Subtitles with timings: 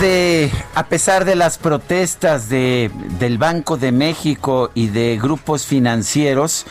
[0.00, 6.66] A pesar de las protestas de, del Banco de México y de grupos financieros,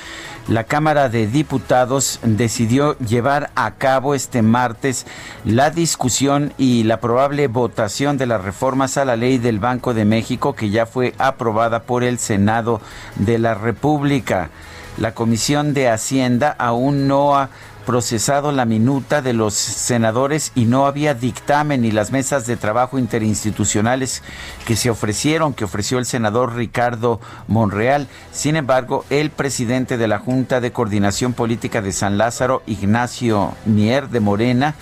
[0.47, 5.05] la Cámara de Diputados decidió llevar a cabo este martes
[5.43, 10.05] la discusión y la probable votación de las reformas a la ley del Banco de
[10.05, 12.79] México que ya fue aprobada por el Senado
[13.17, 14.51] de la República.
[14.97, 17.49] La Comisión de Hacienda aún no ha
[17.87, 22.99] procesado la minuta de los senadores y no había dictamen ni las mesas de trabajo
[22.99, 24.23] interinstitucionales
[24.65, 28.09] que se ofrecieron, que ofreció el senador Ricardo Monreal.
[28.33, 34.09] Sin embargo, el presidente de la Junta de Coordinación Política de San Lázaro, Ignacio Mier
[34.09, 34.75] de Morena,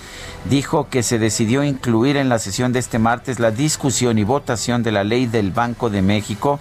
[0.49, 4.81] dijo que se decidió incluir en la sesión de este martes la discusión y votación
[4.81, 6.59] de la ley del Banco de México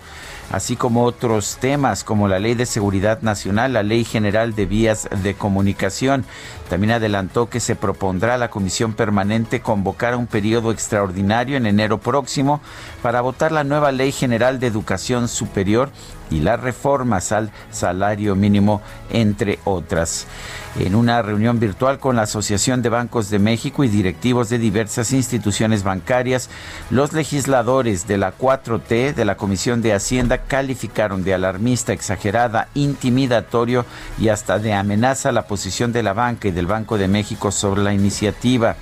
[0.51, 5.09] así como otros temas como la Ley de Seguridad Nacional, la Ley General de Vías
[5.23, 6.25] de Comunicación.
[6.69, 11.99] También adelantó que se propondrá a la Comisión Permanente convocar un periodo extraordinario en enero
[11.99, 12.61] próximo
[13.03, 15.91] para votar la nueva Ley General de Educación Superior
[16.35, 20.27] y las reformas al salario mínimo, entre otras.
[20.79, 25.13] En una reunión virtual con la Asociación de Bancos de México y directivos de diversas
[25.13, 26.51] instituciones bancarias,
[26.91, 33.87] los legisladores de la 4T de la Comisión de Hacienda calificaron de alarmista, exagerada, intimidatorio
[34.19, 37.83] y hasta de amenaza la posición de la banca y del Banco de México sobre
[37.83, 38.75] la iniciativa.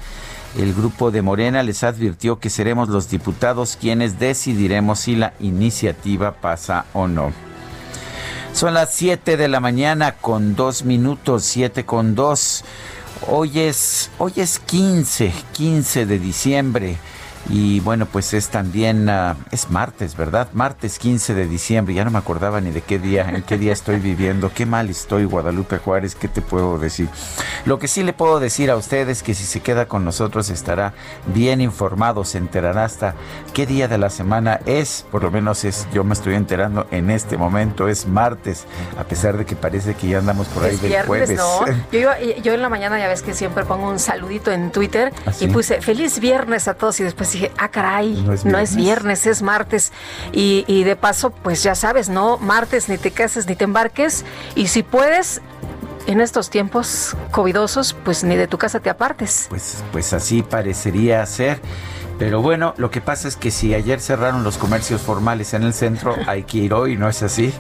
[0.57, 6.33] El grupo de Morena les advirtió que seremos los diputados quienes decidiremos si la iniciativa
[6.33, 7.33] pasa o no.
[8.53, 12.65] Son las 7 de la mañana con 2 minutos, 7 con 2.
[13.29, 16.99] Hoy es, hoy es 15, 15 de diciembre.
[17.51, 20.49] Y bueno, pues es también, uh, es martes, ¿verdad?
[20.53, 23.73] Martes 15 de diciembre, ya no me acordaba ni de qué día, en qué día
[23.73, 27.09] estoy viviendo, qué mal estoy, Guadalupe Juárez, ¿qué te puedo decir?
[27.67, 30.51] Lo que sí le puedo decir a ustedes es que si se queda con nosotros
[30.51, 30.95] estará
[31.35, 33.15] bien informado, se enterará hasta
[33.53, 37.11] qué día de la semana es, por lo menos es, yo me estoy enterando en
[37.11, 38.65] este momento, es martes,
[38.99, 41.37] a pesar de que parece que ya andamos por ahí Es del viernes, jueves.
[41.39, 41.67] ¿no?
[41.91, 45.13] Yo, iba- yo en la mañana ya ves que siempre pongo un saludito en Twitter
[45.27, 45.45] ¿Ah, sí?
[45.47, 48.77] y puse feliz viernes a todos y después dije, ah, caray, No no es es
[48.77, 49.27] viernes.
[49.27, 49.93] es, martes.
[50.33, 54.25] Y, y de paso, pues ya sabes, no martes ni te cases ni te embarques
[54.55, 55.41] y si puedes,
[56.07, 59.47] en estos tiempos covidosos, pues ni de tu casa te apartes.
[59.49, 61.61] Pues, pues así parecería ser.
[62.19, 65.75] Pero bueno, lo que pasa es que si ayer cerraron los comercios formales en el
[65.75, 67.53] centro, hay que ir hoy, ¿no es así?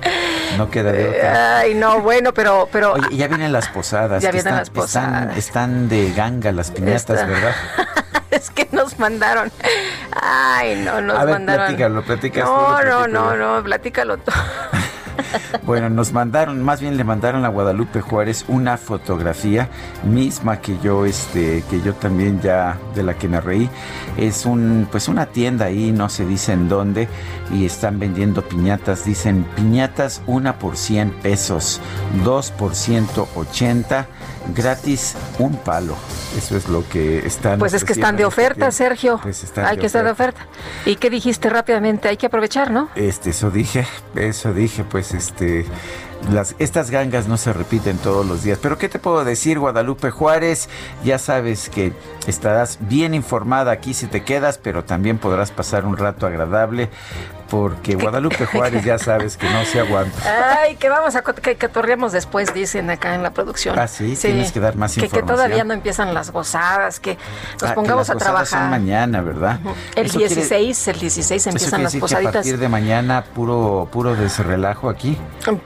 [0.57, 1.59] No queda de otra.
[1.59, 4.23] Ay, no, bueno, pero, pero Oye, ya vienen las posadas.
[4.23, 5.37] Ya vienen están, las posadas.
[5.37, 7.55] Están, están de ganga las piñatas, ¿verdad?
[8.33, 9.53] es que nos mandaron.
[10.21, 11.67] Ay, no, nos A ver, mandaron.
[11.67, 14.33] platícalo, platicas tú, No, no, no, no, platícalo tú.
[15.65, 19.69] Bueno, nos mandaron, más bien le mandaron a Guadalupe Juárez una fotografía
[20.05, 23.71] misma que yo, este, que yo también ya, de la que me reí.
[24.17, 27.09] Es un, pues una tienda ahí, no se dice en dónde,
[27.53, 29.05] y están vendiendo piñatas.
[29.05, 31.81] Dicen piñatas una por 100 pesos,
[32.25, 34.07] dos por 180,
[34.55, 35.97] gratis un palo.
[36.37, 37.59] Eso es lo que están.
[37.59, 38.71] Pues es que están de oferta.
[38.71, 39.21] Sergio.
[39.23, 40.47] Pues están Hay de que estar de oferta.
[40.87, 42.09] ¿Y qué dijiste rápidamente?
[42.09, 42.89] Hay que aprovechar, ¿no?
[42.95, 45.65] Este, eso dije, eso dije, pues este,
[46.59, 48.59] estas gangas no se repiten todos los días.
[48.61, 50.69] Pero ¿qué te puedo decir, Guadalupe Juárez?
[51.05, 51.93] Ya sabes que
[52.27, 56.91] estarás bien informada aquí si te quedas, pero también podrás pasar un rato agradable
[57.53, 60.19] porque Guadalupe Juárez ya sabes que no se aguanta.
[60.59, 61.69] Ay, que vamos a que, que
[62.11, 63.79] después, dicen acá en la producción.
[63.79, 65.27] Ah, sí, tienes que dar más información.
[65.27, 67.19] Que todavía no empiezan las gozadas, que
[67.61, 68.47] nos ah, pongamos a trabajar.
[68.47, 69.61] Son mañana, ¿verdad?
[69.95, 72.31] El 16, el 16 empiezan las posaditas.
[72.31, 75.19] a partir de mañana puro puro desrelajo aquí.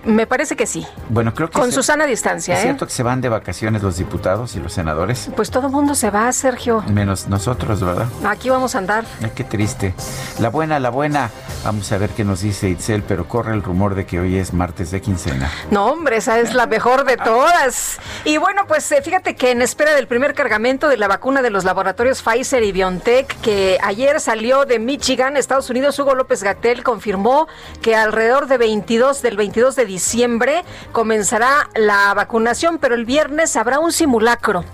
[0.05, 0.85] Me parece que sí.
[1.09, 2.63] Bueno, creo que con Susana distancia, ¿Es ¿eh?
[2.65, 5.31] cierto que se van de vacaciones los diputados y los senadores?
[5.37, 6.83] Pues todo el mundo se va, Sergio.
[6.89, 8.09] Menos nosotros, ¿verdad?
[8.27, 9.05] Aquí vamos a andar.
[9.23, 9.95] Ay, qué triste.
[10.41, 11.31] La buena, la buena.
[11.77, 14.55] Vamos a ver qué nos dice Itzel, pero corre el rumor de que hoy es
[14.55, 15.51] martes de quincena.
[15.71, 17.99] No, hombre, esa es la mejor de todas.
[18.25, 21.51] Y bueno, pues eh, fíjate que en espera del primer cargamento de la vacuna de
[21.51, 26.83] los laboratorios Pfizer y BioNTech, que ayer salió de Michigan, Estados Unidos, Hugo López Gatel
[26.83, 27.47] confirmó
[27.83, 33.81] que alrededor de 22 del 22 de diciembre comenzará la vacunación, pero el viernes habrá
[33.81, 34.65] un simulacro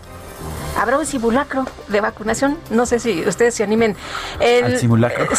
[0.81, 2.59] habrá un simulacro de vacunación.
[2.71, 3.95] No sé si ustedes se animen.
[4.41, 5.27] El simulacro?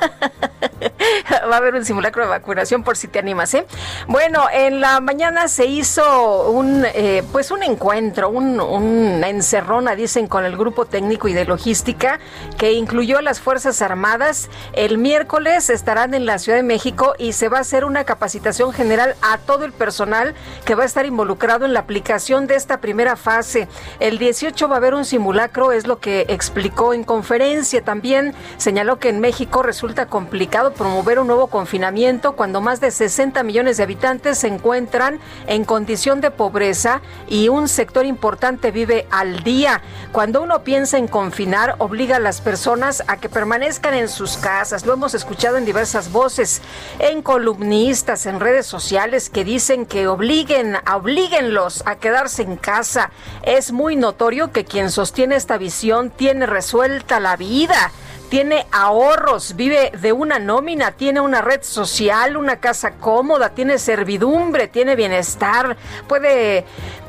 [1.50, 3.66] Va a haber un simulacro de vacunación por si te animas, ¿eh?
[4.08, 10.26] Bueno, en la mañana se hizo un, eh, pues un encuentro, un, una encerrona, dicen,
[10.26, 12.18] con el grupo técnico y de logística
[12.58, 14.48] que incluyó las Fuerzas Armadas.
[14.72, 18.72] El miércoles estarán en la Ciudad de México y se va a hacer una capacitación
[18.72, 22.80] general a todo el personal que va a estar involucrado en la aplicación de esta
[22.80, 23.68] primera fase.
[24.00, 27.82] El 18 va a haber un simulacro, es lo que explicó en conferencia.
[27.82, 33.42] También señaló que en México resulta complicado promover un nuevo confinamiento cuando más de 60
[33.42, 39.42] millones de habitantes se encuentran en condición de pobreza y un sector importante vive al
[39.44, 39.82] día.
[40.12, 44.86] Cuando uno piensa en confinar, obliga a las personas a que permanezcan en sus casas.
[44.86, 46.62] Lo hemos escuchado en diversas voces,
[46.98, 53.10] en columnistas, en redes sociales que dicen que obliguen, obliguenlos a quedarse en casa.
[53.42, 57.92] Es muy notorio que quien sostiene esta visión tiene resuelta la vida
[58.28, 64.68] tiene ahorros, vive de una nómina, tiene una red social, una casa cómoda, tiene servidumbre,
[64.68, 65.76] tiene bienestar,
[66.08, 66.64] puede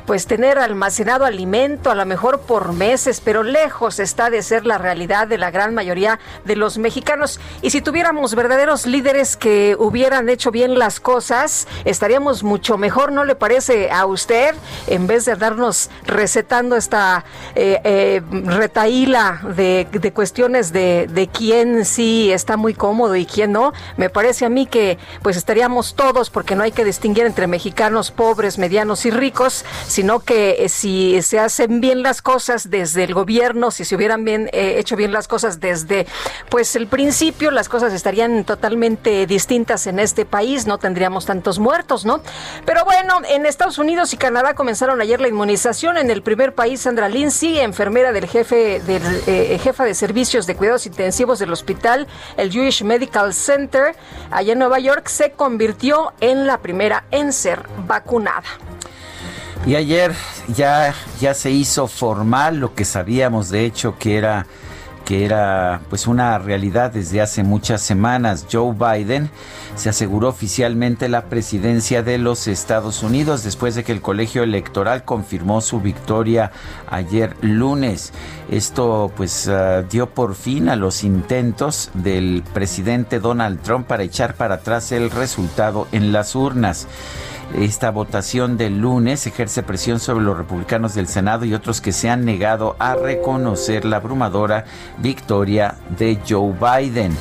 [0.08, 4.78] pues tener almacenado alimento a lo mejor por meses, pero lejos está de ser la
[4.78, 7.38] realidad de la gran mayoría de los mexicanos.
[7.60, 13.22] Y si tuviéramos verdaderos líderes que hubieran hecho bien las cosas, estaríamos mucho mejor, ¿no
[13.26, 14.54] le parece a usted?
[14.86, 22.32] En vez de darnos recetando esta eh, eh, retaíla de, cuestiones de, de quién sí
[22.32, 26.56] está muy cómodo y quién no, me parece a mí que pues estaríamos todos, porque
[26.56, 29.66] no hay que distinguir entre mexicanos pobres, medianos y ricos,
[29.98, 34.24] sino que eh, si se hacen bien las cosas desde el gobierno, si se hubieran
[34.24, 36.06] bien eh, hecho bien las cosas desde
[36.50, 42.04] pues el principio, las cosas estarían totalmente distintas en este país, no tendríamos tantos muertos,
[42.04, 42.20] ¿no?
[42.64, 45.96] Pero bueno, en Estados Unidos y Canadá comenzaron ayer la inmunización.
[45.96, 50.54] En el primer país, Sandra Lindsay, enfermera del jefe del eh, jefa de servicios de
[50.54, 52.06] cuidados intensivos del hospital,
[52.36, 53.96] el Jewish Medical Center,
[54.30, 58.44] allá en Nueva York, se convirtió en la primera en ser vacunada.
[59.66, 60.14] Y ayer
[60.48, 64.46] ya, ya se hizo formal lo que sabíamos de hecho que era
[65.08, 68.44] que era pues una realidad desde hace muchas semanas.
[68.52, 69.30] Joe Biden
[69.74, 75.04] se aseguró oficialmente la presidencia de los Estados Unidos después de que el colegio electoral
[75.04, 76.52] confirmó su victoria
[76.90, 78.12] ayer lunes.
[78.50, 84.34] Esto pues ah, dio por fin a los intentos del presidente Donald Trump para echar
[84.34, 86.86] para atrás el resultado en las urnas.
[87.54, 92.10] Esta votación del lunes ejerce presión sobre los republicanos del Senado y otros que se
[92.10, 94.64] han negado a reconocer la abrumadora
[94.98, 97.16] victoria de Joe Biden.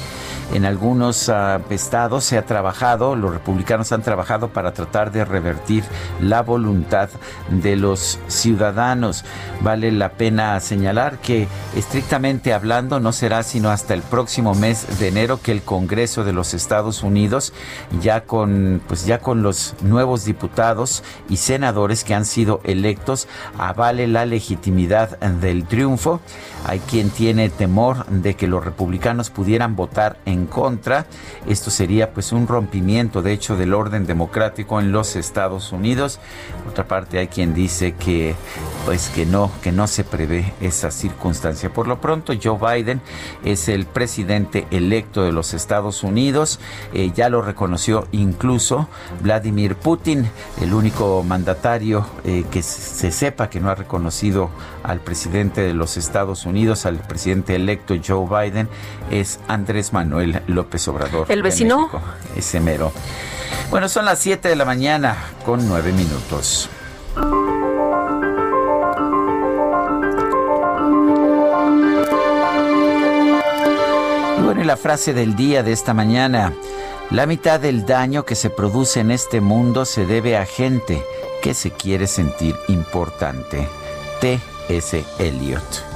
[0.54, 5.84] En algunos ah, estados se ha trabajado, los republicanos han trabajado para tratar de revertir
[6.22, 7.10] la voluntad
[7.50, 9.26] de los ciudadanos.
[9.62, 15.10] Vale la pena señalar que estrictamente hablando no será sino hasta el próximo mes de
[15.10, 17.54] enero que el Congreso de los Estados Unidos
[18.02, 24.08] ya con pues ya con los nuevos diputados y senadores que han sido electos avale
[24.08, 26.22] la legitimidad del triunfo.
[26.66, 31.06] Hay quien tiene temor de que los republicanos pudieran votar en contra.
[31.48, 36.20] Esto sería pues un rompimiento de hecho del orden democrático en los Estados Unidos.
[36.64, 38.36] Por otra parte hay quien dice que
[38.86, 41.74] pues que no, que no se prevé esa circunstancia.
[41.74, 43.02] Por lo pronto Joe Biden
[43.44, 46.60] es el presidente electo de los Estados Unidos.
[46.94, 48.88] Eh, ya lo reconoció incluso
[49.22, 50.30] Vladimir Putin,
[50.62, 54.50] el único mandatario eh, que se sepa que no ha reconocido
[54.84, 58.70] al presidente de los Estados Unidos, al presidente electo Joe Biden,
[59.12, 61.32] es Andrés Manuel López Obrador.
[61.32, 61.90] ¿El vecino?
[62.36, 62.92] ese mero.
[63.70, 65.16] Bueno, son las 7 de la mañana
[65.46, 66.70] con 9 minutos.
[74.48, 76.54] bueno, la frase del día de esta mañana.
[77.12, 81.04] La mitad del daño que se produce en este mundo se debe a gente
[81.42, 83.68] que se quiere sentir importante.
[84.22, 84.40] T.
[84.70, 85.04] S.
[85.20, 85.87] Eliot.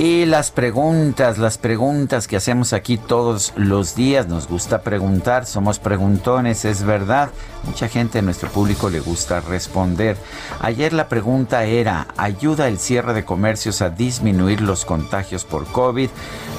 [0.00, 5.78] Y las preguntas, las preguntas que hacemos aquí todos los días, nos gusta preguntar, somos
[5.78, 7.28] preguntones, es verdad.
[7.64, 10.16] Mucha gente en nuestro público le gusta responder.
[10.62, 16.08] Ayer la pregunta era, ¿ayuda el cierre de comercios a disminuir los contagios por COVID?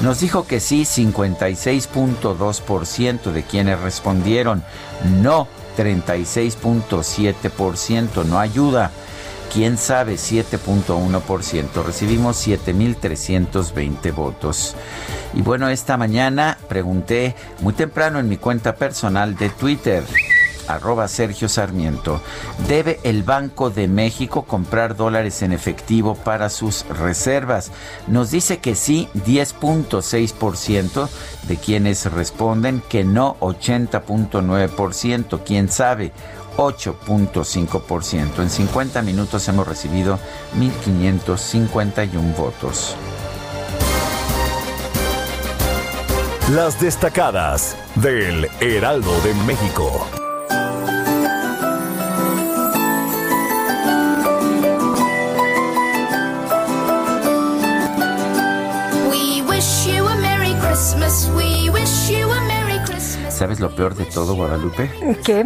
[0.02, 4.64] Nos dijo que sí, 56.2% de quienes respondieron,
[5.20, 8.92] no, 36.7%, no ayuda
[9.52, 11.84] quién sabe 7.1%.
[11.84, 14.76] Recibimos 7.320 votos.
[15.34, 20.04] Y bueno, esta mañana pregunté muy temprano en mi cuenta personal de Twitter
[20.68, 22.22] arroba Sergio Sarmiento.
[22.68, 27.72] ¿Debe el Banco de México comprar dólares en efectivo para sus reservas?
[28.08, 31.10] Nos dice que sí, 10.6%
[31.48, 36.12] de quienes responden, que no, 80.9%, quién sabe,
[36.58, 38.40] 8.5%.
[38.42, 40.20] En 50 minutos hemos recibido
[40.58, 42.96] 1.551 votos.
[46.52, 50.06] Las destacadas del Heraldo de México.
[63.30, 64.92] ¿Sabes lo peor de todo, Guadalupe?
[65.26, 65.46] ¿Qué?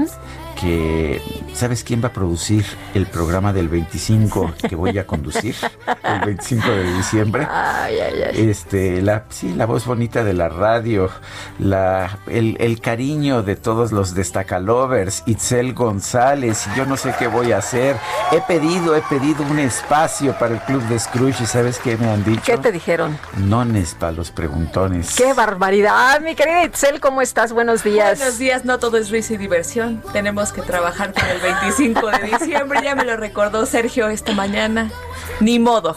[0.56, 1.22] Que
[1.54, 5.56] ¿sabes quién va a producir el programa del 25 que voy a conducir?
[6.04, 7.48] El 25 de diciembre.
[7.50, 8.50] Ay, ay, ay.
[8.50, 11.10] Este, la, sí, la voz bonita de la radio,
[11.58, 17.54] la, el, el cariño de todos los destacalovers, Itzel González, yo no sé qué voy
[17.54, 17.96] a hacer.
[18.32, 22.08] He pedido, he pedido un espacio para el Club de Scrooge y ¿sabes qué me
[22.08, 22.44] han dicho?
[22.46, 23.18] ¿Qué te dijeron?
[23.38, 25.16] Nones para los preguntones.
[25.16, 26.22] ¡Qué barbaridad!
[26.22, 27.52] Mi querida Itzel, ¿cómo estás?
[27.52, 28.20] Buenos días.
[28.20, 30.04] Buenos días, no todo es risa y diversión.
[30.14, 32.80] Tenemos que trabajar para el 25 de diciembre.
[32.84, 34.92] Ya me lo recordó Sergio esta mañana.
[35.40, 35.96] Ni modo.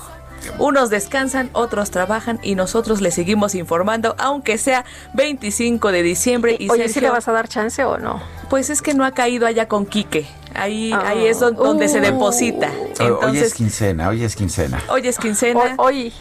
[0.58, 6.56] Unos descansan, otros trabajan y nosotros les seguimos informando, aunque sea 25 de diciembre.
[6.58, 8.22] Y Oye, ¿sí Sergio, le vas a dar chance o no?
[8.48, 10.26] Pues es que no ha caído allá con Quique.
[10.54, 12.02] Ahí, ahí es don- donde se Uh.
[12.02, 12.68] deposita.
[12.68, 14.82] Hoy- hoy es Entonces, quincena, hoy es quincena.
[14.88, 15.74] hoy es quincena.
[15.78, 16.12] Hoy,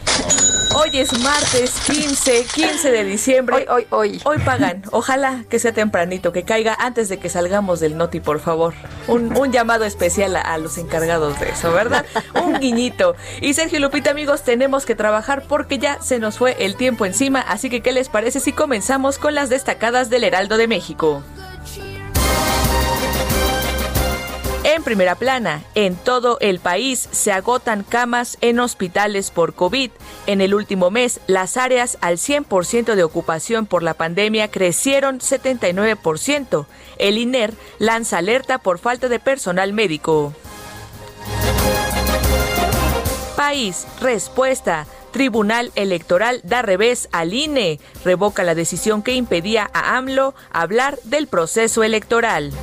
[0.76, 3.56] Hoy es martes 15, 15 de diciembre.
[3.56, 4.22] hoy, hoy, hoy.
[4.26, 4.84] Hoy pagan.
[4.92, 8.74] Ojalá que sea tempranito, que caiga antes de que salgamos del Noti, por favor.
[9.08, 12.06] Un, un llamado especial a, a los encargados de eso, ¿verdad?
[12.44, 13.16] Un guiñito.
[13.42, 17.06] Y Sergio y Lupita, amigos, tenemos que trabajar porque ya se nos fue el tiempo
[17.06, 17.40] encima.
[17.42, 21.24] Así que, ¿qué les parece si comenzamos con las destacadas del Heraldo de México?
[24.78, 29.90] En primera plana, en todo el país se agotan camas en hospitales por COVID.
[30.28, 36.68] En el último mes, las áreas al 100% de ocupación por la pandemia crecieron 79%.
[37.00, 40.36] El INER lanza alerta por falta de personal médico.
[43.36, 44.86] País, respuesta.
[45.10, 47.80] Tribunal Electoral da revés al INE.
[48.06, 52.54] Revoca la decisión que impedía a AMLO hablar del proceso electoral.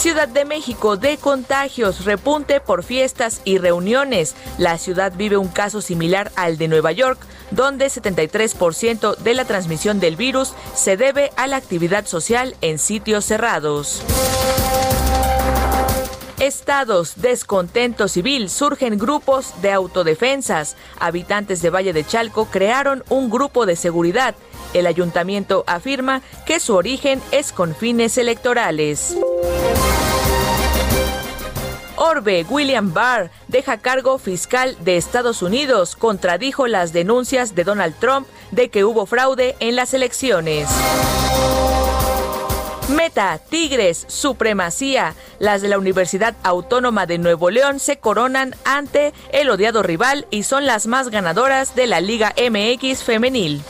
[0.00, 4.34] Ciudad de México de contagios, repunte por fiestas y reuniones.
[4.56, 10.00] La ciudad vive un caso similar al de Nueva York, donde 73% de la transmisión
[10.00, 14.00] del virus se debe a la actividad social en sitios cerrados.
[16.38, 20.78] Estados, descontento civil, surgen grupos de autodefensas.
[20.98, 24.34] Habitantes de Valle de Chalco crearon un grupo de seguridad.
[24.72, 29.14] El ayuntamiento afirma que su origen es con fines electorales.
[31.96, 38.26] Orbe William Barr deja cargo fiscal de Estados Unidos, contradijo las denuncias de Donald Trump
[38.50, 40.68] de que hubo fraude en las elecciones.
[42.90, 45.14] Meta, Tigres, Supremacía.
[45.38, 50.42] Las de la Universidad Autónoma de Nuevo León se coronan ante el odiado rival y
[50.42, 53.62] son las más ganadoras de la Liga MX femenil.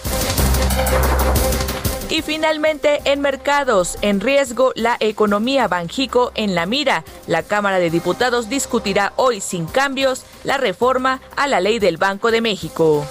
[2.10, 7.04] Y finalmente, en mercados, en riesgo la economía Banjico en la mira.
[7.28, 12.32] La Cámara de Diputados discutirá hoy sin cambios la reforma a la ley del Banco
[12.32, 13.06] de México.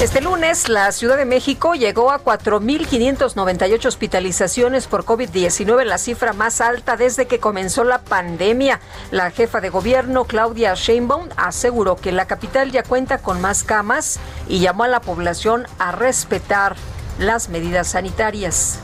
[0.00, 6.60] Este lunes, la Ciudad de México llegó a 4.598 hospitalizaciones por COVID-19, la cifra más
[6.60, 8.78] alta desde que comenzó la pandemia.
[9.10, 14.20] La jefa de gobierno, Claudia Sheinbaum, aseguró que la capital ya cuenta con más camas
[14.46, 16.76] y llamó a la población a respetar
[17.18, 18.78] las medidas sanitarias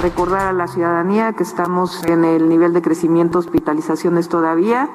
[0.00, 4.90] recordar a la ciudadanía que estamos en el nivel de crecimiento hospitalizaciones todavía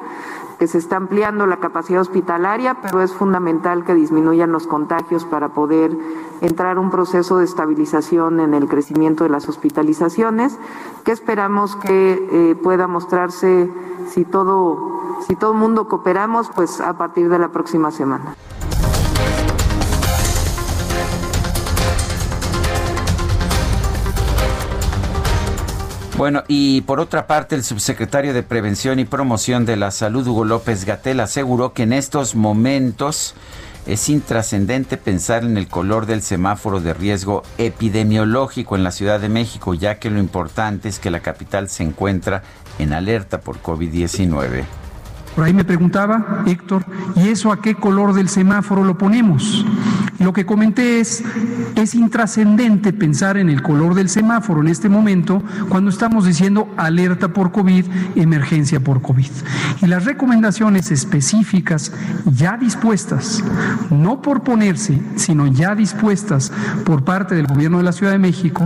[0.62, 5.56] que se está ampliando la capacidad hospitalaria, pero es fundamental que disminuyan los contagios para
[5.56, 5.98] poder
[6.42, 10.60] entrar un proceso de estabilización en el crecimiento de las hospitalizaciones,
[11.04, 13.72] que esperamos que eh, pueda mostrarse
[14.10, 18.36] si todo si todo mundo cooperamos, pues a partir de la próxima semana.
[26.22, 30.46] Bueno, y por otra parte, el subsecretario de Prevención y Promoción de la Salud, Hugo
[30.46, 33.34] López Gatel, aseguró que en estos momentos
[33.88, 39.30] es intrascendente pensar en el color del semáforo de riesgo epidemiológico en la Ciudad de
[39.30, 42.44] México, ya que lo importante es que la capital se encuentra
[42.78, 44.66] en alerta por COVID-19.
[45.36, 46.84] Por ahí me preguntaba Héctor,
[47.16, 49.66] ¿y eso a qué color del semáforo lo ponemos?
[50.24, 51.24] lo que comenté es,
[51.76, 57.30] es intrascendente pensar en el color del semáforo en este momento cuando estamos diciendo alerta
[57.30, 57.86] por COVID,
[58.16, 59.32] emergencia por COVID.
[59.82, 61.92] Y las recomendaciones específicas
[62.26, 63.44] ya dispuestas,
[63.90, 66.52] no por ponerse, sino ya dispuestas
[66.86, 68.64] por parte del gobierno de la Ciudad de México,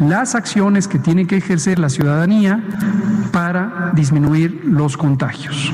[0.00, 2.62] las acciones que tiene que ejercer la ciudadanía
[3.32, 5.72] para disminuir los contagios.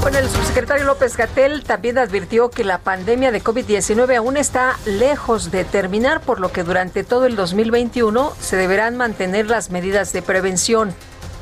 [0.00, 5.50] Bueno, el subsecretario López Gatel también advirtió que la pandemia de COVID-19 aún está lejos
[5.50, 10.20] de terminar, por lo que durante todo el 2021 se deberán mantener las medidas de
[10.20, 10.94] prevención.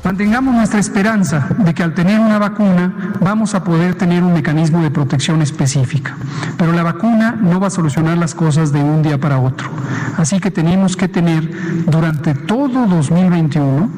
[0.03, 4.81] Mantengamos nuestra esperanza de que al tener una vacuna vamos a poder tener un mecanismo
[4.81, 6.17] de protección específica.
[6.57, 9.69] Pero la vacuna no va a solucionar las cosas de un día para otro.
[10.17, 11.49] Así que tenemos que tener
[11.85, 13.89] durante todo 2021,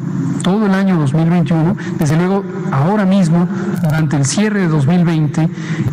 [0.44, 3.48] todo el año 2021, desde luego ahora mismo,
[3.82, 5.50] durante el cierre de 2020,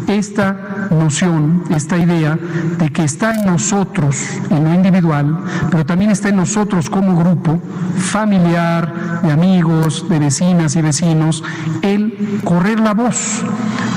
[0.09, 2.39] esta noción, esta idea
[2.79, 4.17] de que está en nosotros,
[4.51, 5.39] en lo individual,
[5.71, 7.59] pero también está en nosotros como grupo,
[7.97, 11.43] familiar, de amigos, de vecinas y vecinos,
[11.83, 13.43] el correr la voz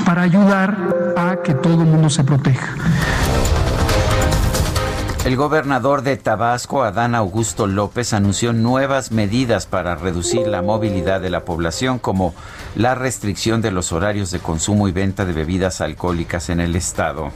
[0.04, 2.74] para ayudar a que todo el mundo se proteja.
[5.26, 11.30] El gobernador de Tabasco, Adán Augusto López, anunció nuevas medidas para reducir la movilidad de
[11.30, 12.32] la población, como
[12.76, 17.32] la restricción de los horarios de consumo y venta de bebidas alcohólicas en el estado.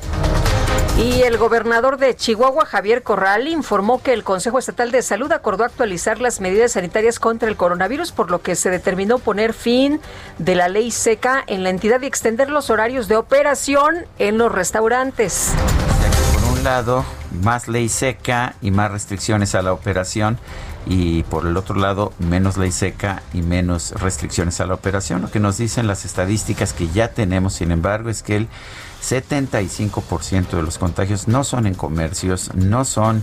[1.02, 5.64] Y el gobernador de Chihuahua, Javier Corral, informó que el Consejo Estatal de Salud acordó
[5.64, 9.98] actualizar las medidas sanitarias contra el coronavirus, por lo que se determinó poner fin
[10.36, 14.52] de la ley seca en la entidad y extender los horarios de operación en los
[14.52, 15.54] restaurantes.
[16.34, 17.06] Por un lado,
[17.42, 20.38] más ley seca y más restricciones a la operación
[20.84, 25.22] y por el otro lado menos ley seca y menos restricciones a la operación.
[25.22, 28.48] Lo que nos dicen las estadísticas que ya tenemos, sin embargo, es que el
[29.02, 33.22] 75% de los contagios no son en comercios, no son,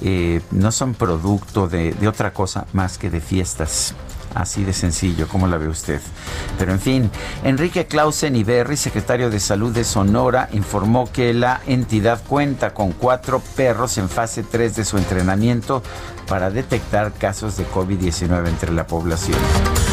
[0.00, 3.94] eh, no son producto de, otra cosa más que de fiestas.
[4.34, 5.98] Así de sencillo, como la ve usted?
[6.58, 7.10] Pero en fin,
[7.42, 13.40] Enrique Clausen Iberri, secretario de Salud de Sonora, informó que la entidad cuenta con cuatro
[13.56, 15.82] perros en fase 3 de su entrenamiento
[16.28, 19.38] para detectar casos de COVID-19 entre la población.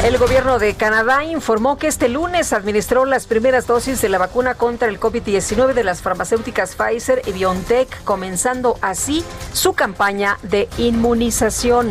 [0.03, 4.55] El gobierno de Canadá informó que este lunes administró las primeras dosis de la vacuna
[4.55, 11.89] contra el COVID-19 de las farmacéuticas Pfizer y BioNTech, comenzando así su campaña de inmunización.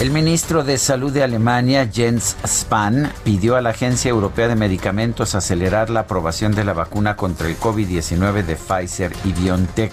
[0.00, 5.36] El ministro de Salud de Alemania, Jens Spahn, pidió a la Agencia Europea de Medicamentos
[5.36, 9.92] acelerar la aprobación de la vacuna contra el COVID-19 de Pfizer y BioNTech.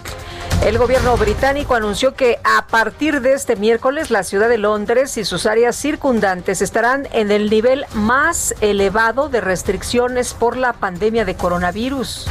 [0.65, 5.25] El gobierno británico anunció que a partir de este miércoles la ciudad de Londres y
[5.25, 11.35] sus áreas circundantes estarán en el nivel más elevado de restricciones por la pandemia de
[11.35, 12.27] coronavirus.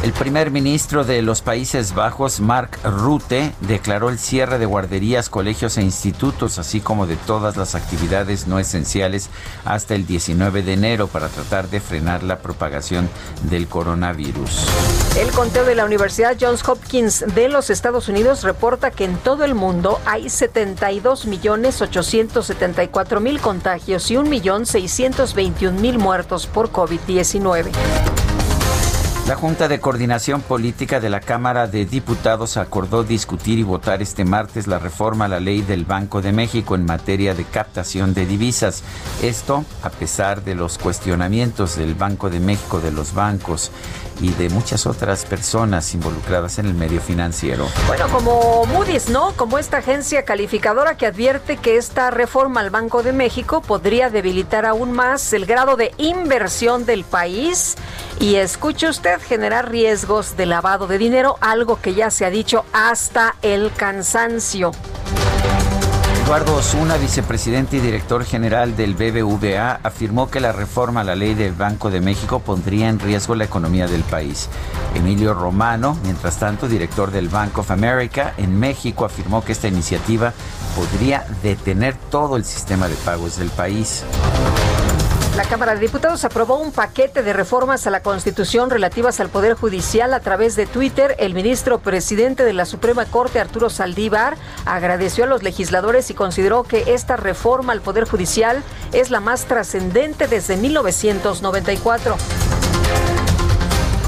[0.00, 5.76] El primer ministro de los Países Bajos, Mark Rutte, declaró el cierre de guarderías, colegios
[5.76, 9.28] e institutos, así como de todas las actividades no esenciales
[9.64, 13.10] hasta el 19 de enero para tratar de frenar la propagación
[13.50, 14.66] del coronavirus.
[15.18, 19.44] El conteo de la Universidad Johns Hopkins de los Estados Unidos reporta que en todo
[19.44, 26.70] el mundo hay 72 millones 874 mil contagios y 1 millón 621 mil muertos por
[26.70, 27.72] COVID-19.
[29.28, 34.24] La Junta de Coordinación Política de la Cámara de Diputados acordó discutir y votar este
[34.24, 38.24] martes la reforma a la ley del Banco de México en materia de captación de
[38.24, 38.82] divisas.
[39.20, 43.70] Esto a pesar de los cuestionamientos del Banco de México, de los bancos
[44.20, 47.66] y de muchas otras personas involucradas en el medio financiero.
[47.86, 49.32] Bueno, como Moody's, ¿no?
[49.36, 54.66] Como esta agencia calificadora que advierte que esta reforma al Banco de México podría debilitar
[54.66, 57.76] aún más el grado de inversión del país
[58.20, 62.64] y escuche usted generar riesgos de lavado de dinero, algo que ya se ha dicho
[62.72, 64.72] hasta el cansancio.
[66.28, 71.32] Eduardo Osuna, vicepresidente y director general del BBVA, afirmó que la reforma a la ley
[71.32, 74.50] del Banco de México pondría en riesgo la economía del país.
[74.94, 80.34] Emilio Romano, mientras tanto, director del Bank of America en México, afirmó que esta iniciativa
[80.76, 84.04] podría detener todo el sistema de pagos del país.
[85.38, 89.54] La Cámara de Diputados aprobó un paquete de reformas a la Constitución relativas al Poder
[89.54, 91.14] Judicial a través de Twitter.
[91.20, 96.64] El ministro presidente de la Suprema Corte, Arturo Saldívar, agradeció a los legisladores y consideró
[96.64, 102.16] que esta reforma al Poder Judicial es la más trascendente desde 1994.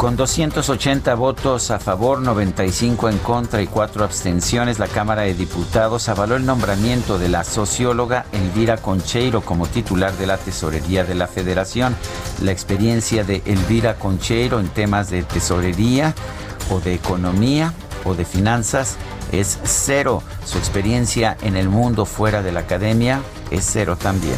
[0.00, 6.08] Con 280 votos a favor, 95 en contra y 4 abstenciones, la Cámara de Diputados
[6.08, 11.26] avaló el nombramiento de la socióloga Elvira Concheiro como titular de la Tesorería de la
[11.26, 11.94] Federación.
[12.42, 16.14] La experiencia de Elvira Concheiro en temas de tesorería
[16.70, 17.74] o de economía
[18.06, 18.96] o de finanzas
[19.32, 20.22] es cero.
[20.44, 24.36] Su experiencia en el mundo fuera de la academia es cero también.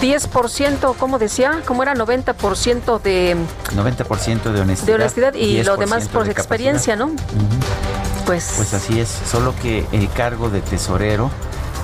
[0.00, 1.62] 10%, ¿cómo decía?
[1.66, 1.94] ¿Cómo era?
[1.94, 3.36] 90% de...
[3.74, 4.86] 90% de honestidad.
[4.86, 7.10] De honestidad y lo demás por experiencia, ¿no?
[8.26, 8.52] Pues...
[8.56, 11.30] Pues así es, solo que el cargo de tesorero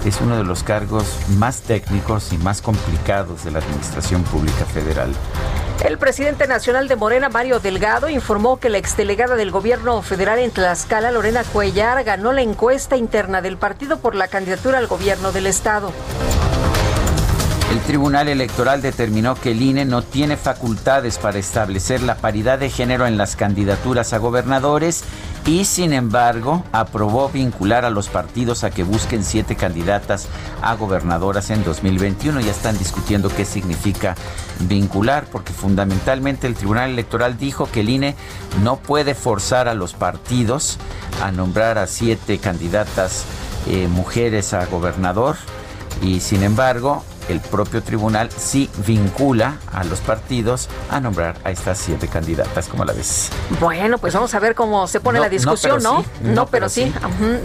[0.04, 1.04] es uno de los cargos
[1.36, 5.12] más técnicos y más complicados de la Administración Pública Federal.
[5.84, 10.50] El presidente nacional de Morena, Mario Delgado, informó que la exdelegada del gobierno federal en
[10.50, 15.46] Tlaxcala, Lorena Cuellar, ganó la encuesta interna del partido por la candidatura al gobierno del
[15.46, 15.92] estado.
[17.70, 22.70] El Tribunal Electoral determinó que el INE no tiene facultades para establecer la paridad de
[22.70, 25.04] género en las candidaturas a gobernadores
[25.46, 30.26] y sin embargo aprobó vincular a los partidos a que busquen siete candidatas
[30.60, 32.40] a gobernadoras en 2021.
[32.40, 34.16] Ya están discutiendo qué significa
[34.60, 38.16] vincular, porque fundamentalmente el Tribunal Electoral dijo que el INE
[38.64, 40.78] no puede forzar a los partidos
[41.22, 43.24] a nombrar a siete candidatas
[43.68, 45.36] eh, mujeres a gobernador
[46.02, 51.78] y sin embargo el propio tribunal sí vincula a los partidos a nombrar a estas
[51.78, 53.30] siete candidatas, como la ves.
[53.60, 56.04] Bueno, pues vamos a ver cómo se pone la discusión, ¿no?
[56.22, 56.92] no, pero, sí.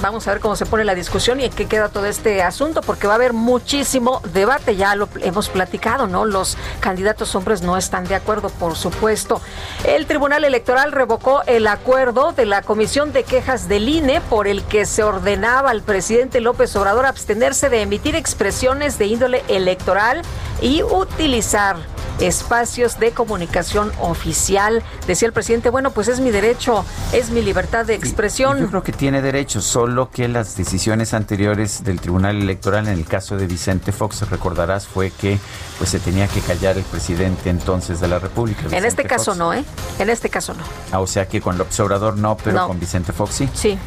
[0.02, 2.82] Vamos a ver cómo se pone la discusión y en qué queda todo este asunto,
[2.82, 6.26] porque va a haber muchísimo debate, ya lo hemos platicado, ¿no?
[6.26, 9.41] Los candidatos hombres no están de acuerdo, por supuesto.
[9.84, 14.63] El Tribunal Electoral revocó el acuerdo de la Comisión de Quejas del INE por el
[14.63, 20.21] que se ordenaba al presidente López Obrador abstenerse de emitir expresiones de índole electoral electoral
[20.62, 21.77] y utilizar
[22.19, 24.84] espacios de comunicación oficial.
[25.07, 28.60] Decía el presidente, bueno, pues es mi derecho, es mi libertad de expresión.
[28.60, 33.05] Yo creo que tiene derecho, solo que las decisiones anteriores del Tribunal Electoral en el
[33.05, 35.39] caso de Vicente Fox, recordarás, fue que
[35.82, 38.67] pues se tenía que callar el presidente entonces de la República.
[38.70, 39.65] en este caso no, ¿eh?
[39.98, 40.62] En este caso no.
[40.91, 43.50] Ah, o sea que con López Obrador no, pero con Vicente Fox sí.
[43.56, 43.80] Sí.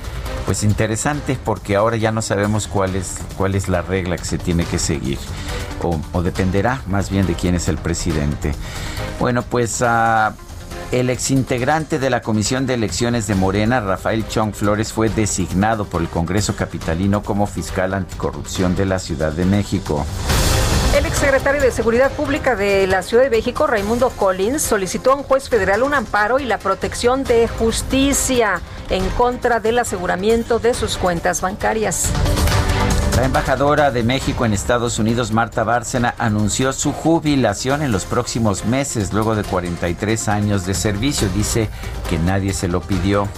[0.44, 4.38] Pues interesante porque ahora ya no sabemos cuál es, cuál es la regla que se
[4.38, 5.20] tiene que seguir
[5.84, 8.56] o, o dependerá más bien de quién es el presidente.
[9.20, 10.34] Bueno, pues uh,
[10.90, 16.02] el exintegrante de la Comisión de Elecciones de Morena, Rafael Chong Flores, fue designado por
[16.02, 20.04] el Congreso Capitalino como fiscal anticorrupción de la Ciudad de México.
[20.94, 25.24] El exsecretario de Seguridad Pública de la Ciudad de México, Raimundo Collins, solicitó a un
[25.24, 30.96] juez federal un amparo y la protección de justicia en contra del aseguramiento de sus
[30.96, 32.10] cuentas bancarias.
[33.16, 38.64] La embajadora de México en Estados Unidos, Marta Bárcena, anunció su jubilación en los próximos
[38.64, 41.28] meses luego de 43 años de servicio.
[41.34, 41.70] Dice
[42.08, 43.28] que nadie se lo pidió.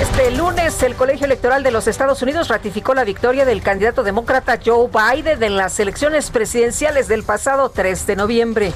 [0.00, 4.58] Este lunes, el Colegio Electoral de los Estados Unidos ratificó la victoria del candidato demócrata
[4.64, 8.72] Joe Biden en las elecciones presidenciales del pasado 3 de noviembre.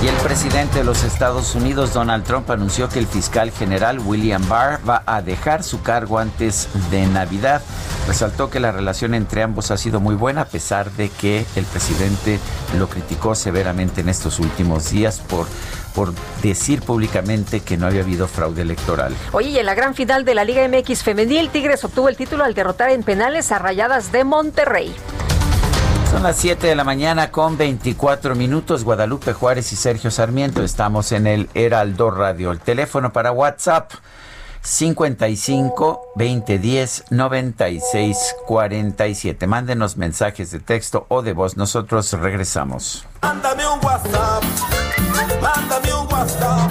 [0.00, 4.48] Y el presidente de los Estados Unidos, Donald Trump, anunció que el fiscal general William
[4.48, 7.62] Barr va a dejar su cargo antes de Navidad.
[8.06, 11.64] Resaltó que la relación entre ambos ha sido muy buena a pesar de que el
[11.64, 12.38] presidente
[12.78, 15.48] lo criticó severamente en estos últimos días por
[15.94, 19.12] por decir públicamente que no había habido fraude electoral.
[19.32, 22.44] Oye, y en la gran final de la Liga MX femenil, Tigres obtuvo el título
[22.44, 24.94] al derrotar en penales a Rayadas de Monterrey.
[26.10, 28.82] Son las 7 de la mañana con 24 minutos.
[28.82, 32.50] Guadalupe Juárez y Sergio Sarmiento estamos en el Heraldo Radio.
[32.50, 33.92] El teléfono para WhatsApp
[34.62, 39.46] 55 2010 96 47.
[39.46, 41.56] Mándenos mensajes de texto o de voz.
[41.56, 43.06] Nosotros regresamos.
[43.22, 44.42] Mándame un WhatsApp.
[45.42, 46.70] Mándame un WhatsApp.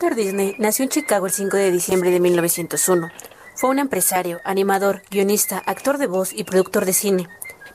[0.00, 3.10] Walter Disney nació en Chicago el 5 de diciembre de 1901.
[3.56, 7.28] Fue un empresario, animador, guionista, actor de voz y productor de cine.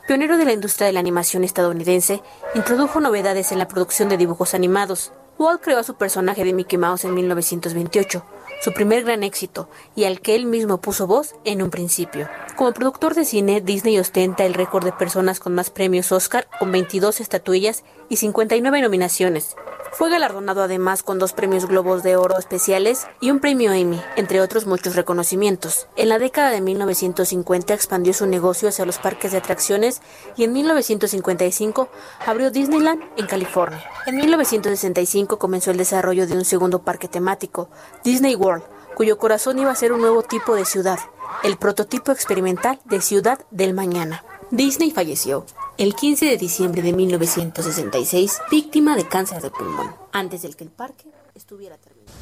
[0.07, 2.21] Pionero de la industria de la animación estadounidense,
[2.55, 5.11] introdujo novedades en la producción de dibujos animados.
[5.37, 8.23] Walt creó a su personaje de Mickey Mouse en 1928,
[8.63, 12.29] su primer gran éxito, y al que él mismo puso voz en un principio.
[12.55, 16.71] Como productor de cine, Disney ostenta el récord de personas con más premios Oscar, con
[16.71, 19.57] 22 estatuillas y 59 nominaciones.
[19.91, 24.39] Fue galardonado además con dos premios Globos de Oro especiales y un premio Emmy, entre
[24.39, 25.87] otros muchos reconocimientos.
[25.97, 30.01] En la década de 1950 expandió su negocio hacia los parques de atracciones
[30.37, 31.89] y en 1955
[32.25, 33.83] abrió Disneyland en California.
[34.05, 37.69] En 1965 comenzó el desarrollo de un segundo parque temático,
[38.03, 38.52] Disney World,
[38.95, 40.99] cuyo corazón iba a ser un nuevo tipo de ciudad,
[41.43, 44.23] el prototipo experimental de ciudad del mañana.
[44.51, 45.45] Disney falleció
[45.77, 50.69] el 15 de diciembre de 1966, víctima de cáncer de pulmón, antes del que el
[50.69, 52.13] parque estuviera terminado.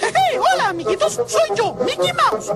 [0.00, 0.38] ¡Hey!
[0.38, 1.12] ¡Hola, amiguitos!
[1.26, 2.52] ¡Soy yo, Mickey Mouse!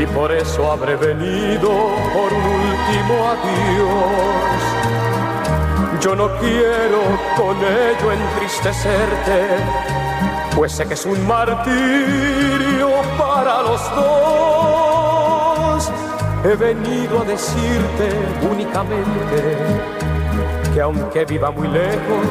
[0.00, 1.70] Y por eso habré venido
[2.12, 4.62] por un último adiós.
[6.00, 7.00] Yo no quiero
[7.36, 9.56] con ello entristecerte,
[10.56, 15.92] pues sé que es un martirio para los dos.
[16.44, 18.08] He venido a decirte
[18.50, 19.56] únicamente
[20.74, 22.26] que aunque viva muy lejos,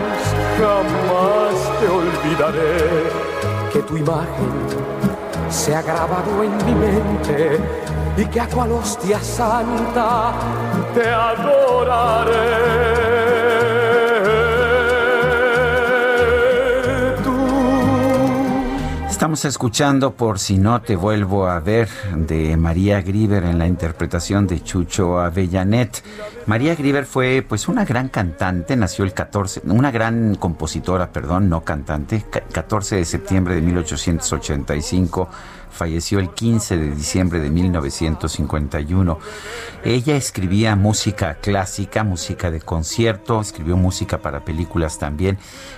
[0.60, 3.32] jamás te olvidaré
[3.72, 5.11] que tu imagen
[5.52, 7.60] se ha grabado en mi mente
[8.16, 10.34] y que a cual hostia santa
[10.94, 13.01] te adoraré.
[19.32, 24.46] Estamos escuchando por si no te vuelvo a ver de María Grieber en la interpretación
[24.46, 26.04] de Chucho Avellanet.
[26.48, 31.64] María Grieber fue pues una gran cantante, nació el 14, una gran compositora, perdón, no
[31.64, 35.30] cantante, ca- 14 de septiembre de 1885
[35.72, 39.18] falleció el 15 de diciembre de 1951.
[39.86, 45.38] Ella escribía música clásica, música de concierto, escribió música para películas también,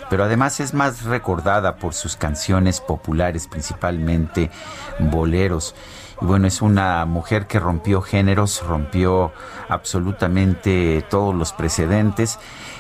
[0.10, 4.52] pero además es más recordada por sus canciones populares, principalmente
[5.00, 5.76] boleros.
[6.22, 9.32] Y bueno, es una mujer que rompió géneros, rompió
[9.68, 12.40] absolutamente todos los precedentes.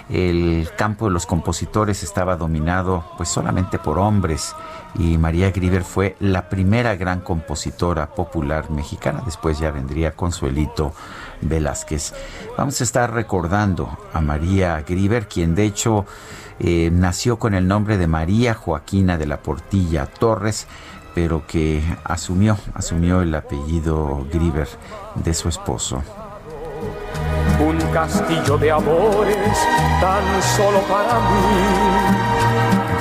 [0.10, 4.54] El campo de los compositores estaba dominado pues solamente por hombres
[4.96, 9.24] y María Grieber fue la primera gran compositora popular mexicana.
[9.26, 10.94] Después ya vendría Consuelito
[11.42, 12.14] Velázquez.
[12.58, 16.06] Vamos a estar recordando a María Grieber, quien de hecho
[16.60, 20.68] eh, nació con el nombre de María Joaquina de la Portilla Torres,
[21.14, 24.68] pero que asumió, asumió el apellido Grieber
[25.16, 26.04] de su esposo.
[27.60, 29.38] un castillo de amores
[30.02, 32.33] tan solo para mí.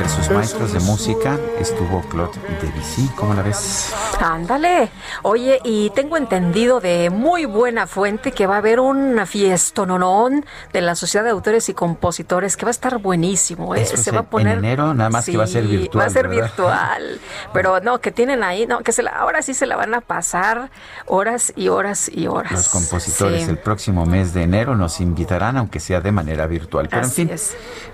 [0.03, 3.09] Entre sus maestros de música estuvo Claude Debussy.
[3.15, 3.93] ¿Cómo la ves?
[4.21, 4.91] Ándale.
[5.23, 10.45] Oye, y tengo entendido de muy buena fuente que va a haber una fiesta nonón
[10.73, 13.77] de la Sociedad de Autores y Compositores que va a estar buenísimo.
[13.77, 13.87] ¿eh?
[13.87, 16.03] se va a poner en enero, nada más que va a ser virtual.
[16.03, 17.21] Va a ser virtual.
[17.53, 20.01] Pero no, que tienen ahí, no, que se la, ahora sí se la van a
[20.01, 20.71] pasar
[21.07, 22.53] horas y horas y horas.
[22.53, 26.88] Los compositores el próximo mes de enero nos invitarán, aunque sea de manera virtual.
[26.88, 27.31] Pero en fin,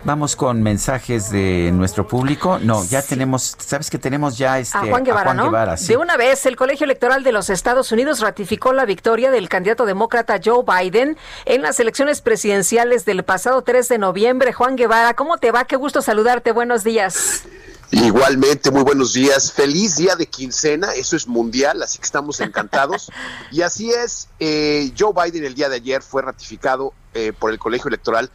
[0.04, 2.58] vamos con mensajes de nuestro público.
[2.58, 5.50] No, ya tenemos, sabes que tenemos ya este, a Juan Guevara, ¿no?
[5.50, 9.86] De una vez, el Colegio Electoral de los Estados Unidos ratificó la victoria del candidato
[9.86, 14.52] demócrata Joe Biden en las elecciones presidenciales del pasado 3 de noviembre.
[14.52, 15.64] Juan Guevara, ¿cómo te va?
[15.64, 16.52] Qué gusto saludarte.
[16.52, 17.44] Buenos días.
[17.90, 19.50] Igualmente, muy buenos días.
[19.50, 23.10] Feliz día de quincena, eso es mundial, así que estamos encantados.
[23.50, 27.58] y así es, eh, Joe Biden el día de ayer fue ratificado eh, por el
[27.58, 28.30] colegio electoral.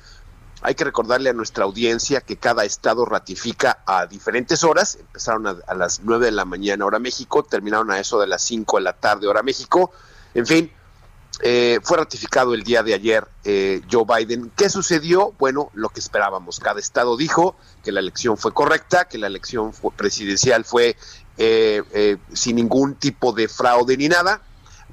[0.65, 4.95] Hay que recordarle a nuestra audiencia que cada estado ratifica a diferentes horas.
[4.97, 8.77] Empezaron a, las 9 de la mañana hora México, terminaron a eso de las 5
[8.77, 9.91] de la tarde hora México.
[10.33, 10.71] En fin,
[11.41, 14.53] eh, fue ratificado el día de ayer eh, Joe Biden.
[14.55, 15.33] ¿Qué sucedió?
[15.37, 16.61] Bueno, lo que esperábamos.
[16.61, 20.95] Cada estado dijo que la elección fue correcta, que la elección presidencial fue
[21.35, 24.41] eh, sin ningún tipo de fraude ni nada.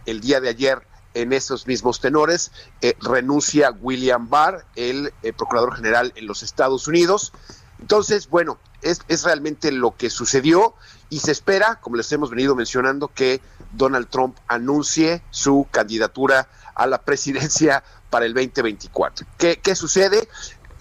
[0.05, 0.83] El día de ayer,
[1.15, 2.53] en esos mismos tenores,
[3.01, 7.33] renuncia William Barr, el procurador general en los Estados Unidos.
[7.81, 10.75] Entonces, bueno, es, es realmente lo que sucedió
[11.09, 13.41] y se espera, como les hemos venido mencionando, que
[13.73, 19.27] Donald Trump anuncie su candidatura a la presidencia para el 2024.
[19.37, 20.29] ¿Qué, qué sucede?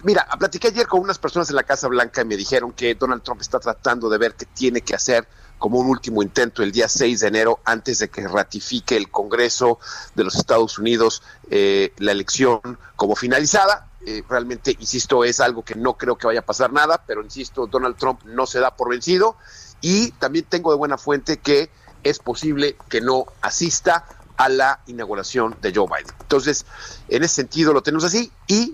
[0.03, 3.21] Mira, platiqué ayer con unas personas en la Casa Blanca y me dijeron que Donald
[3.21, 5.27] Trump está tratando de ver qué tiene que hacer
[5.59, 9.77] como un último intento el día 6 de enero antes de que ratifique el Congreso
[10.15, 12.61] de los Estados Unidos eh, la elección
[12.95, 13.91] como finalizada.
[14.05, 17.67] Eh, realmente, insisto, es algo que no creo que vaya a pasar nada, pero insisto,
[17.67, 19.35] Donald Trump no se da por vencido
[19.81, 21.69] y también tengo de buena fuente que
[22.03, 24.05] es posible que no asista
[24.37, 26.15] a la inauguración de Joe Biden.
[26.21, 26.65] Entonces,
[27.09, 28.73] en ese sentido lo tenemos así y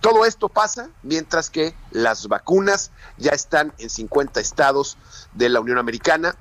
[0.00, 4.96] todo esto pasa mientras que las vacunas ya están en 50 estados
[5.32, 6.36] de la Unión Americana,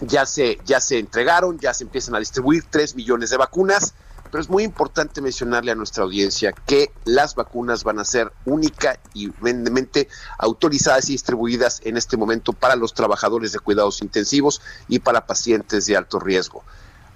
[0.00, 3.94] ya se, ya se entregaron, ya se empiezan a distribuir 3 millones de vacunas
[4.30, 8.98] pero es muy importante mencionarle a nuestra audiencia que las vacunas van a ser única
[9.14, 9.30] y
[10.38, 15.86] autorizadas y distribuidas en este momento para los trabajadores de cuidados intensivos y para pacientes
[15.86, 16.64] de alto riesgo.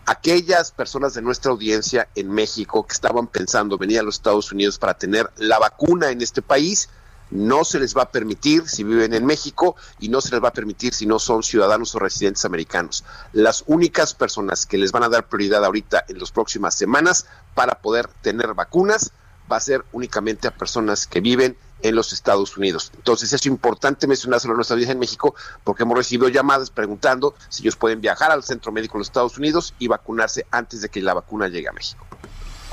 [0.06, 4.78] Aquellas personas de nuestra audiencia en México que estaban pensando venir a los Estados Unidos
[4.78, 6.88] para tener la vacuna en este país,
[7.30, 10.48] no se les va a permitir si viven en México y no se les va
[10.48, 13.04] a permitir si no son ciudadanos o residentes americanos.
[13.32, 17.80] Las únicas personas que les van a dar prioridad ahorita en las próximas semanas para
[17.80, 19.12] poder tener vacunas
[19.50, 22.92] va a ser únicamente a personas que viven en los Estados Unidos.
[22.94, 27.62] Entonces es importante mencionárselo a nuestra audiencia en México porque hemos recibido llamadas preguntando si
[27.62, 31.00] ellos pueden viajar al centro médico de los Estados Unidos y vacunarse antes de que
[31.00, 32.04] la vacuna llegue a México.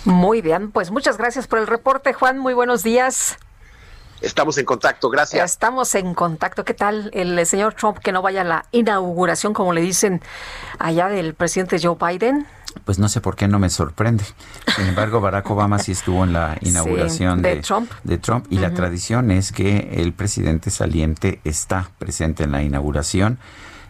[0.06, 2.39] Muy bien, pues muchas gracias por el reporte, Juan.
[2.39, 3.38] Muy buenos días.
[4.22, 5.52] Estamos en contacto, gracias.
[5.52, 6.65] Estamos en contacto.
[6.65, 10.22] ¿Qué tal el señor Trump que no vaya a la inauguración, como le dicen
[10.78, 12.45] allá del presidente Joe Biden?
[12.86, 14.24] Pues no sé por qué no me sorprende.
[14.76, 17.92] Sin embargo, Barack Obama sí estuvo en la inauguración de, Trump.
[18.04, 18.46] de, Trump.
[18.50, 23.39] y la tradición es que el presidente saliente está presente en la inauguración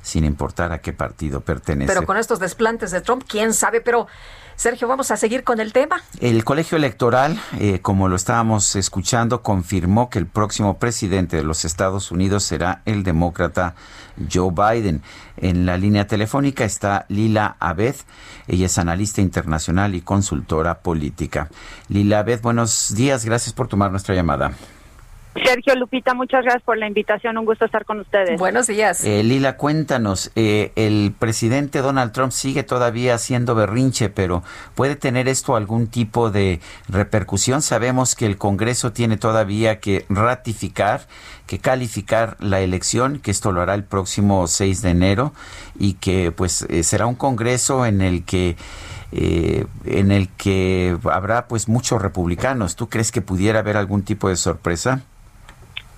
[0.01, 1.91] sin importar a qué partido pertenece.
[1.93, 4.07] Pero con estos desplantes de Trump, quién sabe, pero
[4.59, 6.03] Sergio, vamos a seguir con el tema.
[6.19, 11.63] El colegio electoral, eh, como lo estábamos escuchando, confirmó que el próximo presidente de los
[11.63, 13.75] Estados Unidos será el demócrata
[14.29, 15.01] Joe Biden.
[15.37, 17.95] En la línea telefónica está Lila Abed.
[18.49, 21.47] Ella es analista internacional y consultora política.
[21.87, 23.23] Lila Abed, buenos días.
[23.23, 24.51] Gracias por tomar nuestra llamada.
[25.35, 27.37] Sergio Lupita, muchas gracias por la invitación.
[27.37, 28.39] Un gusto estar con ustedes.
[28.39, 29.03] Buenos días.
[29.05, 35.27] Eh, Lila, cuéntanos, eh, el presidente Donald Trump sigue todavía haciendo berrinche, pero ¿puede tener
[35.27, 37.61] esto algún tipo de repercusión?
[37.61, 41.07] Sabemos que el Congreso tiene todavía que ratificar,
[41.45, 45.33] que calificar la elección, que esto lo hará el próximo 6 de enero
[45.77, 48.57] y que pues eh, será un Congreso en el que
[49.11, 52.75] en el que habrá pues muchos republicanos.
[52.75, 55.01] ¿Tú crees que pudiera haber algún tipo de sorpresa?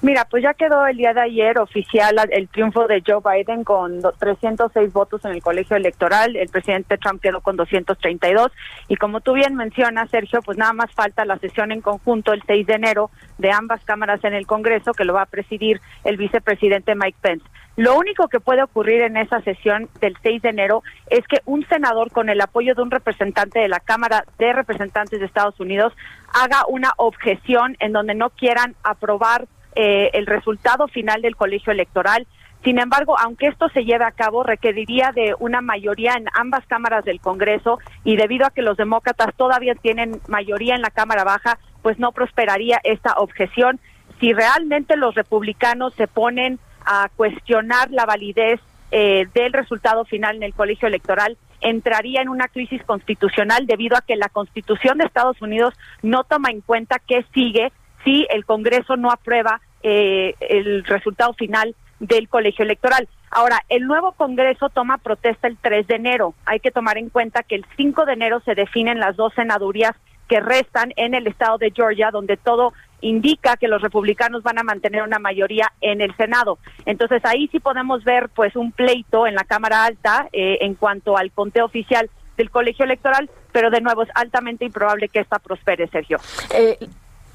[0.03, 4.01] Mira, pues ya quedó el día de ayer oficial el triunfo de Joe Biden con
[4.17, 6.35] 306 votos en el colegio electoral.
[6.35, 8.51] El presidente Trump quedó con 232.
[8.87, 12.41] Y como tú bien mencionas, Sergio, pues nada más falta la sesión en conjunto el
[12.47, 16.17] 6 de enero de ambas cámaras en el Congreso, que lo va a presidir el
[16.17, 17.45] vicepresidente Mike Pence.
[17.75, 21.63] Lo único que puede ocurrir en esa sesión del 6 de enero es que un
[21.67, 25.93] senador con el apoyo de un representante de la Cámara de Representantes de Estados Unidos
[26.33, 32.27] haga una objeción en donde no quieran aprobar eh, el resultado final del colegio electoral.
[32.63, 37.03] Sin embargo, aunque esto se lleve a cabo, requeriría de una mayoría en ambas cámaras
[37.05, 41.57] del Congreso y debido a que los demócratas todavía tienen mayoría en la Cámara Baja,
[41.81, 43.79] pues no prosperaría esta objeción.
[44.19, 48.59] Si realmente los republicanos se ponen a cuestionar la validez
[48.91, 54.01] eh, del resultado final en el colegio electoral, entraría en una crisis constitucional debido a
[54.01, 57.71] que la Constitución de Estados Unidos no toma en cuenta qué sigue
[58.03, 63.07] si el Congreso no aprueba eh, el resultado final del colegio electoral.
[63.29, 66.33] Ahora, el nuevo Congreso toma protesta el 3 de enero.
[66.45, 69.95] Hay que tomar en cuenta que el 5 de enero se definen las dos senadurías
[70.27, 74.63] que restan en el estado de Georgia, donde todo indica que los republicanos van a
[74.63, 76.57] mantener una mayoría en el Senado.
[76.85, 81.17] Entonces ahí sí podemos ver pues un pleito en la Cámara Alta eh, en cuanto
[81.17, 85.87] al conteo oficial del colegio electoral, pero de nuevo es altamente improbable que esta prospere,
[85.87, 86.17] Sergio.
[86.55, 86.77] Eh,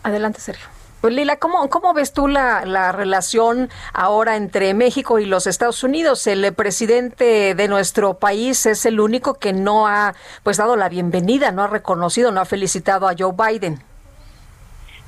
[0.06, 0.66] adelante, Sergio.
[1.00, 5.84] Pues Lila, ¿cómo, ¿cómo ves tú la, la, relación ahora entre México y los Estados
[5.84, 6.26] Unidos?
[6.26, 11.52] El presidente de nuestro país es el único que no ha pues dado la bienvenida,
[11.52, 13.78] no ha reconocido, no ha felicitado a Joe Biden.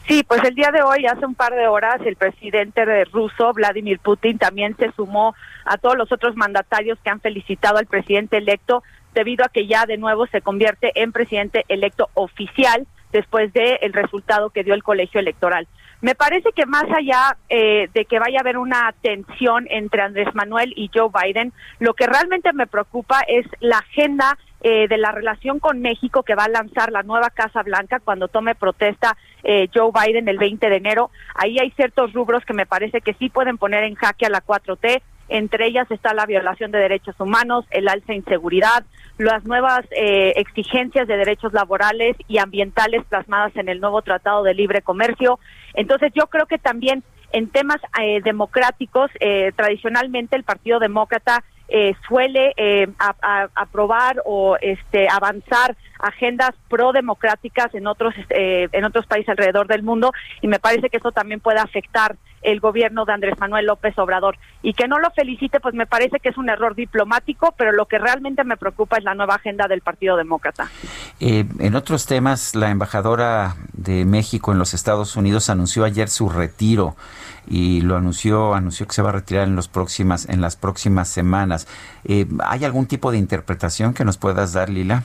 [0.07, 3.53] Sí, pues el día de hoy, hace un par de horas, el presidente de ruso,
[3.53, 5.35] Vladimir Putin, también se sumó
[5.65, 8.83] a todos los otros mandatarios que han felicitado al presidente electo
[9.13, 13.93] debido a que ya de nuevo se convierte en presidente electo oficial después del el
[13.93, 15.67] resultado que dio el colegio electoral.
[16.01, 20.33] Me parece que más allá eh, de que vaya a haber una tensión entre Andrés
[20.33, 25.11] Manuel y Joe Biden, lo que realmente me preocupa es la agenda eh, de la
[25.11, 29.69] relación con México que va a lanzar la nueva Casa Blanca cuando tome protesta eh,
[29.75, 31.11] Joe Biden el 20 de enero.
[31.35, 34.45] Ahí hay ciertos rubros que me parece que sí pueden poner en jaque a la
[34.45, 35.03] 4T.
[35.29, 38.85] Entre ellas está la violación de derechos humanos, el alza inseguridad,
[39.19, 44.55] las nuevas eh, exigencias de derechos laborales y ambientales plasmadas en el nuevo Tratado de
[44.55, 45.39] Libre Comercio.
[45.75, 47.03] Entonces yo creo que también
[47.33, 52.89] en temas eh, democráticos, eh, tradicionalmente el Partido Demócrata eh, suele eh,
[53.55, 59.83] aprobar o este avanzar agendas pro democráticas en otros eh, en otros países alrededor del
[59.83, 63.99] mundo y me parece que eso también puede afectar el gobierno de Andrés Manuel López
[63.99, 67.73] Obrador y que no lo felicite pues me parece que es un error diplomático pero
[67.73, 70.69] lo que realmente me preocupa es la nueva agenda del Partido Demócrata
[71.21, 76.97] en otros temas la embajadora de México en los Estados Unidos anunció ayer su retiro
[77.51, 81.09] y lo anunció, anunció que se va a retirar en los próximas, en las próximas
[81.09, 81.67] semanas.
[82.05, 85.05] Eh, ¿Hay algún tipo de interpretación que nos puedas dar, Lila?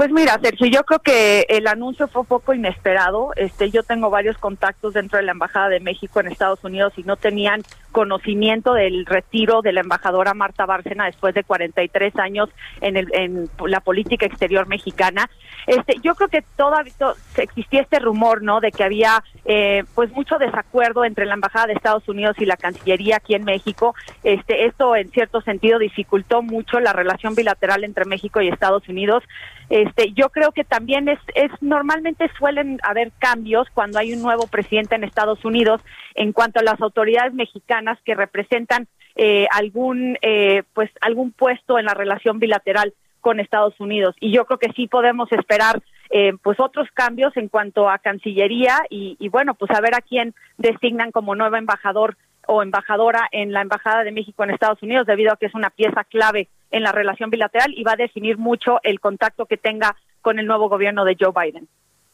[0.00, 3.32] Pues mira, Sergio, yo creo que el anuncio fue un poco inesperado.
[3.36, 7.02] Este, yo tengo varios contactos dentro de la embajada de México en Estados Unidos y
[7.02, 7.60] no tenían
[7.92, 12.48] conocimiento del retiro de la embajadora Marta Bárcena después de 43 años
[12.80, 15.28] en, el, en la política exterior mexicana.
[15.66, 16.94] Este, yo creo que todavía
[17.36, 18.60] existía este rumor, ¿no?
[18.60, 22.56] De que había, eh, pues, mucho desacuerdo entre la embajada de Estados Unidos y la
[22.56, 23.94] Cancillería aquí en México.
[24.22, 29.24] Este, esto, en cierto sentido, dificultó mucho la relación bilateral entre México y Estados Unidos.
[29.70, 34.48] Este, yo creo que también es, es normalmente suelen haber cambios cuando hay un nuevo
[34.48, 35.80] presidente en Estados Unidos
[36.16, 41.84] en cuanto a las autoridades mexicanas que representan eh, algún eh, pues algún puesto en
[41.84, 44.16] la relación bilateral con Estados Unidos.
[44.18, 48.76] Y yo creo que sí podemos esperar eh, pues otros cambios en cuanto a Cancillería
[48.90, 52.16] y, y bueno pues a ver a quién designan como nuevo embajador
[52.48, 55.70] o embajadora en la Embajada de México en Estados Unidos, debido a que es una
[55.70, 59.96] pieza clave en la relación bilateral y va a definir mucho el contacto que tenga
[60.22, 61.68] con el nuevo gobierno de Joe Biden.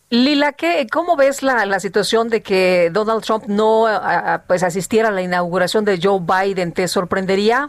[0.08, 3.86] Lila, ¿qué, ¿cómo ves la, la, situación de que Donald Trump no
[4.46, 6.72] pues asistiera a la inauguración de Joe Biden?
[6.72, 7.68] ¿Te sorprendería?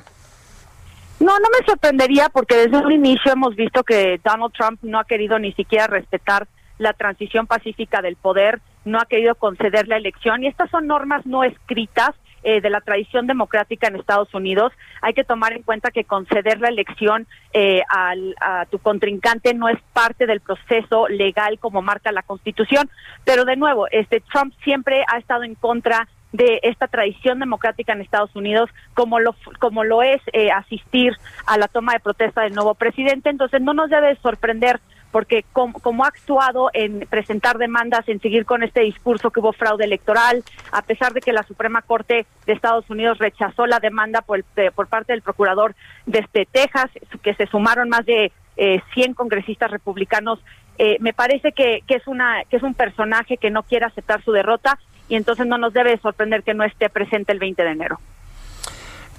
[1.19, 5.05] No, no me sorprendería porque desde un inicio hemos visto que Donald Trump no ha
[5.05, 10.43] querido ni siquiera respetar la transición pacífica del poder, no ha querido conceder la elección
[10.43, 12.11] y estas son normas no escritas
[12.43, 14.71] eh, de la tradición democrática en Estados Unidos.
[15.01, 19.69] Hay que tomar en cuenta que conceder la elección eh, al, a tu contrincante no
[19.69, 22.89] es parte del proceso legal como marca la Constitución.
[23.25, 28.01] Pero de nuevo, este Trump siempre ha estado en contra de esta tradición democrática en
[28.01, 31.13] Estados Unidos, como lo, como lo es eh, asistir
[31.45, 33.29] a la toma de protesta del nuevo presidente.
[33.29, 34.79] Entonces, no nos debe sorprender
[35.11, 39.85] porque como, ha actuado en presentar demandas, en seguir con este discurso que hubo fraude
[39.85, 44.43] electoral, a pesar de que la Suprema Corte de Estados Unidos rechazó la demanda por,
[44.75, 46.89] por parte del procurador desde Texas,
[47.21, 50.39] que se sumaron más de eh, 100 congresistas republicanos,
[50.77, 54.21] eh, me parece que, que, es una, que es un personaje que no quiere aceptar
[54.23, 54.77] su derrota
[55.09, 57.99] y entonces no nos debe sorprender que no esté presente el 20 de enero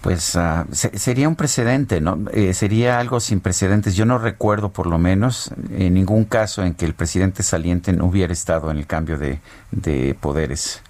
[0.00, 2.18] pues uh, se, sería un precedente, ¿no?
[2.32, 3.96] Eh, sería algo sin precedentes.
[3.96, 8.06] Yo no recuerdo, por lo menos, en ningún caso en que el presidente saliente no
[8.06, 9.40] hubiera estado en el cambio de,
[9.70, 10.82] de poderes.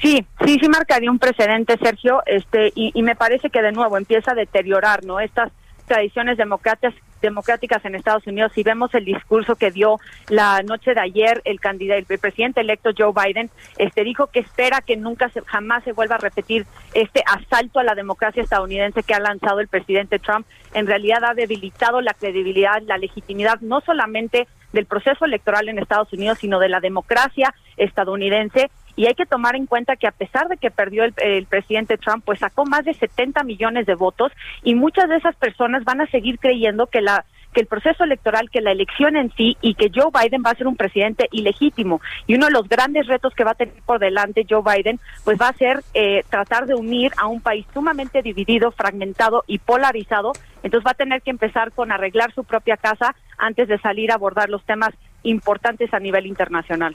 [0.00, 3.98] Sí, sí, sí marcaría un precedente, Sergio, este, y, y me parece que de nuevo
[3.98, 5.20] empieza a deteriorar, ¿no?
[5.20, 5.52] Estas
[5.86, 9.98] tradiciones democráticas democráticas en Estados Unidos, si vemos el discurso que dio
[10.28, 14.80] la noche de ayer el candidato, el presidente electo Joe Biden, este dijo que espera
[14.80, 19.14] que nunca se, jamás se vuelva a repetir este asalto a la democracia estadounidense que
[19.14, 20.46] ha lanzado el presidente Trump.
[20.74, 26.12] En realidad ha debilitado la credibilidad, la legitimidad, no solamente del proceso electoral en Estados
[26.12, 30.48] Unidos, sino de la democracia estadounidense y hay que tomar en cuenta que a pesar
[30.48, 34.30] de que perdió el, el, presidente Trump, pues sacó más de 70 millones de votos
[34.62, 37.24] y muchas de esas personas van a seguir creyendo que la
[37.54, 40.54] que el proceso electoral, que la elección en sí y que Joe Biden va a
[40.54, 42.02] ser un presidente ilegítimo.
[42.26, 45.40] Y uno de los grandes retos que va a tener por delante Joe Biden, pues
[45.40, 50.32] va a ser eh, tratar de unir a un país sumamente dividido, fragmentado y polarizado.
[50.62, 54.14] Entonces va a tener que empezar con arreglar su propia casa antes de salir a
[54.14, 54.90] abordar los temas
[55.22, 56.94] importantes a nivel internacional.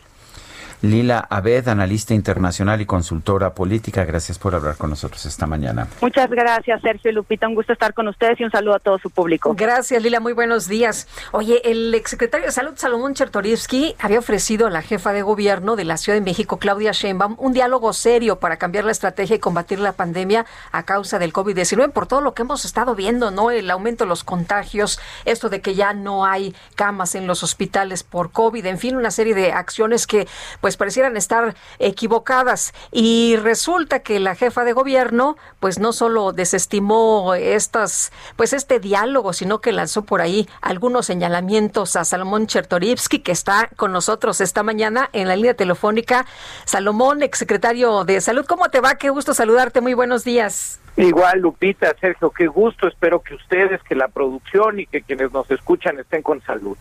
[0.81, 5.87] Lila Abed, analista internacional y consultora política, gracias por hablar con nosotros esta mañana.
[6.01, 7.47] Muchas gracias, Sergio y Lupita.
[7.47, 9.53] Un gusto estar con ustedes y un saludo a todo su público.
[9.55, 10.19] Gracias, Lila.
[10.19, 11.07] Muy buenos días.
[11.31, 15.85] Oye, el exsecretario de Salud, Salomón Chertorivsky, había ofrecido a la jefa de gobierno de
[15.85, 19.79] la Ciudad de México, Claudia Sheinbaum, un diálogo serio para cambiar la estrategia y combatir
[19.79, 23.51] la pandemia a causa del COVID-19 por todo lo que hemos estado viendo, ¿no?
[23.51, 28.03] El aumento de los contagios, esto de que ya no hay camas en los hospitales
[28.03, 30.27] por COVID, en fin, una serie de acciones que
[30.65, 32.73] pues parecieran estar equivocadas.
[32.91, 39.31] Y resulta que la jefa de gobierno, pues no solo desestimó estas, pues este diálogo,
[39.33, 44.63] sino que lanzó por ahí algunos señalamientos a Salomón Chertorivsky, que está con nosotros esta
[44.63, 46.25] mañana en la línea telefónica.
[46.65, 48.95] Salomón, exsecretario de Salud, ¿cómo te va?
[48.95, 49.81] Qué gusto saludarte.
[49.81, 50.79] Muy buenos días.
[50.97, 52.87] Igual, Lupita, Sergio, qué gusto.
[52.87, 56.77] Espero que ustedes, que la producción y que quienes nos escuchan estén con salud.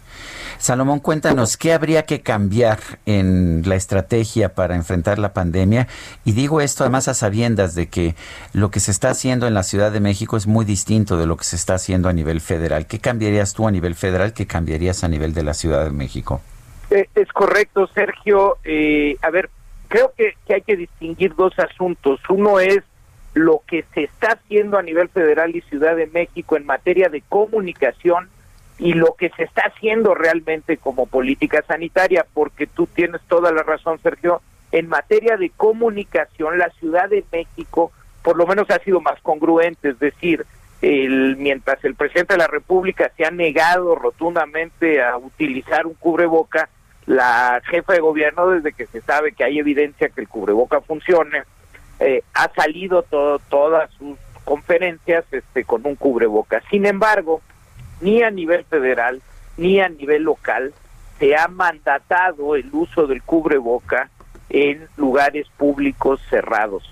[0.59, 5.89] Salomón, cuéntanos, ¿qué habría que cambiar en la estrategia para enfrentar la pandemia?
[6.25, 8.15] Y digo esto además a sabiendas de que
[8.53, 11.37] lo que se está haciendo en la Ciudad de México es muy distinto de lo
[11.37, 12.87] que se está haciendo a nivel federal.
[12.87, 14.33] ¿Qué cambiarías tú a nivel federal?
[14.33, 16.41] ¿Qué cambiarías a nivel de la Ciudad de México?
[16.91, 18.59] Eh, es correcto, Sergio.
[18.63, 19.51] Eh, a ver,
[19.89, 22.21] creo que, que hay que distinguir dos asuntos.
[22.29, 22.85] Uno es
[23.35, 27.21] lo que se está haciendo a nivel federal y Ciudad de México en materia de
[27.21, 28.29] comunicación
[28.79, 33.63] y lo que se está haciendo realmente como política sanitaria, porque tú tienes toda la
[33.63, 34.41] razón, Sergio,
[34.73, 37.93] en materia de comunicación, la Ciudad de México
[38.25, 40.47] por lo menos ha sido más congruente, es decir,
[40.81, 46.71] el, mientras el presidente de la República se ha negado rotundamente a utilizar un cubreboca,
[47.05, 51.43] la jefa de gobierno, desde que se sabe que hay evidencia que el cubreboca funcione,
[52.01, 56.63] eh, ha salido todo, todas sus conferencias este, con un cubreboca.
[56.71, 57.41] Sin embargo,
[58.01, 59.23] ni a nivel federal
[59.57, 60.75] ni a nivel local
[61.19, 64.11] se ha mandatado el uso del cubreboca
[64.51, 66.83] en lugares públicos cerrados.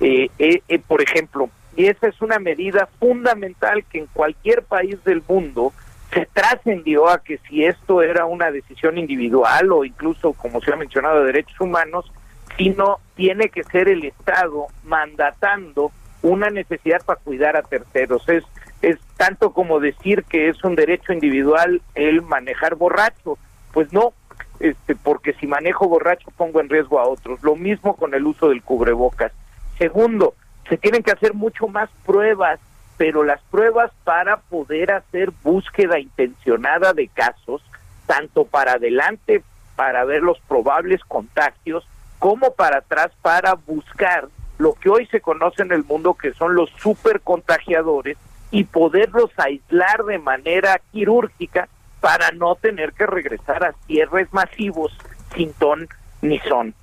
[0.00, 5.02] Eh, eh, eh, por ejemplo, y esa es una medida fundamental que en cualquier país
[5.04, 5.72] del mundo
[6.12, 10.76] se trascendió a que si esto era una decisión individual o incluso, como se ha
[10.76, 12.10] mencionado, de derechos humanos,
[12.56, 15.92] sino tiene que ser el Estado mandatando
[16.22, 18.28] una necesidad para cuidar a terceros.
[18.28, 18.44] Es,
[18.82, 23.38] es tanto como decir que es un derecho individual el manejar borracho.
[23.72, 24.12] Pues no,
[24.60, 27.42] este, porque si manejo borracho pongo en riesgo a otros.
[27.42, 29.32] Lo mismo con el uso del cubrebocas.
[29.78, 30.34] Segundo,
[30.68, 32.58] se tienen que hacer mucho más pruebas,
[32.96, 37.62] pero las pruebas para poder hacer búsqueda intencionada de casos,
[38.06, 39.42] tanto para adelante
[39.76, 41.86] para ver los probables contagios,
[42.18, 46.54] como para atrás para buscar lo que hoy se conoce en el mundo que son
[46.54, 48.16] los supercontagiadores
[48.50, 51.68] y poderlos aislar de manera quirúrgica
[52.00, 54.96] para no tener que regresar a cierres masivos
[55.34, 55.88] sin ton
[56.22, 56.74] ni son.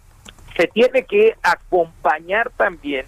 [0.56, 3.06] Se tiene que acompañar también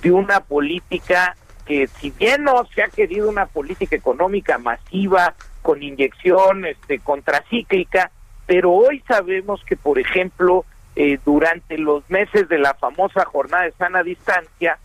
[0.00, 5.82] de una política que si bien no se ha querido una política económica masiva con
[5.82, 8.10] inyección este contracíclica,
[8.46, 10.64] pero hoy sabemos que por ejemplo
[10.96, 14.78] eh, durante los meses de la famosa jornada de sana distancia,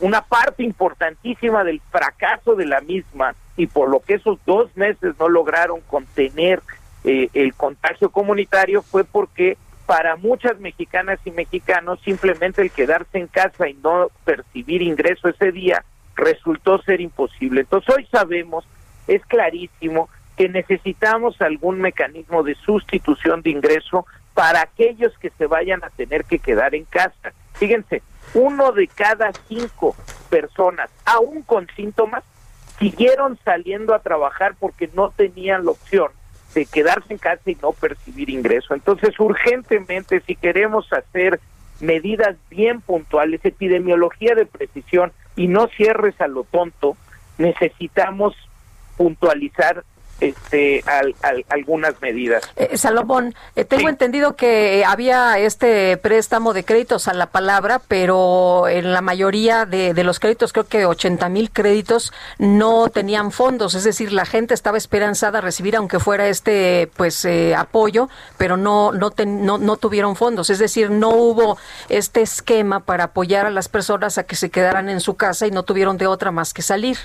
[0.00, 5.14] una parte importantísima del fracaso de la misma y por lo que esos dos meses
[5.18, 6.60] no lograron contener
[7.04, 9.56] eh, el contagio comunitario fue porque
[9.86, 15.52] para muchas mexicanas y mexicanos simplemente el quedarse en casa y no percibir ingreso ese
[15.52, 15.84] día
[16.14, 17.62] resultó ser imposible.
[17.62, 18.66] Entonces hoy sabemos,
[19.06, 25.82] es clarísimo, que necesitamos algún mecanismo de sustitución de ingreso para aquellos que se vayan
[25.84, 27.32] a tener que quedar en casa.
[27.54, 28.02] Fíjense,
[28.34, 29.96] uno de cada cinco
[30.28, 32.24] personas, aún con síntomas,
[32.78, 36.08] siguieron saliendo a trabajar porque no tenían la opción
[36.54, 38.74] de quedarse en casa y no percibir ingreso.
[38.74, 41.40] Entonces, urgentemente, si queremos hacer
[41.80, 46.96] medidas bien puntuales, epidemiología de precisión y no cierres a lo tonto,
[47.38, 48.34] necesitamos
[48.96, 49.84] puntualizar
[50.20, 50.84] este,
[51.48, 52.44] algunas medidas.
[52.56, 58.68] Eh, Salomón, eh, tengo entendido que había este préstamo de créditos a la palabra, pero
[58.68, 63.74] en la mayoría de, los créditos, creo que 80 mil créditos, no tenían fondos.
[63.74, 68.08] Es decir, la gente estaba esperanzada a recibir, aunque fuera este pues eh, apoyo,
[68.38, 70.50] pero no, no, no, no tuvieron fondos.
[70.50, 71.58] Es decir, no hubo
[71.88, 75.50] este esquema para apoyar a las personas a que se quedaran en su casa y
[75.50, 76.98] no tuvieron de otra más que salir.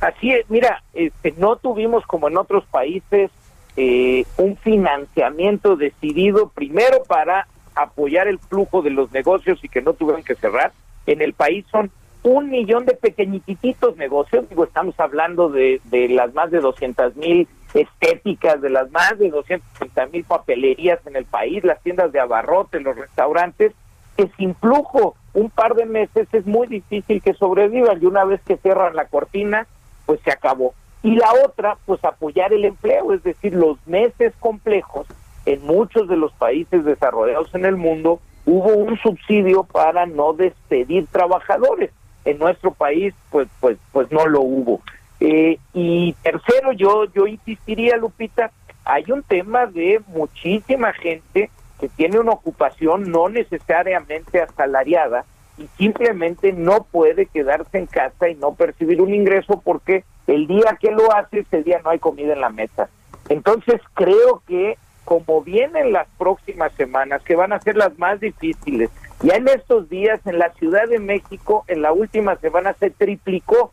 [0.00, 3.30] Así es, mira, este, no tuvimos como en otros países
[3.76, 9.94] eh, un financiamiento decidido primero para apoyar el flujo de los negocios y que no
[9.94, 10.72] tuvieran que cerrar.
[11.06, 11.90] En el país son
[12.22, 17.46] un millón de pequeñititos negocios, digo, estamos hablando de, de las más de 200 mil
[17.72, 22.82] estéticas, de las más de 230 mil papelerías en el país, las tiendas de abarrotes,
[22.82, 23.72] los restaurantes,
[24.16, 28.40] que sin flujo un par de meses es muy difícil que sobrevivan y una vez
[28.42, 29.66] que cierran la cortina,
[30.06, 30.74] pues se acabó.
[31.02, 35.06] Y la otra, pues apoyar el empleo, es decir, los meses complejos
[35.44, 41.06] en muchos de los países desarrollados en el mundo hubo un subsidio para no despedir
[41.06, 41.90] trabajadores.
[42.24, 44.80] En nuestro país, pues, pues, pues no lo hubo.
[45.20, 48.50] Eh, y tercero, yo, yo insistiría, Lupita,
[48.84, 51.50] hay un tema de muchísima gente
[51.80, 55.24] que tiene una ocupación no necesariamente asalariada,
[55.58, 60.76] y simplemente no puede quedarse en casa y no percibir un ingreso porque el día
[60.80, 62.88] que lo hace, ese día no hay comida en la mesa.
[63.28, 68.90] Entonces creo que como vienen las próximas semanas, que van a ser las más difíciles,
[69.22, 73.72] ya en estos días en la Ciudad de México, en la última semana se triplicó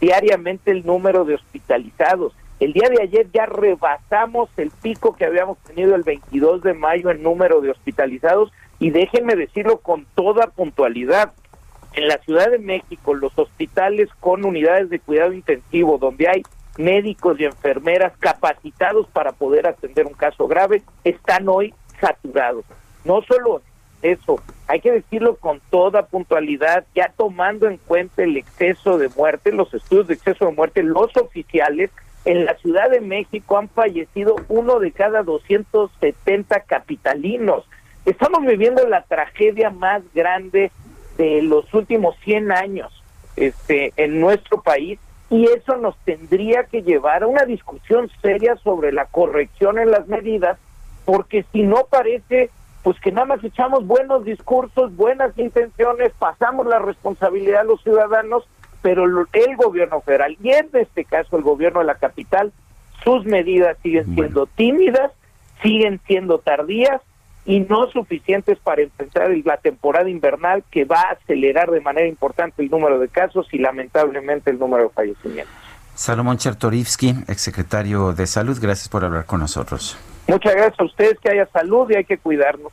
[0.00, 2.34] diariamente el número de hospitalizados.
[2.60, 7.10] El día de ayer ya rebasamos el pico que habíamos tenido el 22 de mayo
[7.10, 8.50] en número de hospitalizados
[8.84, 11.32] y déjenme decirlo con toda puntualidad,
[11.94, 16.42] en la Ciudad de México, los hospitales con unidades de cuidado intensivo, donde hay
[16.76, 22.66] médicos y enfermeras capacitados para poder atender un caso grave, están hoy saturados.
[23.06, 23.62] No solo
[24.02, 29.50] eso, hay que decirlo con toda puntualidad, ya tomando en cuenta el exceso de muerte,
[29.50, 31.90] los estudios de exceso de muerte, los oficiales
[32.26, 37.64] en la Ciudad de México han fallecido uno de cada 270 capitalinos.
[38.04, 40.70] Estamos viviendo la tragedia más grande
[41.16, 43.02] de los últimos 100 años
[43.36, 44.98] este, en nuestro país
[45.30, 50.06] y eso nos tendría que llevar a una discusión seria sobre la corrección en las
[50.06, 50.58] medidas,
[51.06, 52.50] porque si no parece
[52.82, 58.46] pues que nada más echamos buenos discursos, buenas intenciones, pasamos la responsabilidad a los ciudadanos,
[58.82, 62.52] pero el gobierno federal y en este caso el gobierno de la capital,
[63.02, 65.10] sus medidas siguen siendo tímidas,
[65.62, 67.00] siguen siendo tardías
[67.46, 72.62] y no suficientes para enfrentar la temporada invernal que va a acelerar de manera importante
[72.62, 75.54] el número de casos y lamentablemente el número de fallecimientos.
[75.94, 79.96] Salomón Chertorivsky, exsecretario de Salud, gracias por hablar con nosotros.
[80.26, 82.72] Muchas gracias a ustedes, que haya salud y hay que cuidarnos.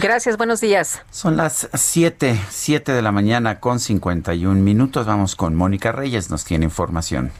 [0.00, 1.02] Gracias, buenos días.
[1.10, 5.06] Son las 7, 7 de la mañana con 51 minutos.
[5.06, 7.30] Vamos con Mónica Reyes, nos tiene información.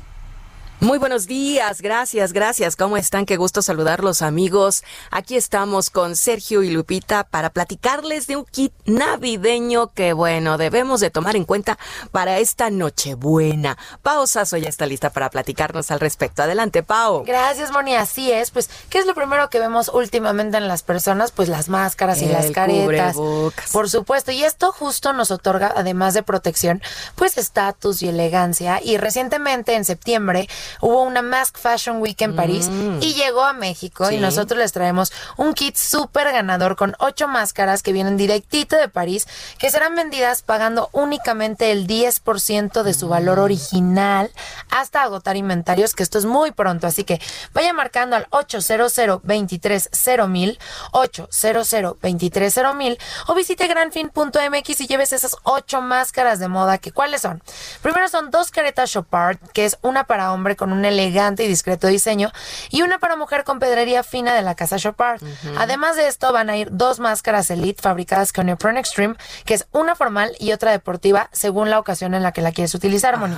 [0.80, 2.76] Muy buenos días, gracias, gracias.
[2.76, 3.26] ¿Cómo están?
[3.26, 4.84] Qué gusto saludarlos amigos.
[5.10, 11.00] Aquí estamos con Sergio y Lupita para platicarles de un kit navideño que bueno, debemos
[11.00, 11.80] de tomar en cuenta
[12.12, 13.76] para esta Nochebuena.
[14.02, 16.44] Pao Sasso ya está lista para platicarnos al respecto.
[16.44, 17.24] Adelante, Pao.
[17.24, 17.96] Gracias, Moni.
[17.96, 18.52] Así es.
[18.52, 21.32] Pues, ¿qué es lo primero que vemos últimamente en las personas?
[21.32, 23.16] Pues las máscaras y las caretas.
[23.72, 24.30] Por supuesto.
[24.30, 26.80] Y esto justo nos otorga, además de protección,
[27.16, 28.80] pues estatus y elegancia.
[28.80, 30.48] Y recientemente, en septiembre,
[30.80, 32.98] hubo una Mask Fashion Week en París mm.
[33.02, 37.82] y llegó a México y nosotros les traemos un kit súper ganador con ocho máscaras
[37.82, 39.26] que vienen directito de París
[39.58, 44.30] que serán vendidas pagando únicamente el 10% de su valor original
[44.70, 47.20] hasta agotar inventarios, que esto es muy pronto, así que
[47.52, 48.98] vaya marcando al 800
[50.28, 50.58] mil
[50.92, 51.94] 800
[52.74, 57.42] mil o visite granfin.mx y lleves esas ocho máscaras de moda que cuáles son.
[57.82, 61.86] Primero son dos caretas Chopard, que es una para hombre con un elegante y discreto
[61.86, 62.30] diseño
[62.68, 65.22] y una para mujer con pedrería fina de la casa Chopard.
[65.56, 69.14] Además de esto van a ir dos máscaras Elite fabricadas con Neoprene Extreme,
[69.46, 72.74] que es una formal y otra deportiva según la ocasión en la que la quieres
[72.74, 73.36] utilizar, Moni.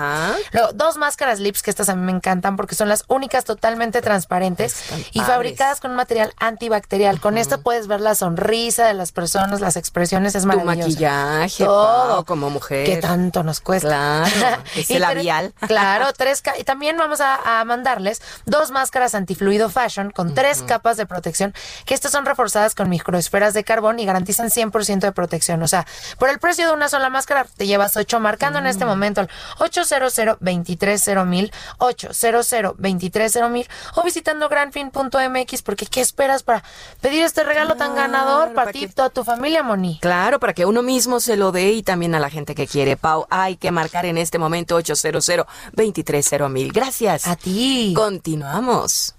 [0.52, 4.02] Luego, dos máscaras Lips, que estas a mí me encantan porque son las únicas totalmente
[4.02, 7.20] transparentes y fabricadas con un material antibacterial.
[7.20, 10.80] Con esto puedes ver la sonrisa de las personas, las expresiones, es maravilloso.
[10.80, 12.86] Tu maquillaje, todo como mujer.
[12.86, 14.24] Que tanto nos cuesta.
[14.38, 15.52] Claro, ese labial.
[15.66, 20.96] Claro, tres y también vamos vamos a, mandarles dos máscaras antifluido fashion con tres capas
[20.96, 21.52] de protección,
[21.84, 25.61] que estas son reforzadas con microesferas de carbón y garantizan 100% de protección.
[25.62, 25.86] O sea,
[26.18, 28.88] por el precio de una sola máscara te llevas ocho, marcando en este mm.
[28.88, 36.62] momento el 800 230 800 230 o visitando granfin.mx porque ¿qué esperas para
[37.00, 39.98] pedir este regalo tan ganador para, ti y toda tu familia, Moni?
[40.00, 42.96] Claro, para que uno mismo se lo dé y también a la gente que quiere.
[42.96, 45.26] Pau, hay que marcar en este momento 800
[45.72, 47.26] 230 Gracias.
[47.28, 47.94] A ti.
[47.96, 49.14] Continuamos.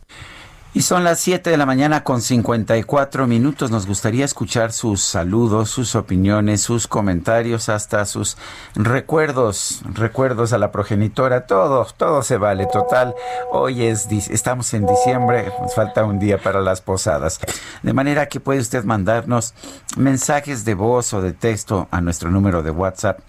[0.74, 3.72] Y son las 7 de la mañana con 54 minutos.
[3.72, 8.38] Nos gustaría escuchar sus saludos, sus opiniones, sus comentarios, hasta sus
[8.76, 11.48] recuerdos, recuerdos a la progenitora.
[11.48, 12.68] Todo, todo se vale.
[12.68, 13.16] Total,
[13.52, 17.40] hoy es, estamos en diciembre, nos falta un día para las posadas.
[17.82, 19.54] De manera que puede usted mandarnos
[19.98, 23.20] mensajes de voz o de texto a nuestro número de WhatsApp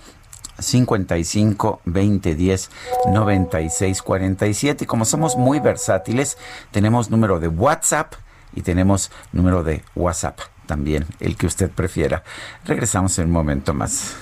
[0.59, 2.71] 55 20 10
[3.13, 4.85] 96 47.
[4.85, 6.39] Y como somos muy versátiles,
[6.71, 8.15] tenemos número de WhatsApp
[8.55, 12.23] y tenemos número de WhatsApp también, el que usted prefiera.
[12.65, 14.15] Regresamos en un momento más.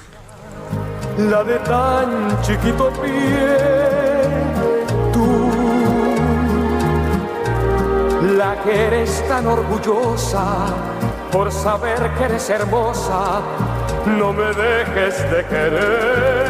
[1.18, 3.58] La de tan chiquito pie,
[5.12, 5.50] tú,
[8.36, 10.66] la que eres tan orgullosa
[11.30, 13.42] por saber que eres hermosa
[14.06, 16.49] no me dejes de querer.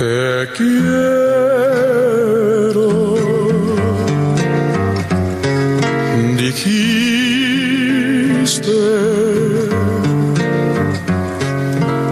[0.00, 0.80] Te quiero.
[6.38, 7.58] Dijiste.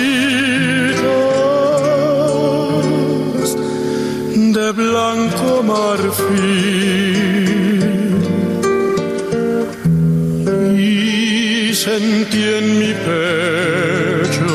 [4.55, 7.42] de blanco marfil
[11.73, 14.45] sentí en mi pecho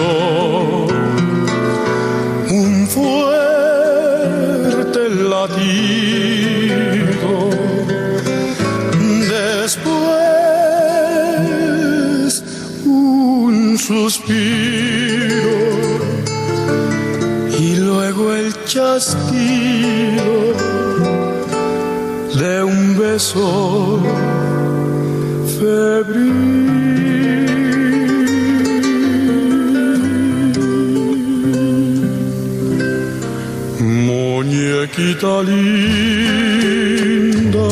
[2.50, 5.58] un fuerte latido.
[9.36, 9.88] Después
[12.86, 15.58] un suspiro
[17.58, 20.54] y luego el chasquido
[22.38, 24.00] de un beso
[34.98, 37.68] Muñequita linda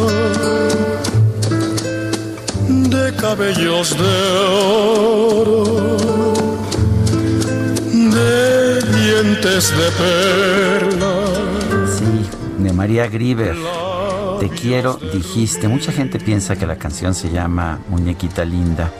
[2.68, 4.16] de cabellos de
[5.42, 5.64] oro,
[7.90, 11.98] de dientes de perlas.
[11.98, 12.30] Sí,
[12.62, 13.56] de María Grieber.
[14.38, 15.66] Te quiero, dijiste.
[15.66, 18.92] Mucha gente piensa que la canción se llama Muñequita Linda.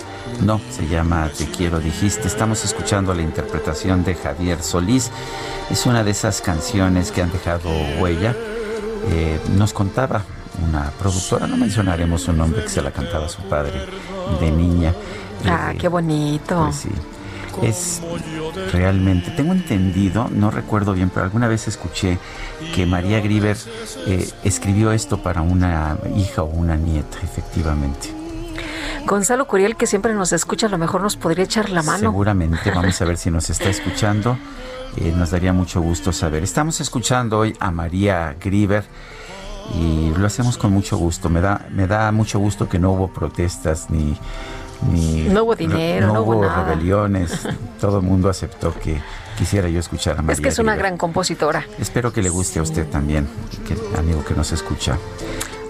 [0.43, 2.29] No, se llama Te quiero, dijiste.
[2.29, 5.11] Estamos escuchando la interpretación de Javier Solís.
[5.71, 7.71] Es una de esas canciones que han dejado
[8.01, 8.35] huella.
[9.11, 10.23] Eh, nos contaba
[10.69, 13.73] una productora, no mencionaremos su nombre, que se la cantaba su padre
[14.41, 14.95] de niña.
[15.47, 16.65] Ah, Eh, qué bonito.
[16.65, 16.89] pues sí.
[17.63, 18.03] Es
[18.71, 22.19] realmente, tengo entendido, no recuerdo bien, pero alguna vez escuché
[22.75, 23.57] que María Grieber
[24.07, 28.16] eh, escribió esto para una hija o una nieta, efectivamente.
[29.07, 32.11] Gonzalo Curiel, que siempre nos escucha, a lo mejor nos podría echar la mano.
[32.11, 34.37] Seguramente, vamos a ver si nos está escuchando.
[34.99, 36.43] Eh, nos daría mucho gusto saber.
[36.43, 38.85] Estamos escuchando hoy a María Grieber
[39.75, 41.29] y lo hacemos con mucho gusto.
[41.29, 44.17] Me da, me da mucho gusto que no hubo protestas ni,
[44.91, 46.65] ni No hubo dinero, no hubo nada.
[46.65, 47.47] rebeliones.
[47.81, 49.03] Todo el mundo aceptó que
[49.37, 51.67] quisiera yo escuchar a María Es que es una gran compositora.
[51.79, 53.29] Espero que le guste a usted también,
[53.69, 54.97] que, amigo que nos escucha.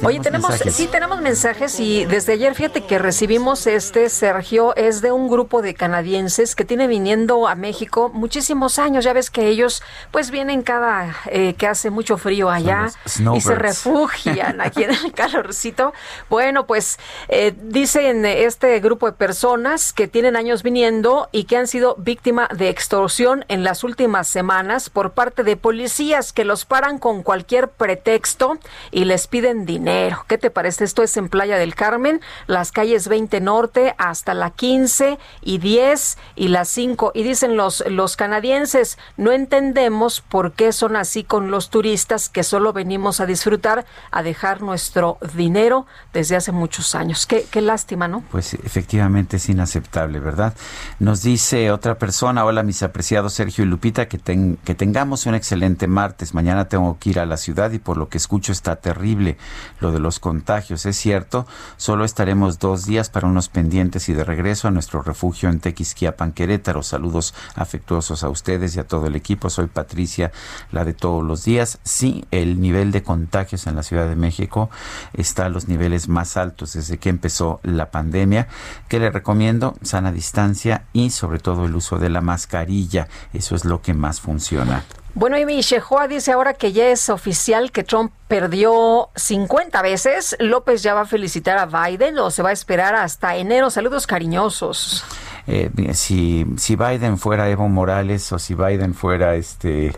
[0.04, 5.10] Oye, tenemos, sí, tenemos mensajes y desde ayer fíjate que recibimos este, Sergio, es de
[5.10, 9.04] un grupo de canadienses que tiene viniendo a México muchísimos años.
[9.04, 12.88] Ya ves que ellos pues vienen cada eh, que hace mucho frío allá
[13.34, 15.94] y se refugian aquí en el calorcito.
[16.28, 21.66] Bueno, pues eh, dicen este grupo de personas que tienen años viniendo y que han
[21.66, 26.98] sido víctima de extorsión en las últimas semanas por parte de policías que los paran
[26.98, 28.58] con cualquier pretexto
[28.90, 29.85] y les piden dinero
[30.26, 30.82] ¿Qué te parece?
[30.82, 36.18] Esto es en Playa del Carmen, las calles 20 Norte hasta la 15 y 10
[36.34, 37.12] y las 5.
[37.14, 42.42] Y dicen los, los canadienses, no entendemos por qué son así con los turistas que
[42.42, 47.24] solo venimos a disfrutar, a dejar nuestro dinero desde hace muchos años.
[47.24, 48.24] Qué, qué lástima, ¿no?
[48.32, 50.54] Pues efectivamente es inaceptable, ¿verdad?
[50.98, 55.86] Nos dice otra persona, hola mis apreciados Sergio y Lupita, que, que tengamos un excelente
[55.86, 56.34] martes.
[56.34, 59.38] Mañana tengo que ir a la ciudad y por lo que escucho está terrible
[59.80, 60.86] lo de los contagios.
[60.86, 61.46] Es cierto,
[61.76, 66.32] solo estaremos dos días para unos pendientes y de regreso a nuestro refugio en Tequisquiapan,
[66.32, 66.82] Querétaro.
[66.82, 69.50] Saludos afectuosos a ustedes y a todo el equipo.
[69.50, 70.32] Soy Patricia,
[70.72, 71.78] la de todos los días.
[71.84, 74.70] Sí, el nivel de contagios en la Ciudad de México
[75.12, 78.48] está a los niveles más altos desde que empezó la pandemia.
[78.88, 79.76] ¿Qué le recomiendo?
[79.82, 83.08] Sana distancia y sobre todo el uso de la mascarilla.
[83.32, 84.84] Eso es lo que más funciona.
[85.16, 90.36] Bueno, y Shehoa dice ahora que ya es oficial que Trump perdió 50 veces.
[90.40, 93.70] López ya va a felicitar a Biden o se va a esperar hasta enero.
[93.70, 95.06] Saludos cariñosos.
[95.46, 99.94] Eh, si, si Biden fuera Evo Morales o si Biden fuera este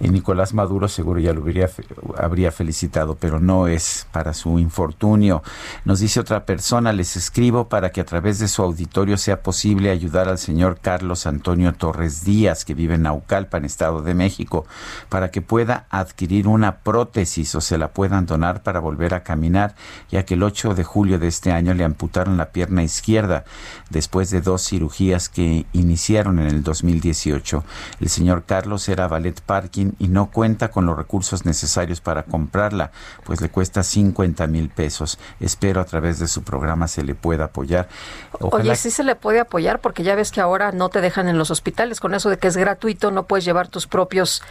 [0.00, 1.68] Nicolás Maduro seguro ya lo habría,
[2.16, 5.42] habría felicitado, pero no es para su infortunio.
[5.84, 9.90] Nos dice otra persona, les escribo para que a través de su auditorio sea posible
[9.90, 14.66] ayudar al señor Carlos Antonio Torres Díaz, que vive en Naucalpan, Estado de México,
[15.08, 19.74] para que pueda adquirir una prótesis o se la puedan donar para volver a caminar,
[20.10, 23.44] ya que el 8 de julio de este año le amputaron la pierna izquierda
[23.90, 27.64] después de dos cirugías que iniciaron en el 2018.
[28.00, 32.90] El señor Carlos era ballet parking y no cuenta con los recursos necesarios para comprarla,
[33.24, 35.18] pues le cuesta 50 mil pesos.
[35.40, 37.88] Espero a través de su programa se le pueda apoyar.
[38.40, 41.38] Oye, sí se le puede apoyar porque ya ves que ahora no te dejan en
[41.38, 44.42] los hospitales con eso de que es gratuito, no puedes llevar tus propios,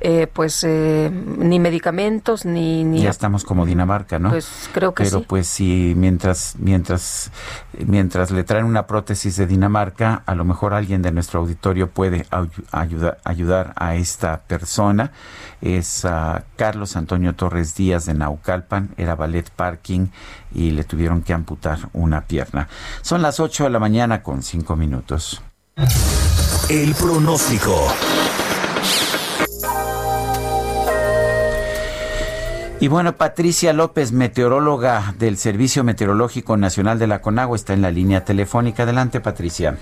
[0.00, 4.30] eh, pues, eh, ni medicamentos ni, ni, Ya estamos como Dinamarca, ¿no?
[4.30, 7.30] Pues creo que Pero pues si mientras, mientras,
[7.78, 12.26] mientras le traen una prótesis de Dinamarca, a lo mejor alguien de nuestro auditorio puede
[12.70, 14.83] ayudar, ayudar a esta persona
[15.60, 16.06] es
[16.56, 20.08] Carlos Antonio Torres Díaz de Naucalpan, era ballet parking
[20.54, 22.68] y le tuvieron que amputar una pierna.
[23.02, 25.42] Son las 8 de la mañana con 5 minutos.
[26.68, 27.88] El pronóstico.
[32.80, 37.90] Y bueno, Patricia López, meteoróloga del Servicio Meteorológico Nacional de la CONAGUA, está en la
[37.90, 38.82] línea telefónica.
[38.82, 39.78] Adelante, Patricia.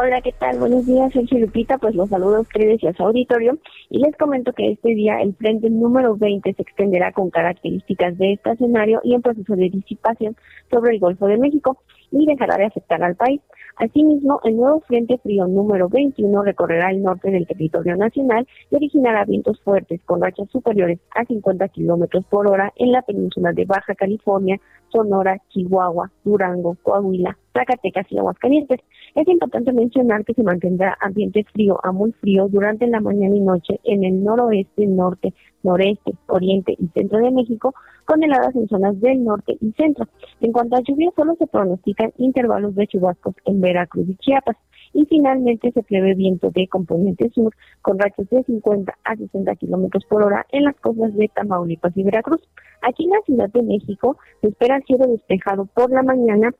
[0.00, 0.60] Hola, ¿qué tal?
[0.60, 1.76] Buenos días, Sergio Lupita.
[1.76, 3.58] Pues los saludo a ustedes y a su auditorio.
[3.90, 8.34] Y les comento que este día el frente número 20 se extenderá con características de
[8.34, 10.36] estacionario y en proceso de disipación
[10.70, 11.82] sobre el Golfo de México
[12.12, 13.40] y dejará de afectar al país.
[13.74, 19.24] Asimismo, el nuevo Frente Frío número 21 recorrerá el norte del territorio nacional y originará
[19.24, 23.96] vientos fuertes con rachas superiores a 50 kilómetros por hora en la península de Baja
[23.96, 28.80] California, Sonora, Chihuahua, Durango, Coahuila, Zacatecas y Aguascalientes.
[29.14, 33.40] Es importante mencionar que se mantendrá ambiente frío a muy frío durante la mañana y
[33.40, 35.34] noche en el noroeste, norte,
[35.64, 40.06] noreste, oriente y centro de México, con heladas en zonas del norte y centro.
[40.40, 44.56] En cuanto a lluvia, solo se pronostican intervalos de chubascos en Veracruz y Chiapas.
[44.94, 50.04] Y finalmente se prevé viento de componente sur con rachas de 50 a 60 kilómetros
[50.06, 52.40] por hora en las costas de Tamaulipas y Veracruz.
[52.82, 56.52] Aquí en la Ciudad de México se espera cielo despejado por la mañana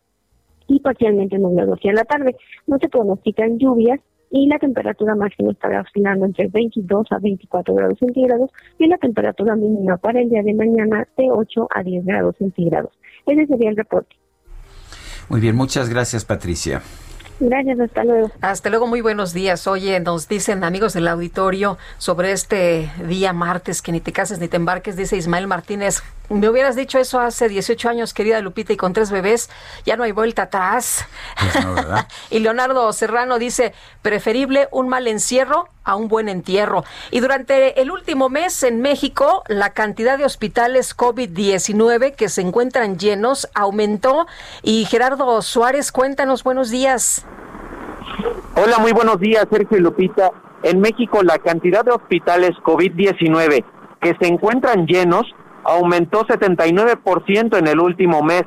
[0.69, 2.37] y parcialmente nublado hacia la tarde.
[2.67, 4.01] No se pronostican lluvias
[4.31, 9.57] y la temperatura máxima estará oscilando entre 22 a 24 grados centígrados y la temperatura
[9.57, 12.93] mínima para el día de mañana de 8 a 10 grados centígrados.
[13.27, 14.15] Ese sería el reporte.
[15.29, 16.83] Muy bien, muchas gracias Patricia.
[17.41, 18.31] Gracias, hasta luego.
[18.41, 19.67] Hasta luego, muy buenos días.
[19.69, 24.49] Oye, nos dicen amigos del auditorio sobre este día martes que ni te cases ni
[24.49, 26.03] te embarques, dice Ismael Martínez.
[26.31, 29.49] Me hubieras dicho eso hace 18 años, querida Lupita, y con tres bebés,
[29.87, 31.07] ya no hay vuelta atrás.
[31.41, 31.65] Pues
[32.31, 33.73] y Leonardo Serrano dice,
[34.03, 36.85] preferible un mal encierro a un buen entierro.
[37.11, 42.99] Y durante el último mes en México, la cantidad de hospitales COVID-19 que se encuentran
[42.99, 44.27] llenos aumentó.
[44.63, 47.25] Y Gerardo Suárez, cuéntanos, buenos días.
[48.55, 50.31] Hola, muy buenos días, Sergio y Lupita.
[50.63, 53.65] En México, la cantidad de hospitales COVID-19
[54.01, 55.27] que se encuentran llenos
[55.65, 58.45] aumentó 79% en el último mes.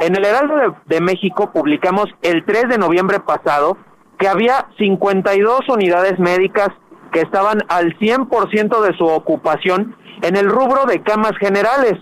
[0.00, 3.76] En el Heraldo de, México publicamos el 3 de noviembre pasado
[4.18, 6.68] que había 52 unidades médicas
[7.12, 11.94] que estaban al 100% de su ocupación en el rubro de camas generales.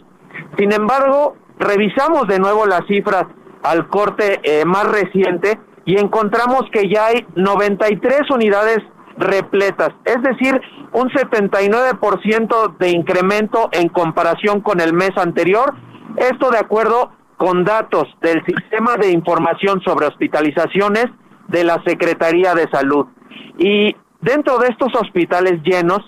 [0.59, 3.25] Sin embargo, revisamos de nuevo las cifras
[3.62, 8.79] al corte eh, más reciente y encontramos que ya hay 93 unidades
[9.21, 10.61] repletas, es decir,
[10.93, 15.75] un 79% de incremento en comparación con el mes anterior,
[16.16, 21.07] esto de acuerdo con datos del Sistema de Información sobre Hospitalizaciones
[21.49, 23.07] de la Secretaría de Salud.
[23.59, 26.01] Y dentro de estos hospitales llenos,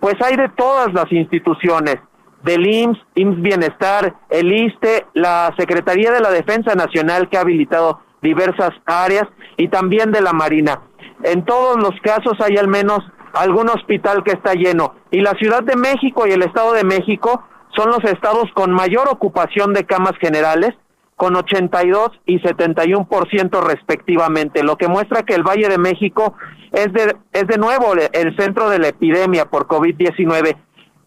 [0.00, 1.96] pues hay de todas las instituciones,
[2.42, 8.00] del IMSS, IMSS Bienestar, el ISTE, la Secretaría de la Defensa Nacional que ha habilitado
[8.20, 10.80] diversas áreas y también de la Marina.
[11.24, 13.00] En todos los casos hay al menos
[13.34, 14.94] algún hospital que está lleno.
[15.10, 17.44] Y la Ciudad de México y el Estado de México
[17.76, 20.70] son los estados con mayor ocupación de camas generales
[21.16, 26.34] con 82 y 71% respectivamente, lo que muestra que el Valle de México
[26.72, 30.56] es de, es de nuevo el centro de la epidemia por COVID-19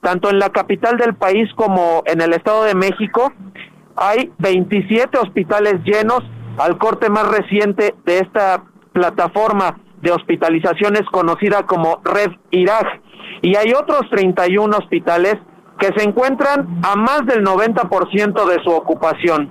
[0.06, 3.34] tanto en la capital del país como en el Estado de México,
[3.96, 6.20] hay 27 hospitales llenos
[6.60, 13.02] al corte más reciente de esta plataforma de hospitalizaciones conocida como Red Irak.
[13.42, 15.36] Y hay otros 31 hospitales
[15.80, 19.50] que se encuentran a más del 90% de su ocupación.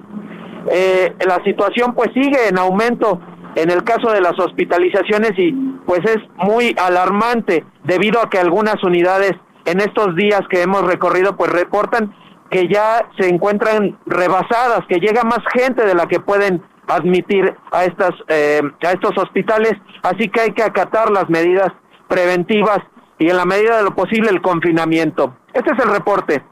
[0.70, 3.20] Eh, la situación pues sigue en aumento
[3.56, 5.52] en el caso de las hospitalizaciones y
[5.84, 9.32] pues es muy alarmante debido a que algunas unidades
[9.64, 12.14] en estos días que hemos recorrido, pues reportan
[12.50, 17.84] que ya se encuentran rebasadas, que llega más gente de la que pueden admitir a
[17.84, 19.72] estas eh, a estos hospitales,
[20.02, 21.72] así que hay que acatar las medidas
[22.08, 22.78] preventivas
[23.18, 25.36] y en la medida de lo posible el confinamiento.
[25.52, 26.42] Este es el reporte.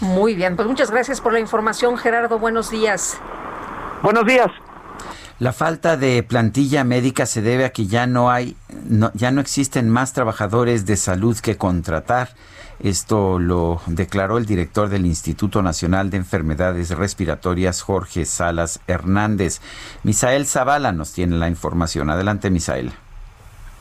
[0.00, 2.38] Muy bien, pues muchas gracias por la información, Gerardo.
[2.38, 3.20] Buenos días.
[4.02, 4.48] Buenos días.
[5.38, 9.40] La falta de plantilla médica se debe a que ya no hay, no, ya no
[9.40, 12.30] existen más trabajadores de salud que contratar.
[12.82, 19.60] Esto lo declaró el director del Instituto Nacional de Enfermedades Respiratorias, Jorge Salas Hernández.
[20.02, 22.10] Misael Zavala nos tiene la información.
[22.10, 22.90] Adelante, Misael.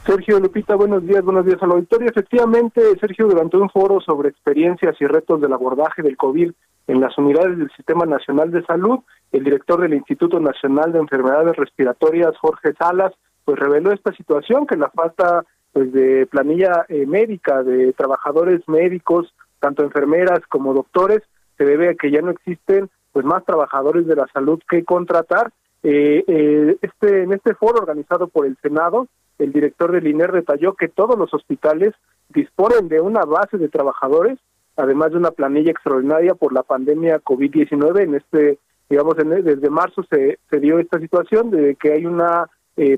[0.06, 2.10] Sergio Lupita, buenos días, buenos días al auditorio.
[2.10, 6.52] Efectivamente, Sergio, durante un foro sobre experiencias y retos del abordaje del COVID
[6.88, 8.99] en las unidades del Sistema Nacional de Salud,
[9.32, 13.14] el director del Instituto Nacional de Enfermedades Respiratorias, Jorge Salas,
[13.45, 15.43] pues reveló esta situación, que la falta
[15.74, 21.22] pues de planilla eh, médica de trabajadores médicos, tanto enfermeras como doctores,
[21.57, 25.51] se debe a que ya no existen pues más trabajadores de la salud que contratar.
[25.84, 29.07] Eh, eh, este en este foro organizado por el Senado,
[29.39, 31.93] el director del INER detalló que todos los hospitales
[32.30, 34.39] disponen de una base de trabajadores,
[34.78, 38.03] además de una planilla extraordinaria por la pandemia COVID-19.
[38.03, 38.59] En este,
[38.89, 42.49] digamos, desde marzo se, se dio esta situación de que hay una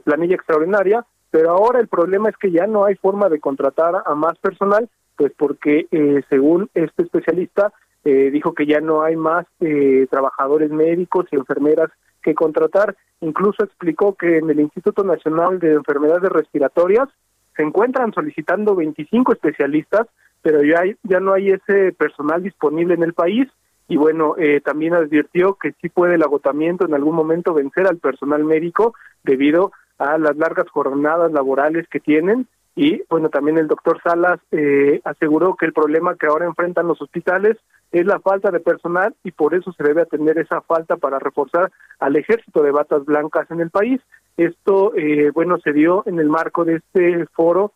[0.05, 4.13] planilla extraordinaria pero ahora el problema es que ya no hay forma de contratar a
[4.13, 7.73] más personal, pues porque eh, según este especialista
[8.03, 11.89] eh, dijo que ya no hay más eh, trabajadores médicos y enfermeras
[12.21, 12.95] que contratar.
[13.21, 17.09] Incluso explicó que en el Instituto Nacional de Enfermedades Respiratorias
[17.55, 20.05] se encuentran solicitando 25 especialistas,
[20.43, 23.47] pero ya, hay, ya no hay ese personal disponible en el país.
[23.87, 28.43] Y bueno, también advirtió que sí puede el agotamiento en algún momento vencer al personal
[28.43, 32.47] médico debido a las largas jornadas laborales que tienen.
[32.75, 37.01] Y bueno también el doctor Salas eh, aseguró que el problema que ahora enfrentan los
[37.01, 37.57] hospitales
[37.91, 41.71] es la falta de personal y por eso se debe atender esa falta para reforzar
[41.99, 44.01] al ejército de batas blancas en el país.
[44.37, 47.73] Esto eh, bueno se dio en el marco de este foro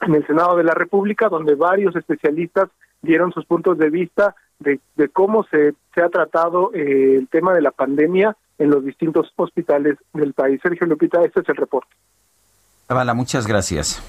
[0.00, 2.70] en el Senado de la República donde varios especialistas
[3.02, 7.52] dieron sus puntos de vista de, de cómo se, se ha tratado eh, el tema
[7.52, 10.60] de la pandemia en los distintos hospitales del país.
[10.62, 11.90] Sergio Lupita, este es el reporte.
[12.86, 14.00] Zavala, muchas gracias.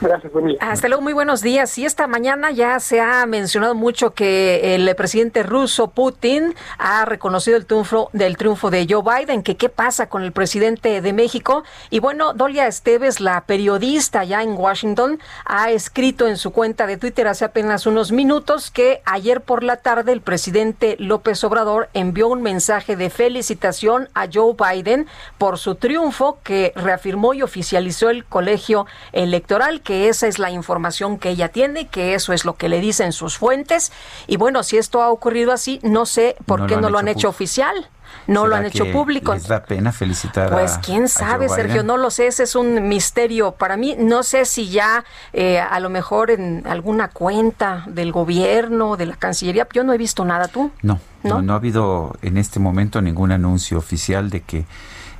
[0.00, 1.76] Gracias, Hasta luego, muy buenos días.
[1.76, 7.58] Y esta mañana ya se ha mencionado mucho que el presidente ruso Putin ha reconocido
[7.58, 11.64] el triunfo del triunfo de Joe Biden, que qué pasa con el presidente de México.
[11.90, 16.96] Y bueno, Dolia Esteves, la periodista ya en Washington, ha escrito en su cuenta de
[16.96, 22.28] Twitter hace apenas unos minutos que ayer por la tarde el presidente López Obrador envió
[22.28, 28.24] un mensaje de felicitación a Joe Biden por su triunfo que reafirmó y oficializó el
[28.24, 32.68] colegio electoral que esa es la información que ella tiene, que eso es lo que
[32.68, 33.90] le dicen sus fuentes.
[34.28, 37.28] Y bueno, si esto ha ocurrido así, no sé por qué no lo han hecho
[37.28, 37.88] oficial
[38.26, 39.34] no lo han hecho público.
[39.34, 43.52] ¿Les da pena felicitar Pues quién sabe, Sergio, no lo sé, ese es un misterio
[43.52, 43.96] para mí.
[43.98, 49.16] No sé si ya eh, a lo mejor en alguna cuenta del gobierno, de la
[49.16, 50.70] Cancillería, yo no he visto nada tú.
[50.82, 54.66] No, no, no, ha habido en este momento ningún anuncio oficial de que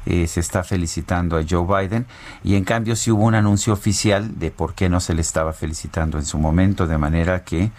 [0.06, 2.06] eh, se está felicitando a Joe Biden
[2.42, 5.52] y en cambio sí hubo un anuncio oficial de por qué no se le estaba
[5.52, 7.70] felicitando en su momento, de manera que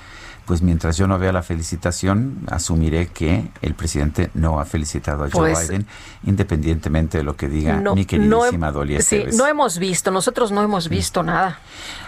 [0.45, 5.29] pues mientras yo no vea la felicitación, asumiré que el presidente no ha felicitado a
[5.31, 5.87] Joe pues, Biden,
[6.23, 10.61] independientemente de lo que diga mi queridísima no, Dolly Sí, no hemos visto, nosotros no
[10.61, 11.59] hemos visto nada.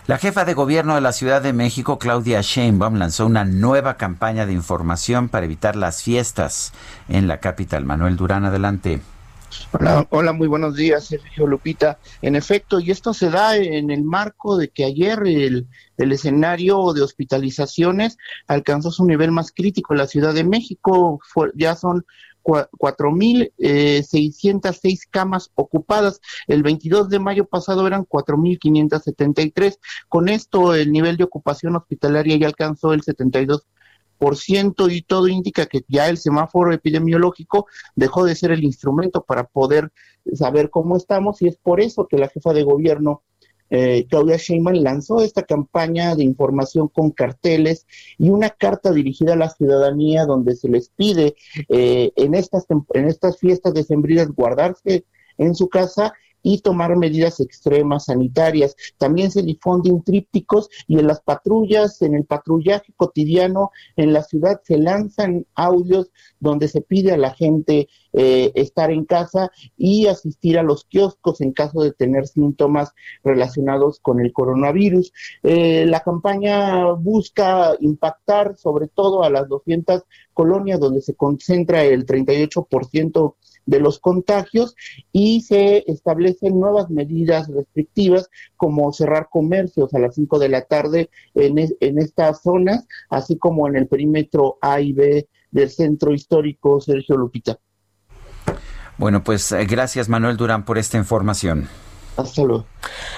[0.08, 4.46] La jefa de gobierno de la Ciudad de México, Claudia Sheinbaum, lanzó una nueva campaña
[4.46, 6.74] de información para evitar las fiestas
[7.08, 7.86] en la capital.
[7.86, 9.02] Manuel Durán, adelante.
[9.72, 12.00] Hola, hola, muy buenos días, Sergio Lupita.
[12.22, 17.02] En efecto, y esto se da en el marco de que ayer el, escenario de
[17.02, 21.20] hospitalizaciones alcanzó su nivel más crítico en la Ciudad de México.
[21.56, 22.06] ya son
[22.44, 26.20] 4.606 eh, camas ocupadas.
[26.48, 29.80] El 22 de mayo pasado eran 4.573.
[30.10, 33.66] Con esto, el nivel de ocupación hospitalaria ya alcanzó el 72
[34.36, 39.44] ciento y todo indica que ya el semáforo epidemiológico dejó de ser el instrumento para
[39.44, 39.92] poder
[40.34, 43.24] saber cómo estamos y es por eso que la jefa de gobierno
[43.70, 47.88] eh, Claudia Sheinbaum lanzó esta campaña de información con carteles
[48.20, 51.36] y una carta dirigida a la ciudadanía donde se les pide
[51.70, 55.06] eh, en estas en estas fiestas decembrinas guardarse
[55.38, 56.14] en su casa
[56.44, 58.76] y tomar medidas extremas sanitarias.
[58.98, 64.62] También se difunden trípticos y en las patrullas, en el patrullaje cotidiano en la ciudad
[64.64, 70.60] se lanzan audios donde se pide a la gente eh, estar en casa y asistir
[70.60, 75.12] a los kioscos en caso de tener síntomas relacionados con el coronavirus.
[75.42, 82.06] Eh, la campaña busca impactar sobre todo a las 200 colonias donde se concentra el
[82.06, 83.36] 38%
[83.66, 84.76] de los contagios
[85.12, 91.10] y se establecen nuevas medidas restrictivas como cerrar comercios a las 5 de la tarde
[91.36, 96.82] en, en estas zonas, así como en el perímetro A y B del centro histórico
[96.82, 97.60] Sergio Lupita.
[98.98, 101.68] Bueno, pues eh, gracias Manuel Durán por esta información.
[102.16, 102.66] Hasta luego.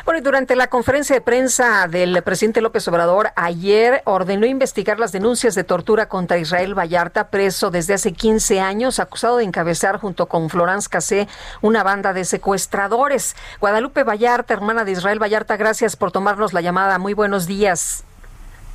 [0.06, 5.12] Bueno, y durante la conferencia de prensa del presidente López Obrador ayer ordenó investigar las
[5.12, 10.28] denuncias de tortura contra Israel Vallarta, preso desde hace 15 años, acusado de encabezar junto
[10.28, 11.28] con Florence Cassé
[11.62, 13.36] una banda de secuestradores.
[13.60, 16.98] Guadalupe Vallarta, hermana de Israel Vallarta, gracias por tomarnos la llamada.
[16.98, 18.06] Muy buenos días.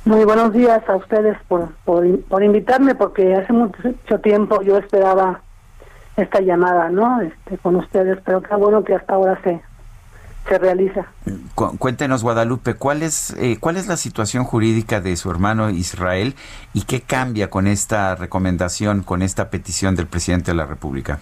[0.05, 5.41] Muy buenos días a ustedes por, por, por invitarme, porque hace mucho tiempo yo esperaba
[6.17, 7.21] esta llamada, ¿no?
[7.21, 9.61] Este, con ustedes, pero qué bueno que hasta ahora se,
[10.47, 11.05] se realiza.
[11.55, 16.35] cuéntenos, Guadalupe, ¿cuál es, eh, ¿cuál es la situación jurídica de su hermano Israel
[16.73, 21.19] y qué cambia con esta recomendación, con esta petición del presidente de la República?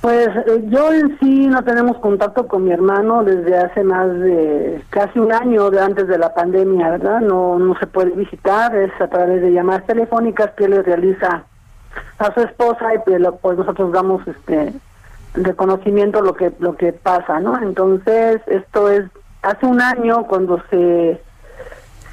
[0.00, 0.28] Pues
[0.68, 5.32] yo en sí no tenemos contacto con mi hermano desde hace más de casi un
[5.32, 7.20] año de antes de la pandemia, ¿verdad?
[7.20, 11.44] No, no se puede visitar, es a través de llamadas telefónicas que él realiza
[12.18, 14.74] a su esposa y pues, pues nosotros damos este
[15.34, 17.60] reconocimiento lo que lo que pasa, ¿no?
[17.60, 19.04] Entonces, esto es
[19.42, 21.20] hace un año cuando se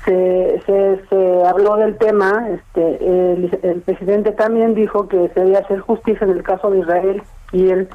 [0.06, 0.62] se,
[1.10, 6.32] se, habló del tema, este el, presidente también dijo que se debía hacer justicia en
[6.32, 7.88] el caso de Israel y él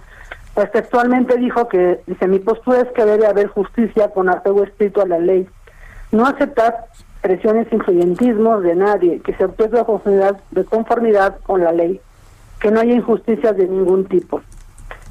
[0.55, 5.03] pues textualmente dijo que dice mi postura es que debe haber justicia con apego estricto
[5.03, 5.49] a la ley,
[6.13, 6.87] no aceptar
[7.21, 12.01] presiones influyentismos de nadie, que se obtenga conformidad, de conformidad con la ley,
[12.61, 14.41] que no haya injusticias de ningún tipo.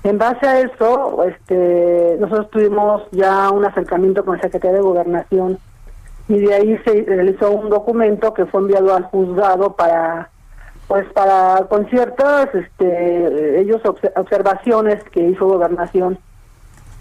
[0.05, 5.57] En base a eso, este, nosotros tuvimos ya un acercamiento con el secretario de Gobernación
[6.27, 10.29] y de ahí se realizó un documento que fue enviado al juzgado para
[10.87, 13.81] pues para con ciertas este ellos
[14.15, 16.19] observaciones que hizo gobernación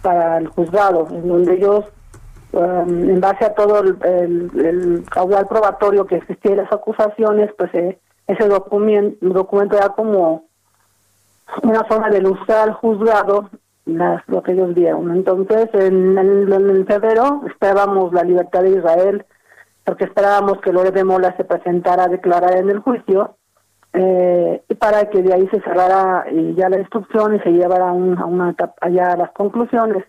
[0.01, 1.85] para el juzgado en donde ellos
[2.53, 7.75] um, en base a todo el, el, caudal probatorio que existía en las acusaciones pues
[7.75, 10.45] eh, ese documento documento era como
[11.63, 13.51] una forma de ilustrar al juzgado
[13.87, 15.11] las, lo que ellos vieron.
[15.11, 19.25] Entonces, en, en, febrero esperábamos la libertad de Israel,
[19.85, 23.37] porque esperábamos que Lore de Mola se presentara a declarar en el juicio,
[23.93, 26.27] eh, para que de ahí se cerrara
[26.57, 30.05] ya la instrucción y se llevara un, a una allá las conclusiones.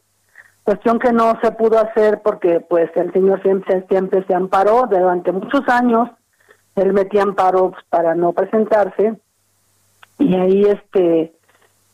[0.63, 5.31] Cuestión que no se pudo hacer porque pues el señor siempre, siempre se amparó durante
[5.31, 6.09] muchos años,
[6.75, 9.15] él metía amparos para no presentarse
[10.17, 11.34] y ahí este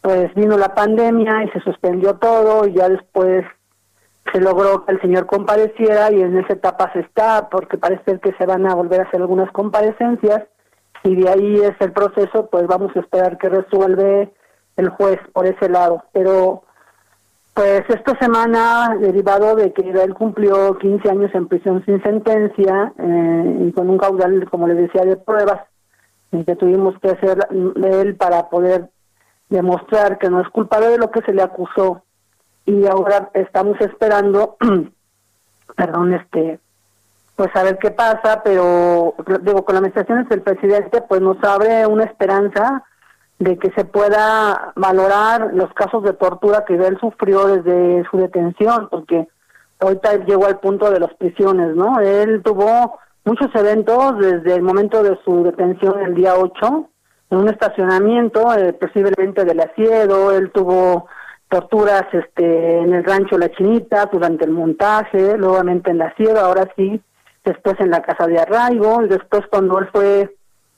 [0.02, 3.46] pues vino la pandemia y se suspendió todo y ya después
[4.32, 8.34] se logró que el señor compareciera y en esa etapa se está, porque parece que
[8.34, 10.44] se van a volver a hacer algunas comparecencias
[11.04, 14.32] y de ahí es el proceso, pues vamos a esperar que resuelve
[14.78, 16.04] el juez por ese lado.
[16.14, 16.64] Pero
[17.54, 23.58] pues esta semana, derivado de que él cumplió 15 años en prisión sin sentencia eh,
[23.68, 25.62] y con un caudal, como le decía, de pruebas
[26.32, 28.90] que tuvimos que hacer de él para poder
[29.52, 32.04] demostrar que no es culpable de lo que se le acusó
[32.66, 34.56] y ahora estamos esperando,
[35.76, 36.60] perdón, este,
[37.36, 41.86] pues a ver qué pasa, pero digo, con las administraciones del presidente, pues nos abre
[41.86, 42.86] una esperanza
[43.40, 48.88] de que se pueda valorar los casos de tortura que él sufrió desde su detención,
[48.90, 49.28] porque
[49.80, 52.00] ahorita llegó al punto de las prisiones, ¿no?
[52.00, 56.88] Él tuvo muchos eventos desde el momento de su detención el día 8,
[57.32, 61.08] en un estacionamiento, eh, posiblemente del asiedo, él tuvo
[61.50, 66.68] torturas este en el rancho La Chinita durante el montaje, nuevamente en la sierra, ahora
[66.76, 67.02] sí,
[67.44, 70.36] después en la casa de arraigo, y después cuando él fue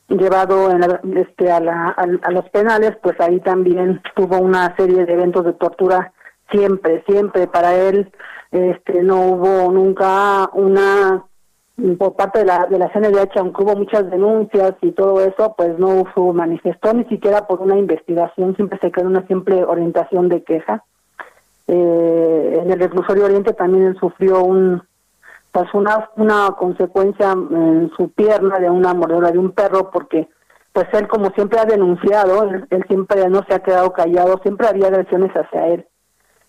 [0.10, 5.14] llevado en este a, la, a, los penales, pues ahí también tuvo una serie de
[5.14, 6.14] eventos de tortura
[6.52, 7.48] siempre, siempre.
[7.48, 8.12] Para él
[8.52, 11.24] este no hubo nunca una
[11.98, 15.78] por parte de la, de la CNDH, aunque hubo muchas denuncias y todo eso, pues
[15.80, 20.44] no se manifestó ni siquiera por una investigación, siempre se quedó una simple orientación de
[20.44, 20.84] queja.
[21.68, 24.84] Eh, en el reclusorio Oriente también él sufrió un
[25.54, 30.28] pues una, una consecuencia en su pierna de una mordedura de un perro porque
[30.74, 34.88] pues él como siempre ha denunciado, él, siempre no se ha quedado callado, siempre había
[34.88, 35.88] agresiones hacia él.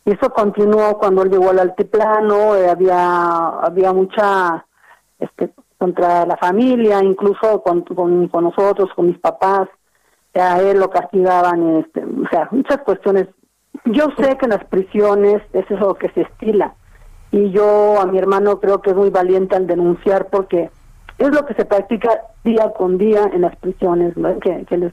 [0.07, 4.65] Y eso continuó cuando él llegó al altiplano, eh, había, había mucha
[5.25, 9.69] este, contra la familia, incluso con, con, nosotros, con mis papás,
[10.35, 13.29] a él lo castigaban, este, o sea, muchas cuestiones.
[13.87, 16.75] Yo sé que en las prisiones es eso que se estila
[17.31, 20.71] y yo a mi hermano creo que es muy valiente al denunciar porque
[21.19, 22.11] es lo que se practica
[22.45, 24.93] día con día en las prisiones, que, que les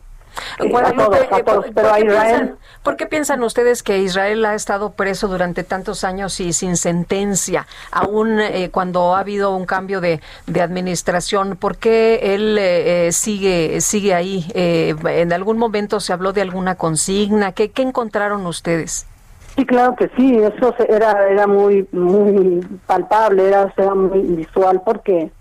[2.83, 7.67] ¿por, qué piensan, ustedes que Israel ha estado preso durante tantos años y sin sentencia,
[7.91, 10.21] aún eh, cuando ha habido un cambio de,
[10.61, 11.57] administración?
[11.57, 14.45] ¿Por qué él eh, eh, sigue sigue ahí?
[14.53, 17.51] ¿En algún momento se habló de alguna consigna?
[17.51, 19.07] ¿Qué, qué encontraron ustedes?
[19.55, 25.31] Sí, claro que sí, eso era era muy muy palpable, era, era muy visual porque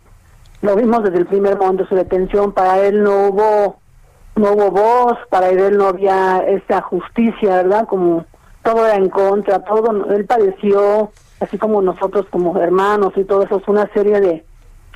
[0.62, 3.80] lo vimos desde el primer momento de su detención, para él no hubo
[4.40, 7.86] no hubo voz, para él no había esa justicia, ¿verdad?
[7.86, 8.24] Como
[8.62, 11.10] todo era en contra, todo, él padeció,
[11.40, 14.44] así como nosotros como hermanos y todo eso, es una serie de,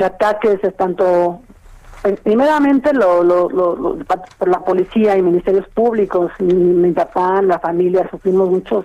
[0.02, 1.40] ataques, tanto,
[2.04, 3.98] eh, primeramente lo, lo, lo,
[4.38, 8.84] por la policía y ministerios públicos, y mi papá, la familia, sufrimos muchos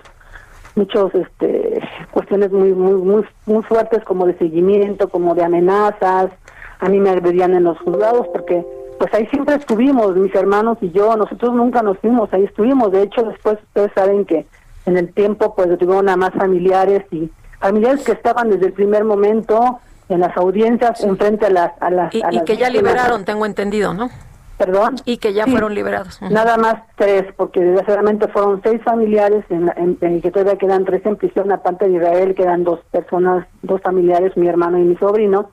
[0.76, 1.82] muchos este
[2.12, 6.30] cuestiones muy muy muy muy fuertes como de seguimiento como de amenazas
[6.78, 8.64] a mí me agredían en los juzgados porque
[9.00, 13.04] pues ahí siempre estuvimos, mis hermanos y yo, nosotros nunca nos fuimos, ahí estuvimos, de
[13.04, 14.46] hecho después ustedes saben que
[14.84, 19.04] en el tiempo pues tuvimos nada más familiares y familiares que estaban desde el primer
[19.04, 21.72] momento en las audiencias enfrente a las...
[21.80, 24.10] A las y, y que ya liberaron, tengo entendido, ¿no?
[24.58, 24.96] Perdón.
[25.06, 26.20] Y que ya fueron liberados.
[26.20, 31.06] Nada más tres, porque desgraciadamente fueron seis familiares, en, en, en, que todavía quedan tres
[31.06, 35.52] en prisión, aparte de Israel quedan dos personas, dos familiares, mi hermano y mi sobrino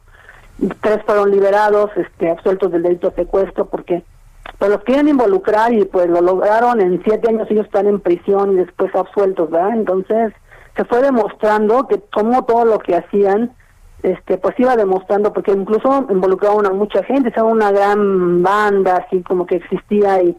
[0.82, 4.04] tres fueron liberados, este, absueltos del delito de secuestro, porque
[4.58, 8.54] pues los quieren involucrar y pues lo lograron en siete años ellos están en prisión
[8.54, 9.74] y después absueltos, ¿verdad?
[9.74, 10.34] Entonces
[10.76, 13.52] se fue demostrando que como todo lo que hacían,
[14.04, 19.22] este, pues iba demostrando, porque incluso involucraron a mucha gente, era una gran banda así
[19.24, 20.38] como que existía y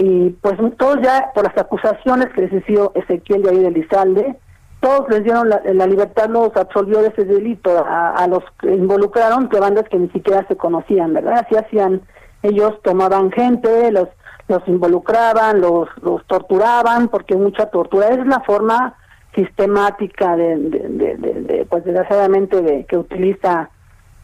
[0.00, 4.34] y pues todos ya por las acusaciones que les hizo Ezequiel de ahí de Lizalde,
[4.80, 9.60] todos les dieron la, libertad, los absolvió de ese delito a, los que involucraron, que
[9.60, 11.44] bandas que ni siquiera se conocían, ¿verdad?
[11.44, 12.00] Así hacían,
[12.42, 14.08] ellos tomaban gente, los
[14.50, 18.96] los involucraban, los, los torturaban, porque mucha tortura es la forma
[19.34, 23.70] sistemática de, de, de, pues desgraciadamente de que utiliza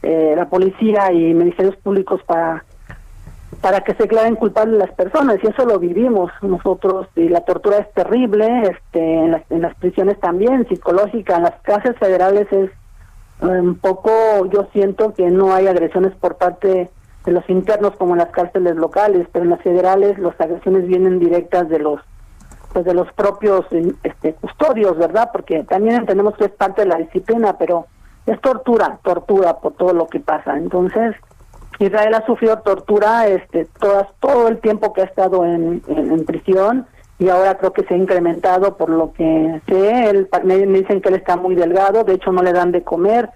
[0.02, 2.64] eh, la policía y ministerios públicos para
[3.60, 7.78] para que se declaren culpables las personas y eso lo vivimos nosotros y la tortura
[7.78, 12.70] es terrible este en las, en las prisiones también psicológica en las cárceles federales es
[13.42, 14.10] eh, un poco
[14.52, 16.90] yo siento que no hay agresiones por parte
[17.24, 21.18] de los internos como en las cárceles locales pero en las federales las agresiones vienen
[21.18, 22.00] directas de los
[22.72, 23.64] pues de los propios
[24.02, 27.86] este custodios verdad porque también entendemos que es parte de la disciplina pero
[28.26, 30.56] es tortura tortura por todo lo que pasa.
[30.56, 31.14] Entonces
[31.78, 36.86] Israel ha sufrido tortura este todas todo el tiempo que ha estado en, en, prisión
[37.18, 40.10] y ahora creo que se ha incrementado por lo que sé.
[40.10, 43.30] Él, me dicen que él está muy delgado, de hecho no le dan de comer.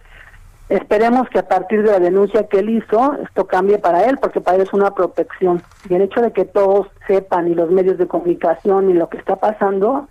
[0.68, 4.40] Esperemos que a partir de la denuncia que él hizo, esto cambie para él, porque
[4.40, 5.62] para él es una protección.
[5.88, 9.16] Y el hecho de que todos sepan, y los medios de comunicación, y lo que
[9.16, 10.08] está pasando,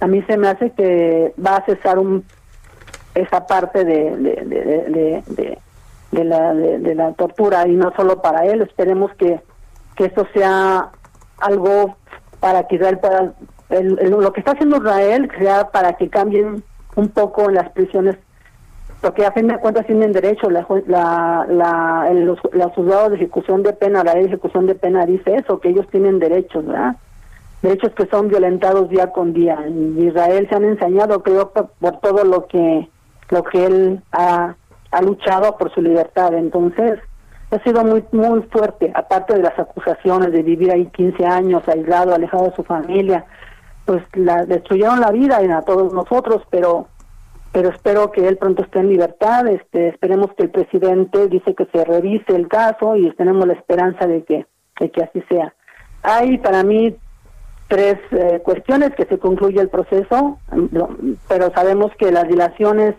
[0.00, 2.24] a mí se me hace que va a cesar un,
[3.14, 5.58] esa parte de, de, de, de
[6.12, 8.62] la, de, la tortura, y no solo para él.
[8.62, 9.40] Esperemos que,
[9.96, 10.90] que esto sea
[11.38, 11.96] algo
[12.40, 13.34] para que Israel pueda,
[13.80, 16.62] lo que está haciendo Israel sea para que cambien
[16.96, 18.16] un poco las prisiones,
[19.00, 23.62] porque a fin de cuentas tienen derecho, la, la, la, los, los juzgados de ejecución
[23.62, 26.96] de pena, la ley de ejecución de pena dice eso, que ellos tienen derechos, ¿verdad?
[27.62, 29.58] Derechos que son violentados día con día.
[29.64, 32.88] En Israel se han ensañado, creo, por, por todo lo que,
[33.30, 34.54] lo que él ha,
[34.92, 36.34] ha luchado por su libertad.
[36.34, 37.00] Entonces,
[37.50, 42.14] ha sido muy muy fuerte, aparte de las acusaciones de vivir ahí 15 años aislado,
[42.14, 43.26] alejado de su familia,
[43.84, 46.88] pues la destruyeron la vida a todos nosotros, pero
[47.52, 51.66] pero espero que él pronto esté en libertad, este esperemos que el presidente dice que
[51.66, 54.46] se revise el caso y tenemos la esperanza de que
[54.80, 55.54] de que así sea.
[56.02, 56.96] Hay para mí
[57.68, 60.38] tres eh, cuestiones que se concluye el proceso,
[61.28, 62.94] pero sabemos que las dilaciones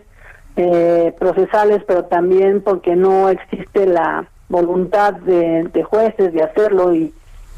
[0.56, 7.12] eh, procesales, pero también porque no existe la voluntad de, jueces de hacerlo y,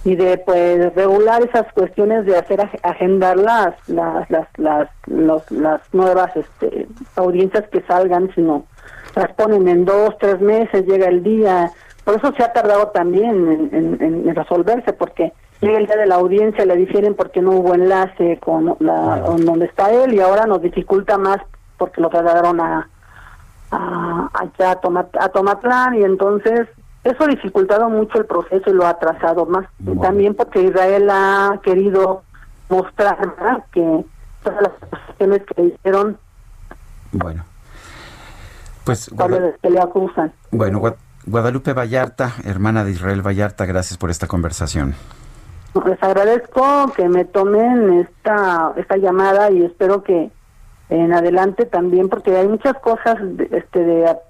[0.05, 4.89] y de pues regular esas cuestiones de hacer agendar las las las las,
[5.51, 6.87] las nuevas este,
[7.17, 8.65] audiencias que salgan sino
[9.15, 11.71] las ponen en dos tres meses llega el día.
[12.05, 16.15] Por eso se ha tardado también en, en, resolverse porque llega el día de la
[16.15, 20.63] audiencia le difieren porque no hubo enlace con la donde está él y ahora nos
[20.63, 21.41] dificulta más
[21.79, 22.89] porque lo trasladaron a
[23.71, 26.69] a, allá a, Tomat, a Tomatlán y entonces
[27.05, 29.67] eso ha dificultado mucho el proceso y lo ha atrasado más.
[30.01, 32.23] También porque Israel ha querido
[32.69, 34.05] mostrar que
[34.43, 36.19] todas las cuestiones que hicieron.
[37.13, 37.45] Bueno.
[38.85, 39.11] Pues.
[39.63, 40.33] Que le acusan.
[40.51, 40.81] Bueno,
[41.25, 44.95] Guadalupe Vallarta, hermana de Israel Vallarta, gracias por esta conversación.
[45.85, 50.31] Les agradezco que me tomen esta, esta llamada y espero que
[50.89, 53.81] en adelante también porque hay muchas cosas de, este,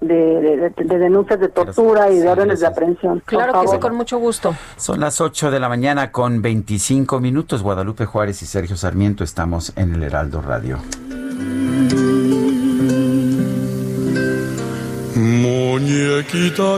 [0.01, 3.21] de, denuncias de tortura y de órdenes de aprehensión.
[3.25, 4.55] Claro que sí, con mucho gusto.
[4.75, 7.61] Son las 8 de la mañana con 25 minutos.
[7.61, 10.79] Guadalupe Juárez y Sergio Sarmiento estamos en el Heraldo Radio.
[15.15, 16.77] Muñequita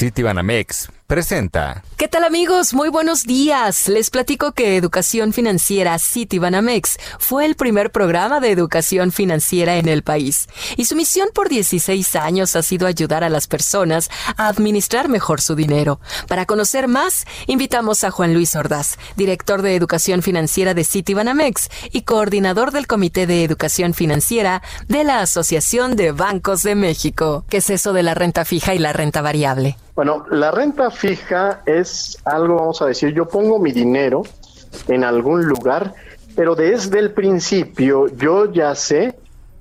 [0.00, 1.82] Citibanamex presenta.
[1.96, 2.72] ¿Qué tal amigos?
[2.72, 3.88] Muy buenos días.
[3.88, 10.04] Les platico que Educación Financiera Citibanamex fue el primer programa de educación financiera en el
[10.04, 15.08] país y su misión por 16 años ha sido ayudar a las personas a administrar
[15.08, 15.98] mejor su dinero.
[16.28, 22.02] Para conocer más, invitamos a Juan Luis Ordaz, director de Educación Financiera de Citibanamex y
[22.02, 27.44] coordinador del Comité de Educación Financiera de la Asociación de Bancos de México.
[27.50, 29.76] ¿Qué es eso de la renta fija y la renta variable?
[30.00, 34.22] Bueno, la renta fija es algo, vamos a decir, yo pongo mi dinero
[34.86, 35.94] en algún lugar,
[36.36, 39.14] pero desde el principio yo ya sé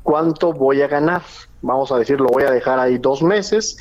[0.04, 1.22] cuánto voy a ganar.
[1.62, 3.78] Vamos a decir, lo voy a dejar ahí dos meses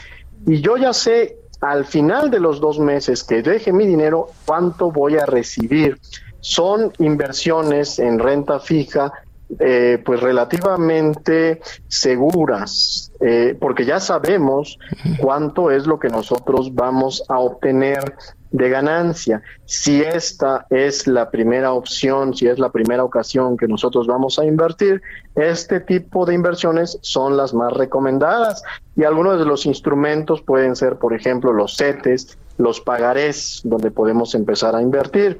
[0.47, 4.93] y yo ya sé al final de los dos meses que deje mi dinero cuánto
[4.93, 5.99] voy a recibir.
[6.41, 9.13] Son inversiones en renta fija
[9.61, 14.79] eh, pues relativamente seguras, eh, porque ya sabemos
[15.19, 18.15] cuánto es lo que nosotros vamos a obtener
[18.51, 19.43] de ganancia.
[19.65, 24.45] Si esta es la primera opción, si es la primera ocasión que nosotros vamos a
[24.45, 25.01] invertir,
[25.35, 28.63] este tipo de inversiones son las más recomendadas
[28.97, 34.35] y algunos de los instrumentos pueden ser, por ejemplo, los CETES, los pagarés, donde podemos
[34.35, 35.39] empezar a invertir.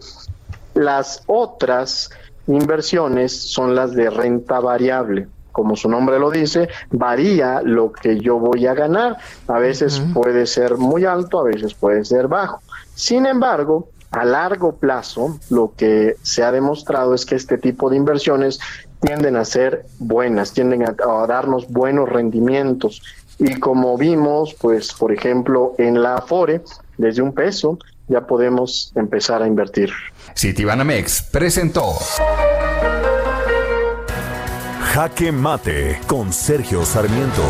[0.75, 2.11] Las otras
[2.49, 5.29] inversiones son las de renta variable.
[5.53, 9.19] Como su nombre lo dice, varía lo que yo voy a ganar.
[9.49, 12.61] A veces puede ser muy alto, a veces puede ser bajo.
[12.95, 17.97] Sin embargo, a largo plazo, lo que se ha demostrado es que este tipo de
[17.97, 18.61] inversiones
[19.01, 23.03] tienden a ser buenas, tienden a, a darnos buenos rendimientos.
[23.39, 26.63] Y como vimos, pues, por ejemplo, en la Afore,
[26.97, 29.91] desde un peso, ya podemos empezar a invertir.
[30.37, 31.99] Citibanamex presentó
[34.93, 37.45] Jaque Mate con Sergio Sarmiento.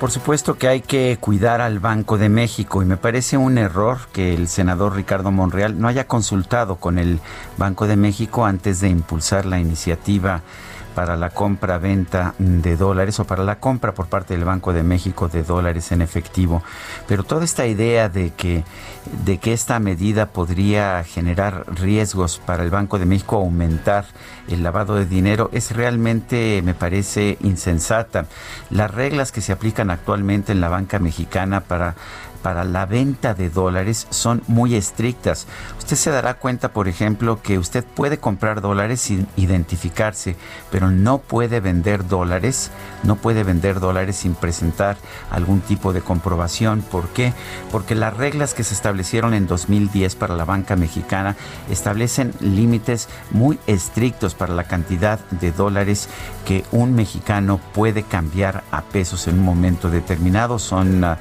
[0.00, 3.98] Por supuesto que hay que cuidar al Banco de México y me parece un error
[4.12, 7.18] que el senador Ricardo Monreal no haya consultado con el
[7.56, 10.42] Banco de México antes de impulsar la iniciativa
[10.94, 15.28] para la compra-venta de dólares o para la compra por parte del Banco de México
[15.28, 16.62] de dólares en efectivo.
[17.06, 18.64] Pero toda esta idea de que,
[19.24, 24.06] de que esta medida podría generar riesgos para el Banco de México, aumentar
[24.48, 28.26] el lavado de dinero, es realmente, me parece, insensata.
[28.70, 31.94] Las reglas que se aplican actualmente en la banca mexicana para
[32.48, 35.46] para la venta de dólares son muy estrictas.
[35.76, 40.34] Usted se dará cuenta, por ejemplo, que usted puede comprar dólares sin identificarse,
[40.70, 42.70] pero no puede vender dólares,
[43.02, 44.96] no puede vender dólares sin presentar
[45.30, 46.80] algún tipo de comprobación.
[46.80, 47.34] ¿Por qué?
[47.70, 51.36] Porque las reglas que se establecieron en 2010 para la banca mexicana
[51.70, 56.08] establecen límites muy estrictos para la cantidad de dólares
[56.46, 60.58] que un mexicano puede cambiar a pesos en un momento determinado.
[60.58, 61.16] Son uh,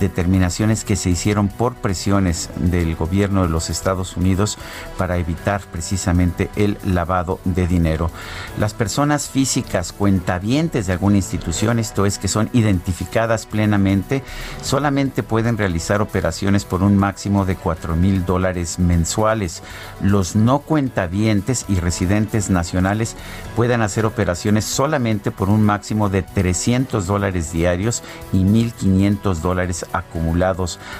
[0.00, 4.56] determinaciones que se hicieron por presiones del gobierno de los Estados Unidos
[4.96, 8.10] para evitar precisamente el lavado de dinero.
[8.58, 14.22] Las personas físicas cuentavientes de alguna institución, esto es que son identificadas plenamente,
[14.62, 19.62] solamente pueden realizar operaciones por un máximo de 4 mil dólares mensuales.
[20.00, 23.16] Los no cuentavientes y residentes nacionales
[23.54, 30.43] pueden hacer operaciones solamente por un máximo de 300 dólares diarios y 1.500 dólares acumulados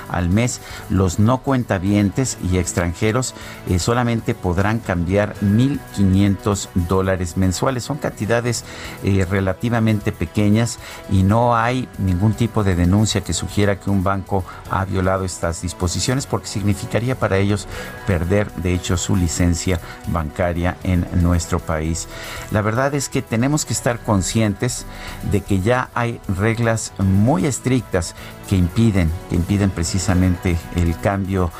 [0.08, 0.60] al mes.
[0.90, 3.34] Los no cuentavientes y extranjeros
[3.68, 7.84] eh, solamente podrán cambiar 1.500 dólares mensuales.
[7.84, 8.64] Son cantidades
[9.02, 10.78] eh, relativamente pequeñas
[11.10, 15.62] y no hay ningún tipo de denuncia que sugiera que un banco ha violado estas
[15.62, 17.66] disposiciones porque significaría para ellos
[18.06, 22.08] perder de hecho su licencia bancaria en nuestro país.
[22.50, 24.86] La verdad es que tenemos que estar conscientes
[25.30, 28.14] de que ya hay reglas muy estrictas
[28.48, 31.50] que impiden, impiden precisamente el cambio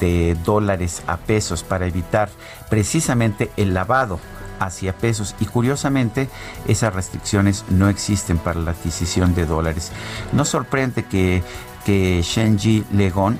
[0.00, 2.28] de dólares a pesos para evitar
[2.68, 4.18] precisamente el lavado
[4.58, 6.28] hacia pesos y curiosamente
[6.66, 9.92] esas restricciones no existen para la adquisición de dólares.
[10.32, 11.42] No sorprende que
[11.88, 12.58] que Shen
[12.92, 13.38] Legon,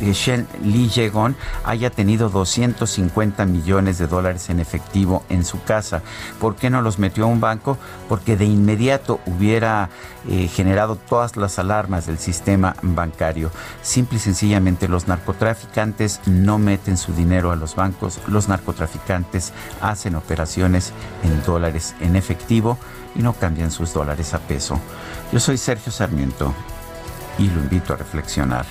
[0.00, 6.00] eh, Shen Li Yegon haya tenido 250 millones de dólares en efectivo en su casa.
[6.40, 7.76] ¿Por qué no los metió a un banco?
[8.08, 9.90] Porque de inmediato hubiera
[10.26, 13.50] eh, generado todas las alarmas del sistema bancario.
[13.82, 19.52] Simple y sencillamente los narcotraficantes no meten su dinero a los bancos, los narcotraficantes
[19.82, 22.78] hacen operaciones en dólares en efectivo
[23.14, 24.80] y no cambian sus dólares a peso.
[25.34, 26.54] Yo soy Sergio Sarmiento
[27.38, 28.66] y lo invito a reflexionar.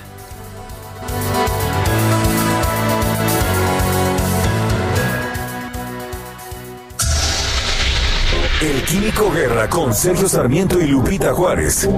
[8.62, 11.90] El Químico Guerra con Sergio Sarmiento y Lupita Juárez.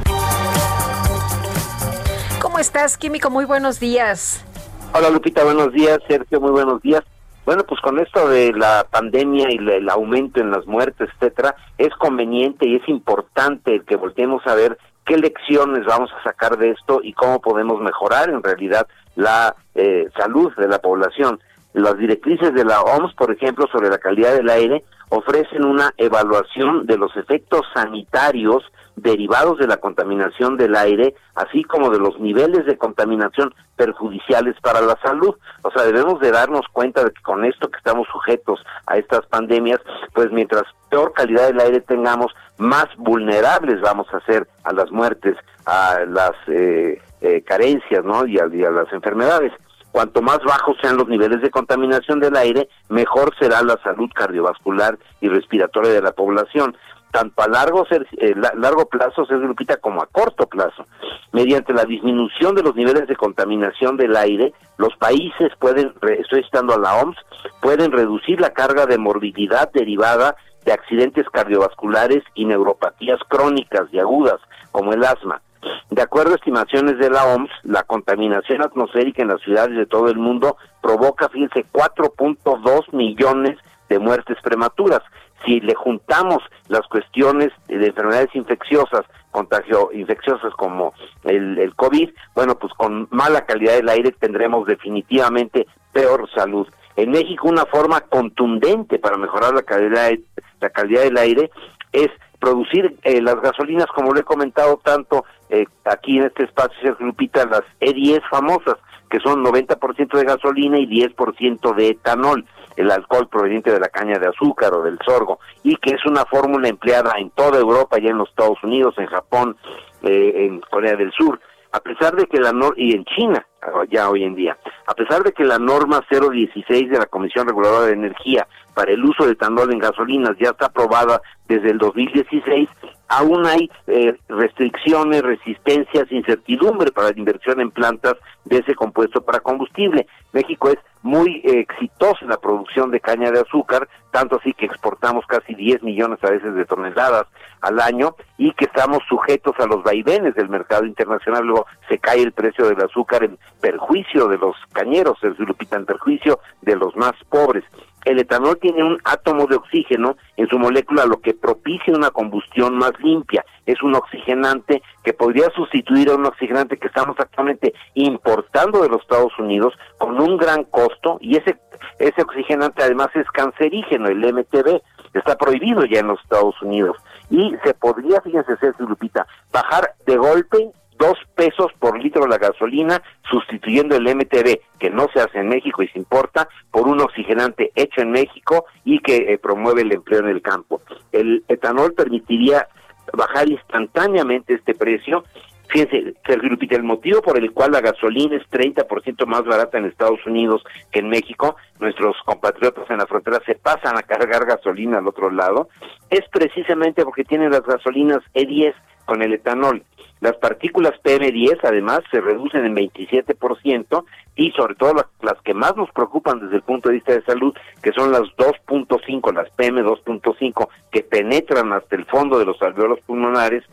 [2.40, 3.32] ¿Cómo estás, Químico?
[3.32, 4.46] Muy buenos días.
[4.94, 5.98] Hola, Lupita, buenos días.
[6.08, 7.02] Sergio, muy buenos días.
[7.46, 11.90] Bueno, pues con esto de la pandemia y el aumento en las muertes, etcétera, es
[11.96, 17.02] conveniente y es importante que volteemos a ver qué lecciones vamos a sacar de esto
[17.04, 21.40] y cómo podemos mejorar en realidad la eh, salud de la población.
[21.74, 26.86] Las directrices de la OMS, por ejemplo, sobre la calidad del aire, ofrecen una evaluación
[26.86, 28.64] de los efectos sanitarios
[28.96, 34.82] derivados de la contaminación del aire, así como de los niveles de contaminación perjudiciales para
[34.82, 35.36] la salud.
[35.64, 39.26] O sea, debemos de darnos cuenta de que con esto que estamos sujetos a estas
[39.28, 39.80] pandemias,
[40.14, 45.36] pues mientras peor calidad del aire tengamos, más vulnerables vamos a ser a las muertes,
[45.66, 48.26] a las eh, eh, carencias, ¿no?
[48.28, 49.52] Y a, las enfermedades.
[49.92, 54.98] Cuanto más bajos sean los niveles de contaminación del aire, mejor será la salud cardiovascular
[55.20, 56.78] y respiratoria de la población
[57.12, 60.86] tanto a largo, eh, largo plazo, se Lupita, como a corto plazo.
[61.34, 66.74] Mediante la disminución de los niveles de contaminación del aire, los países pueden, estoy citando
[66.74, 67.18] a la OMS,
[67.62, 74.40] pueden reducir la carga de morbilidad derivada de accidentes cardiovasculares y neuropatías crónicas y agudas,
[74.72, 75.42] como el asma.
[75.90, 80.10] De acuerdo a estimaciones de la OMS, la contaminación atmosférica en las ciudades de todo
[80.10, 83.58] el mundo provoca, fíjense, 4.2 millones
[83.90, 85.02] de muertes prematuras.
[85.46, 89.02] si le juntamos las cuestiones de enfermedades infecciosas,
[89.32, 90.94] contagio infecciosas como
[91.24, 96.68] el, el COVID, bueno, pues con mala calidad del aire tendremos definitivamente peor salud.
[97.02, 100.12] En México una forma contundente para mejorar la calidad,
[100.60, 101.50] la calidad del aire
[101.92, 102.10] es
[102.40, 107.08] producir eh, las gasolinas, como lo he comentado tanto eh, aquí en este espacio, Sergio
[107.08, 108.76] Lupita, las E10 famosas,
[109.10, 112.46] que son 90% de gasolina y 10% de etanol,
[112.76, 116.26] el alcohol proveniente de la caña de azúcar o del sorgo, y que es una
[116.26, 119.58] fórmula empleada en toda Europa, ya en los Estados Unidos, en Japón,
[120.04, 121.40] eh, en Corea del Sur
[121.72, 123.46] a pesar de que la norma, y en China,
[123.90, 124.58] ya hoy en día,
[124.88, 129.04] a pesar de que la norma 016 de la Comisión Reguladora de Energía para el
[129.04, 132.70] uso de etanol en gasolinas ya está aprobada desde el 2016,
[133.12, 138.16] aún hay eh, restricciones, resistencias, incertidumbre para la inversión en plantas
[138.46, 140.08] de ese compuesto para combustible.
[140.32, 145.26] México es muy exitoso en la producción de caña de azúcar, tanto así que exportamos
[145.26, 147.28] casi 10 millones a veces de toneladas
[147.60, 151.44] al año y que estamos sujetos a los vaivenes del mercado internacional.
[151.44, 155.86] Luego se cae el precio del azúcar en perjuicio de los cañeros, el Lupita, en
[155.86, 157.66] perjuicio de los más pobres
[158.06, 162.78] el etanol tiene un átomo de oxígeno en su molécula, lo que propicia una combustión
[162.78, 163.46] más limpia.
[163.66, 169.02] Es un oxigenante que podría sustituir a un oxigenante que estamos actualmente importando de los
[169.02, 171.60] Estados Unidos con un gran costo y ese
[172.00, 174.82] ese oxigenante además es cancerígeno, el MTB,
[175.14, 176.98] está prohibido ya en los Estados Unidos
[177.30, 180.72] y se podría, fíjense, César Lupita, bajar de golpe
[181.02, 185.82] dos pesos por litro la gasolina, sustituyendo el MTB, que no se hace en México
[185.82, 190.20] y se importa, por un oxigenante hecho en México y que eh, promueve el empleo
[190.20, 190.82] en el campo.
[191.12, 192.68] El etanol permitiría
[193.14, 195.24] bajar instantáneamente este precio.
[195.70, 200.62] Fíjense, el motivo por el cual la gasolina es 30% más barata en Estados Unidos
[200.92, 205.32] que en México, nuestros compatriotas en la frontera se pasan a cargar gasolina al otro
[205.32, 205.70] lado,
[206.10, 208.76] es precisamente porque tienen las gasolinas E10
[209.12, 209.84] con el etanol.
[210.22, 214.06] Las partículas PM10 además se reducen en 27%
[214.38, 217.54] y sobre todo las, que más nos preocupan desde el punto de vista de salud,
[217.84, 223.66] que son las 2.5, las PM2.5, que penetran hasta el fondo de los alveolos pulmonares,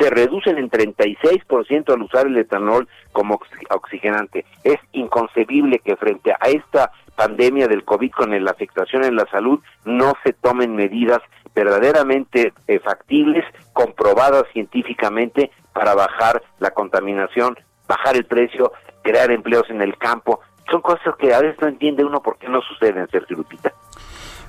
[0.00, 3.38] se reducen en 36% al usar el etanol como
[3.68, 4.44] oxigenante.
[4.64, 9.60] Es inconcebible que frente a esta pandemia del COVID con la afectación en la salud
[9.84, 11.20] no se tomen medidas
[11.54, 17.56] verdaderamente eh, factibles, comprobadas científicamente para bajar la contaminación,
[17.88, 18.72] bajar el precio,
[19.02, 20.40] crear empleos en el campo.
[20.70, 23.72] Son cosas que a veces no entiende uno por qué no suceden, Sergio Lupita.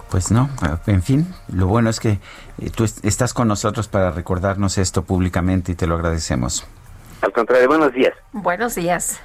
[0.10, 0.50] Pues no,
[0.88, 2.20] en fin, lo bueno es que
[2.60, 6.68] eh, tú estás con nosotros para recordarnos esto públicamente y te lo agradecemos.
[7.22, 8.14] Al contrario, buenos días.
[8.34, 9.22] Buenos días.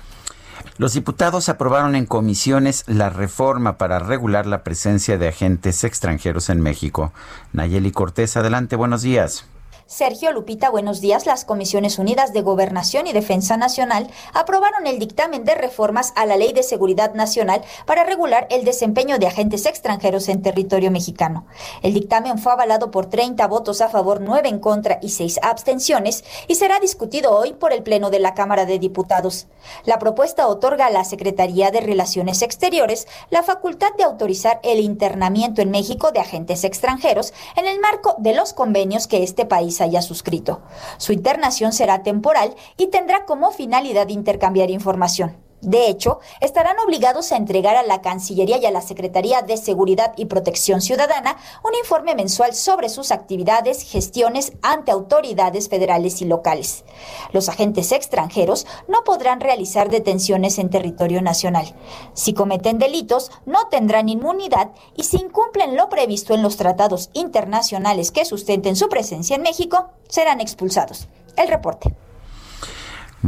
[0.78, 6.60] Los diputados aprobaron en comisiones la reforma para regular la presencia de agentes extranjeros en
[6.60, 7.14] México.
[7.54, 9.46] Nayeli Cortés, adelante, buenos días.
[9.88, 11.26] Sergio Lupita, buenos días.
[11.26, 16.36] Las Comisiones Unidas de Gobernación y Defensa Nacional aprobaron el dictamen de reformas a la
[16.36, 21.46] Ley de Seguridad Nacional para regular el desempeño de agentes extranjeros en territorio mexicano.
[21.82, 26.24] El dictamen fue avalado por 30 votos a favor, 9 en contra y 6 abstenciones
[26.48, 29.46] y será discutido hoy por el Pleno de la Cámara de Diputados.
[29.84, 35.62] La propuesta otorga a la Secretaría de Relaciones Exteriores la facultad de autorizar el internamiento
[35.62, 40.02] en México de agentes extranjeros en el marco de los convenios que este país haya
[40.02, 40.62] suscrito.
[40.98, 45.45] Su internación será temporal y tendrá como finalidad intercambiar información.
[45.62, 50.12] De hecho, estarán obligados a entregar a la Cancillería y a la Secretaría de Seguridad
[50.16, 56.84] y Protección Ciudadana un informe mensual sobre sus actividades, gestiones ante autoridades federales y locales.
[57.32, 61.74] Los agentes extranjeros no podrán realizar detenciones en territorio nacional.
[62.12, 68.10] Si cometen delitos, no tendrán inmunidad y si incumplen lo previsto en los tratados internacionales
[68.10, 71.08] que sustenten su presencia en México, serán expulsados.
[71.36, 72.05] El reporte.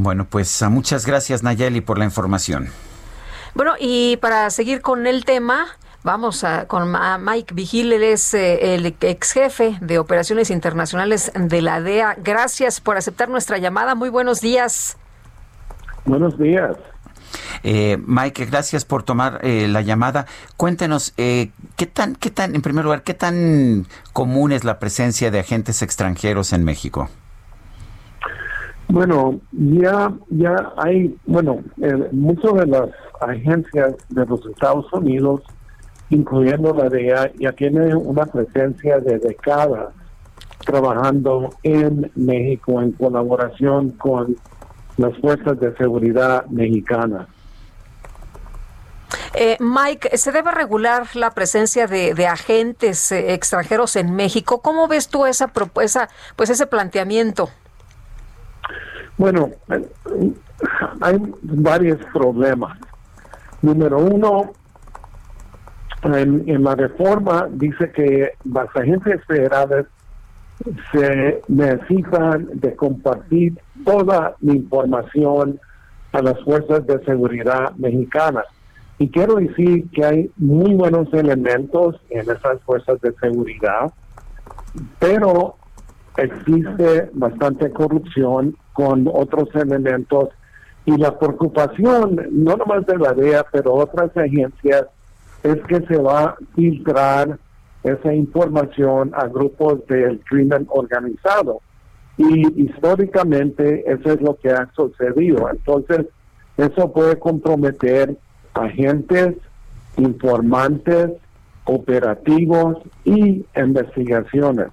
[0.03, 2.69] Bueno, pues ah, muchas gracias Nayeli por la información.
[3.55, 5.67] Bueno, y para seguir con el tema,
[6.05, 11.61] Vamos a, con Mike Vigil, él es eh, el ex jefe de operaciones internacionales de
[11.61, 12.17] la DEA.
[12.23, 13.97] Gracias por aceptar nuestra llamada.
[13.97, 14.97] Muy buenos días.
[16.05, 16.77] Buenos días.
[17.65, 20.27] Eh, Mike, gracias por tomar eh, la llamada.
[20.57, 21.51] Cuéntenos, ¿qué
[21.93, 26.53] tan, qué tan, en primer lugar, qué tan común es la presencia de agentes extranjeros
[26.53, 27.11] en México?
[28.89, 32.89] Bueno, ya, ya hay, bueno, eh, muchas de las
[33.21, 35.43] agencias de los Estados Unidos,
[36.09, 39.95] incluyendo la DEA, ya tienen una presencia de décadas
[40.65, 44.37] trabajando en México en colaboración con
[44.97, 47.29] las fuerzas de seguridad mexicanas.
[49.35, 54.63] Eh, Mike, ¿se debe regular la presencia de, agentes eh, extranjeros en México?
[54.63, 57.51] ¿Cómo ves tú esa propuesta, pues ese planteamiento?
[59.19, 59.51] Bueno,
[61.01, 62.79] hay varios problemas.
[63.63, 64.53] Número uno,
[66.05, 69.87] en, la reforma dice que las agencias federales
[70.93, 75.61] se necesitan de compartir toda la información
[76.13, 78.45] a las fuerzas de seguridad mexicanas.
[78.99, 83.93] Y quiero decir que hay muy buenos elementos en esas fuerzas de seguridad,
[85.01, 85.57] pero
[86.19, 90.29] existe bastante corrupción con otros elementos
[90.85, 94.87] y la preocupación, no nomás de la DEA, pero otras agencias,
[95.43, 97.39] es que se va a filtrar
[97.85, 101.61] esa información a grupos del crimen organizado.
[102.17, 105.49] Y históricamente eso es lo que ha sucedido.
[105.51, 106.07] Entonces,
[106.57, 108.17] eso puede comprometer
[108.55, 109.37] agentes,
[109.97, 111.11] informantes,
[111.65, 114.69] operativos y investigaciones.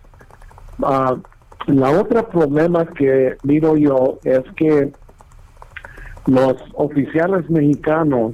[0.80, 1.19] Uh,
[1.67, 4.91] la otra problema que miro yo es que
[6.27, 8.33] los oficiales mexicanos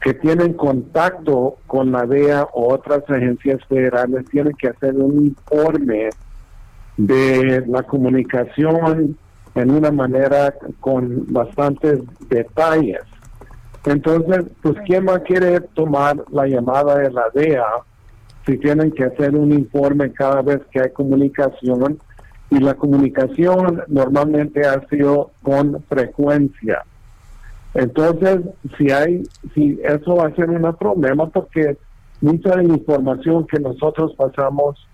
[0.00, 6.10] que tienen contacto con la DEA o otras agencias federales tienen que hacer un informe
[6.96, 9.16] de la comunicación
[9.54, 13.02] en una manera con bastantes detalles.
[13.84, 17.66] Entonces, pues, ¿quién va a querer tomar la llamada de la DEA
[18.44, 21.98] si tienen que hacer un informe cada vez que hay comunicación?
[22.50, 26.82] Y la comunicación normalmente ha sido con frecuencia.
[27.74, 28.40] Entonces,
[28.78, 29.22] si hay,
[29.54, 31.76] si eso va a ser un problema porque
[32.20, 34.88] mucha de la información que nosotros pasamos,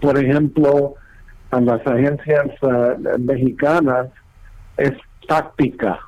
[0.00, 0.94] por ejemplo,
[1.50, 4.08] a las agencias eh, mexicanas,
[4.76, 4.92] es
[5.28, 6.00] táctica.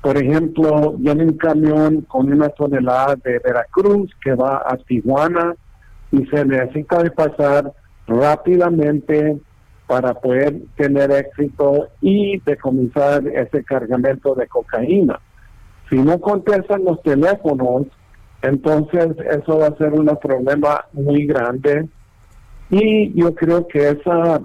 [0.00, 5.54] Por ejemplo, viene un camión con una tonelada de Veracruz que va a Tijuana
[6.10, 7.72] y se necesita de pasar
[8.06, 9.38] rápidamente
[9.86, 15.20] para poder tener éxito y decomisar ese cargamento de cocaína.
[15.90, 17.86] Si no contestan los teléfonos,
[18.42, 21.88] entonces eso va a ser un problema muy grande
[22.70, 24.40] y yo creo que esa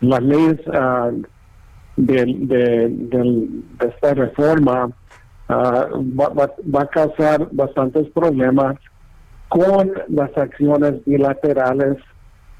[0.00, 0.58] las leyes
[1.96, 3.48] de, de,
[3.86, 4.90] esta reforma
[5.48, 8.76] ah, va, a causar bastantes problemas
[9.48, 11.98] con las acciones bilaterales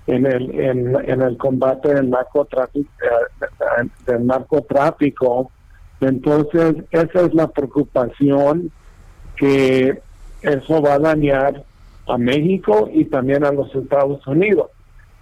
[0.07, 5.51] en el en, el combate del narcotráfico eh, del narcotráfico
[6.01, 8.73] entonces, esa es la preocupación
[9.37, 10.01] que
[10.43, 11.65] eso va a dañar
[12.09, 14.71] a México y también a los Estados Unidos.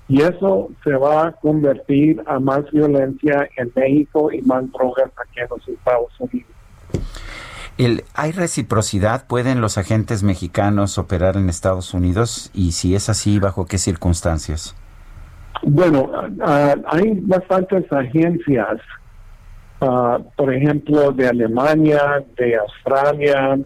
[0.09, 5.41] Y eso se va a convertir a más violencia en México y más drogas aquí
[5.41, 6.51] en los Estados Unidos.
[8.15, 9.27] ¿Hay reciprocidad?
[9.27, 12.51] ¿Pueden los agentes mexicanos operar en Estados Unidos?
[12.55, 14.75] Y si es así, ¿bajo qué circunstancias?
[15.63, 16.11] Bueno,
[16.41, 18.81] ah, hay bastantes agencias
[19.81, 23.59] Ah, por ejemplo, de Alemania, de Australia,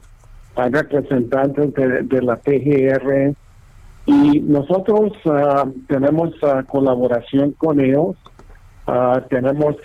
[0.56, 3.34] hay representantes de, la PGR
[4.04, 8.16] y nosotros ah, tenemos uh, colaboración con ellos,
[9.30, 9.76] tenemos,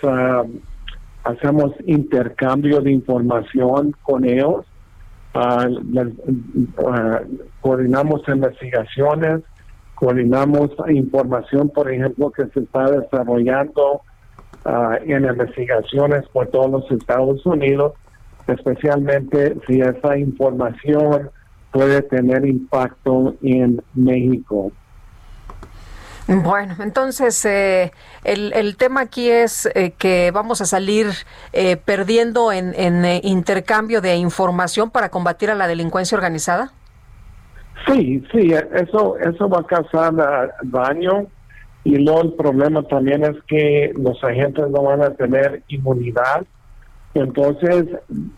[1.28, 4.66] hacemos intercambio de información con ellos,
[7.60, 9.42] coordinamos investigaciones,
[9.94, 14.02] coordinamos información, por ejemplo, que se está desarrollando
[14.70, 17.94] Ah, en investigaciones por todos los Estados Unidos,
[18.46, 21.30] especialmente si esa información
[21.72, 24.70] puede tener impacto en México.
[26.28, 27.90] Bueno, entonces eh,
[28.22, 31.06] el, el, tema aquí es eh, que vamos a salir
[31.54, 36.72] eh, perdiendo en, en intercambio de información para combatir a la delincuencia organizada.
[37.86, 41.26] Sí, sí, eso eso va a causar ah, daño
[41.84, 46.44] y luego el problema también es que los agentes no van a tener inmunidad.
[47.14, 47.86] Entonces,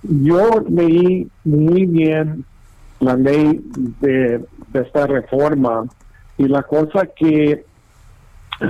[0.03, 2.45] yo leí muy bien
[3.01, 3.61] la ley
[4.01, 4.45] de,
[4.75, 5.87] esta reforma
[6.39, 7.65] y la cosa que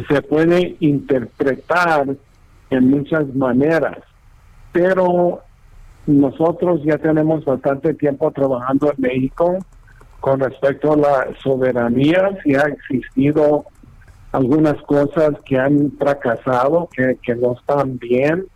[0.08, 2.06] se puede interpretar
[2.70, 3.98] en muchas maneras,
[4.72, 5.40] pero
[6.06, 9.58] nosotros ya tenemos bastante tiempo trabajando en México
[10.20, 13.64] con respecto a la soberanía, si ha existido
[14.32, 18.46] algunas cosas que han fracasado, que, que no están bien,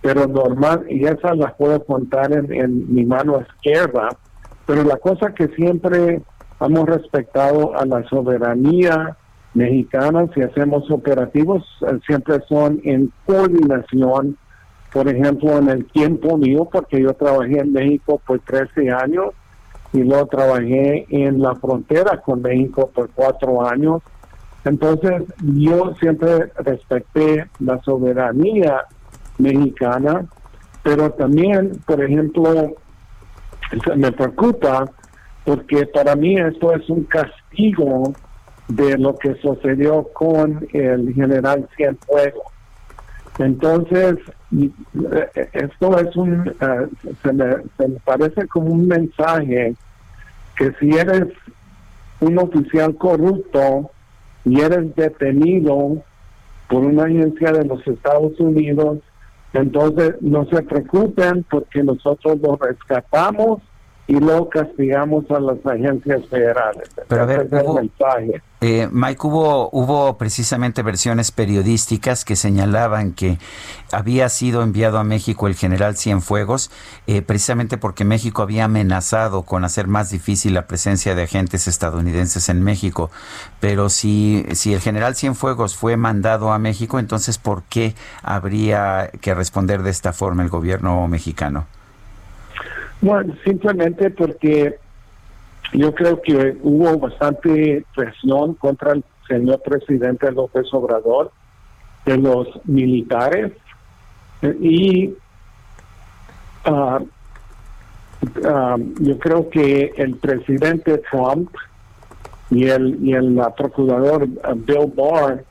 [0.00, 4.08] pero normal, y esas las puedo contar en, en mi mano izquierda,
[4.66, 6.22] pero la cosa que siempre
[6.60, 9.16] hemos respetado a la soberanía
[9.54, 14.36] mexicana, si hacemos operativos, eh, siempre son en coordinación,
[14.92, 19.30] por ejemplo, en el tiempo mío, porque yo trabajé en México por 13 años,
[19.92, 24.02] y luego trabajé en la frontera con México por cuatro años.
[24.64, 28.84] Entonces yo siempre respeté la soberanía
[29.38, 30.26] mexicana,
[30.82, 32.76] pero también, por ejemplo,
[33.96, 34.90] me preocupa
[35.44, 38.12] porque para mí esto es un castigo
[38.70, 42.44] de lo que sucedió con el general Cienfuegos.
[43.38, 44.16] Entonces,
[45.52, 46.88] esto es un, eh,
[47.22, 49.74] se, me, se me parece como un mensaje
[50.56, 51.28] que si eres
[52.20, 53.90] un oficial corrupto
[54.44, 56.02] y eres detenido
[56.68, 58.98] por una agencia de los Estados Unidos,
[59.52, 63.62] entonces no se preocupen porque nosotros lo rescatamos
[64.10, 66.90] y luego castigamos a las agencias federales.
[67.06, 67.48] Pero a ver,
[68.60, 73.38] eh, Mike, hubo, hubo precisamente versiones periodísticas que señalaban que
[73.92, 76.72] había sido enviado a México el general Cienfuegos,
[77.06, 82.48] eh, precisamente porque México había amenazado con hacer más difícil la presencia de agentes estadounidenses
[82.48, 83.12] en México.
[83.60, 89.34] Pero si, si el general Cienfuegos fue mandado a México, entonces ¿por qué habría que
[89.34, 91.68] responder de esta forma el gobierno mexicano?
[93.00, 94.78] Bueno, simplemente porque
[95.72, 101.30] yo creo que hubo bastante presión contra el señor presidente López Obrador
[102.04, 103.52] de los militares
[104.42, 105.14] y
[106.64, 107.00] ah,
[109.00, 111.50] yo creo que el presidente Trump
[112.50, 115.44] y el y el procurador ah, Bill Barr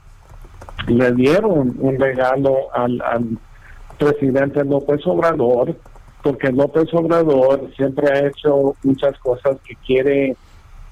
[0.87, 3.37] le dieron un regalo al, al
[3.97, 5.75] presidente López Obrador
[6.21, 10.35] porque López Obrador siempre ha hecho muchas cosas que quiere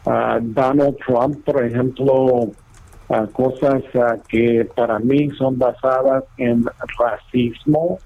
[0.05, 2.49] uh, Donald Trump, por ejemplo,
[3.09, 6.65] uh, cosas uh, que para mí son basadas en
[6.97, 7.99] racismo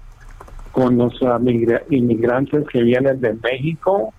[0.72, 1.14] con los
[1.90, 4.14] inmigrantes que vienen de México,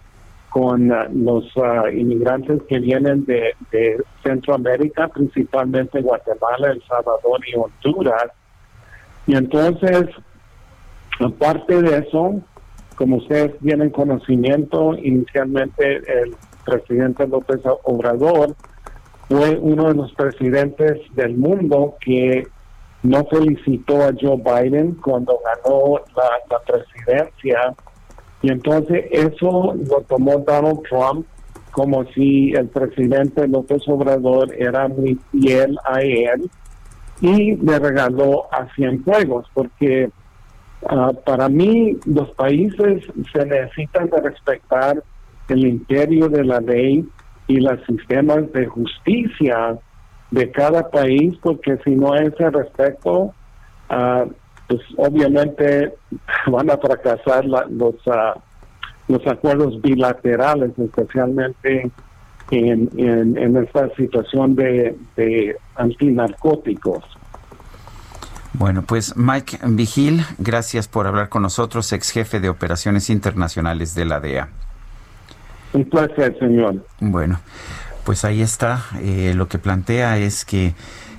[0.50, 0.88] con
[1.26, 1.52] los
[1.92, 8.28] inmigrantes que vienen de, de Centroamérica, principalmente Guatemala, El Salvador y Honduras.
[9.26, 10.10] Y entonces,
[11.20, 12.40] aparte de eso,
[12.96, 18.56] como ustedes tienen conocimiento, inicialmente el presidente López Obrador
[19.28, 22.48] fue uno de los presidentes del mundo que
[23.04, 27.76] no felicitó a Joe Biden cuando ganó la, presidencia.
[28.42, 31.26] Y entonces eso lo tomó Donald Trump
[31.72, 36.50] como si el presidente López Obrador era muy fiel a él
[37.20, 40.10] y le regaló a Cienfuegos, porque
[40.90, 45.04] Ah, para mí, los países se necesitan de respetar
[45.50, 47.08] el imperio de la ley
[47.48, 49.78] y los sistemas de justicia
[50.32, 53.34] de cada país, porque si no hay ese respeto,
[53.90, 54.32] uh,
[54.68, 55.94] pues obviamente
[56.48, 58.40] van a fracasar los, uh,
[59.08, 61.92] los acuerdos bilaterales, especialmente
[62.52, 67.04] en, en, esta situación de, de antinarcóticos.
[68.54, 74.06] Bueno, pues Mike Vigil, gracias por hablar con nosotros, ex jefe de operaciones internacionales de
[74.06, 74.50] la DEA.
[75.74, 76.86] Un placer, señor.
[77.00, 77.40] Bueno,
[78.04, 78.86] pues ahí está.
[79.02, 80.76] Eh, lo que plantea es que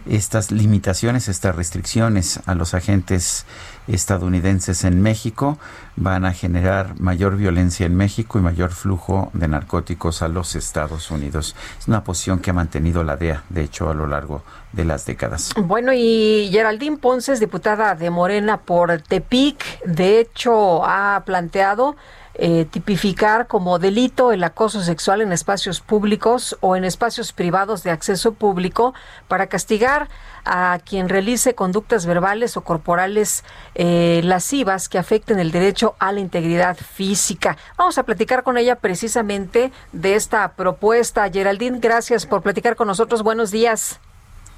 [0.07, 3.47] estas limitaciones, estas restricciones a los agentes
[3.89, 5.59] estadounidenses en México
[5.97, 11.11] van a generar mayor violencia en México y mayor flujo de narcóticos a los Estados
[11.11, 11.55] Unidos.
[11.79, 15.07] Es una posición que ha mantenido la DEA, de hecho, a lo largo de las
[15.07, 15.51] décadas.
[15.57, 21.97] Bueno, y Geraldine Ponce diputada de Morena por Tepic, de hecho ha planteado
[22.37, 27.91] eh, tipificar como delito el acoso sexual en espacios públicos o en espacios privados de
[27.91, 28.93] acceso público
[29.29, 30.09] para castigar
[30.45, 33.45] a quien realice conductas verbales o corporales
[33.75, 37.57] eh, lascivas que afecten el derecho a la integridad física.
[37.77, 41.31] Vamos a platicar con ella precisamente de esta propuesta.
[41.31, 43.23] Geraldine, gracias por platicar con nosotros.
[43.23, 44.01] Buenos días.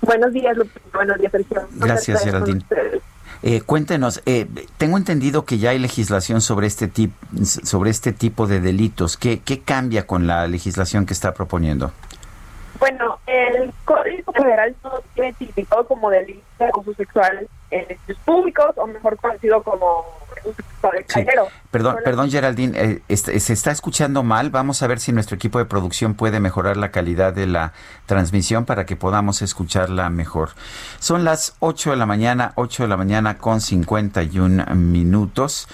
[0.01, 0.57] Buenos días,
[0.93, 1.69] Buenos días, Sergio.
[1.73, 2.65] Gracias, Geraldine.
[3.49, 7.13] Eh, cuéntenos, eh, tengo entendido que ya hay legislación sobre este, tip,
[7.45, 9.17] sobre este tipo de delitos.
[9.17, 11.93] ¿Qué, ¿Qué cambia con la legislación que está proponiendo?
[12.81, 18.73] Bueno, el Código Federal no tiene tipificado como delito de abuso sexual en espacios públicos,
[18.79, 20.05] o mejor conocido como
[21.71, 24.51] Perdón, perdón Geraldine, eh, este, se está escuchando mal.
[24.51, 27.73] Vamos a ver si nuestro equipo de producción puede mejorar la calidad de la
[28.07, 30.51] transmisión para que podamos escucharla mejor.
[31.01, 35.69] Son las 8 de la mañana, 8 de la mañana con 51 minutos.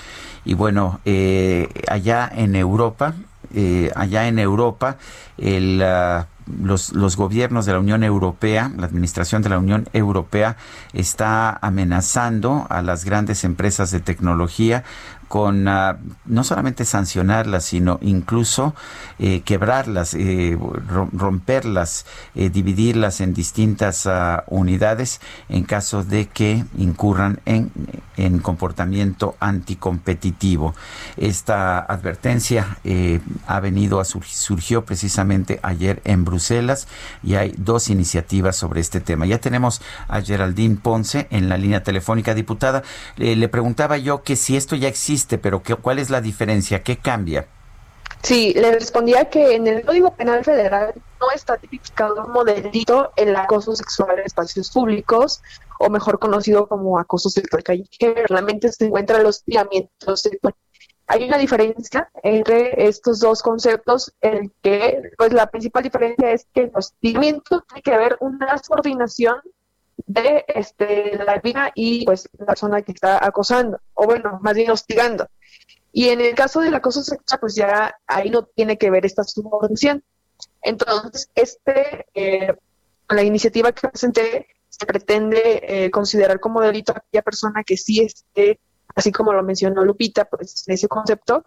[0.45, 3.15] Y bueno, eh, allá en Europa,
[3.55, 4.97] eh, allá en Europa,
[5.39, 5.83] el...
[5.83, 10.57] Ah, los, los gobiernos de la Unión Europea, la administración de la Unión Europea
[10.93, 14.85] está amenazando a las grandes empresas de tecnología
[15.33, 15.97] con ah,
[16.27, 18.75] no solamente sancionarlas, sino incluso
[19.19, 20.59] eh, quebrarlas, eh,
[21.15, 22.05] romperlas,
[22.35, 27.73] eh, dividirlas en distintas ah, unidades en caso de que incurran en,
[28.19, 30.75] en comportamiento anticompetitivo.
[31.17, 32.77] Esta advertencia
[33.47, 36.89] ha venido a surgió precisamente ayer en Bruselas
[37.23, 39.25] y hay dos iniciativas sobre este tema.
[39.25, 42.83] Ya tenemos a Geraldine Ponce en la línea telefónica, diputada.
[43.17, 46.83] le preguntaba yo que si esto ya existe, pero que, ¿cuál es la diferencia?
[46.83, 47.47] ¿Qué cambia?
[48.23, 53.35] Sí, le respondía que en el Código Penal Federal no está tipificado como delito el
[53.35, 55.43] acoso sexual en espacios públicos,
[55.81, 58.23] o mejor conocido como acoso sexual callejero.
[58.29, 60.55] Realmente se encuentra el hostigamiento sexual.
[61.09, 66.63] Hay una diferencia entre estos dos conceptos, en que pues la principal diferencia es que
[66.63, 69.35] el hostigamiento tiene que haber una coordinación
[70.07, 74.71] de este, la vida y pues la persona que está acosando, o bueno, más bien
[74.71, 75.29] hostigando.
[75.93, 79.25] Y en el caso del acoso sexual, pues ya ahí no tiene que ver esta
[79.25, 80.03] subordinación.
[80.63, 82.55] Entonces, este, eh,
[83.09, 88.01] la iniciativa que presenté se pretende eh, considerar como delito a aquella persona que sí
[88.01, 88.59] esté,
[88.95, 91.45] así como lo mencionó Lupita, pues en ese concepto,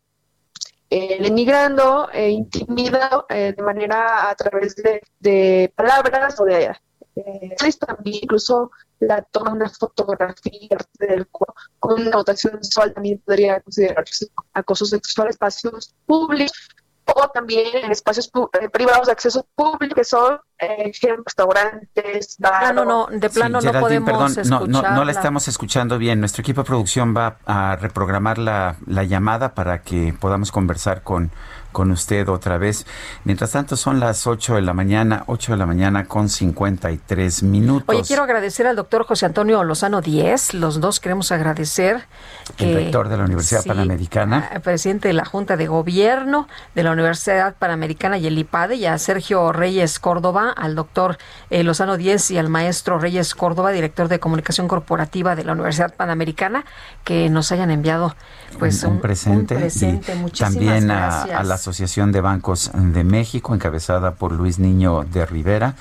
[0.91, 6.75] eh, denigrando e intimidado de manera a través de, de palabras o de
[7.15, 13.61] eh, también incluso la toma de una fotografía del con una notación sexual también podría
[13.61, 16.69] considerarse acoso sexual en espacios públicos
[17.05, 20.91] o también en espacios eh, privados de acceso público que son eh,
[21.25, 22.75] restaurantes, bares.
[22.75, 26.19] No, no, de plano no podemos perdón, no, no, la estamos escuchando bien.
[26.19, 31.31] Nuestro equipo de producción va a reprogramar la, la llamada para que podamos conversar con
[31.75, 32.85] con usted otra vez.
[33.25, 37.93] Mientras tanto, son las 8 de la mañana, 8 de la mañana con 53 minutos.
[37.93, 40.53] Oye, quiero agradecer al doctor José Antonio Lozano Díez.
[40.53, 42.05] Los dos queremos agradecer.
[42.59, 44.51] El rector de la Universidad Panamericana.
[44.63, 48.97] Presidente de la Junta de Gobierno de la Universidad Panamericana y el IPADE, y a
[48.97, 51.17] Sergio Reyes Córdoba, al doctor
[51.49, 55.93] eh, Lozano Díez y al maestro Reyes Córdoba, director de Comunicación Corporativa de la Universidad
[55.95, 56.65] Panamericana,
[57.03, 58.15] que nos hayan enviado
[58.57, 59.69] pues un, presente.
[60.37, 65.75] también a, la Asociación de Bancos de México, encabezada por Luis Niño de Rivera,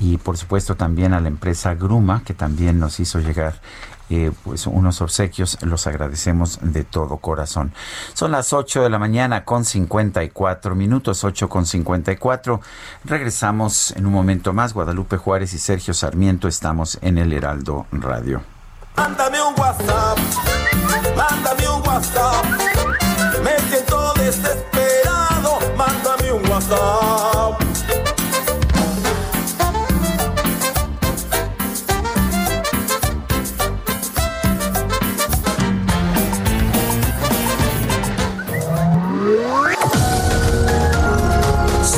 [0.00, 3.60] y por supuesto también a la empresa Gruma, que también nos hizo llegar
[4.10, 7.72] eh, pues unos obsequios, los agradecemos de todo corazón.
[8.12, 12.60] Son las 8 de la mañana con 54 minutos, 8 con 54.
[13.04, 14.74] Regresamos en un momento más.
[14.74, 18.53] Guadalupe Juárez y Sergio Sarmiento estamos en el Heraldo Radio.
[18.96, 20.18] Mándame un WhatsApp,
[21.16, 22.44] mándame un WhatsApp.
[23.42, 27.63] Me siento desesperado, mándame un WhatsApp.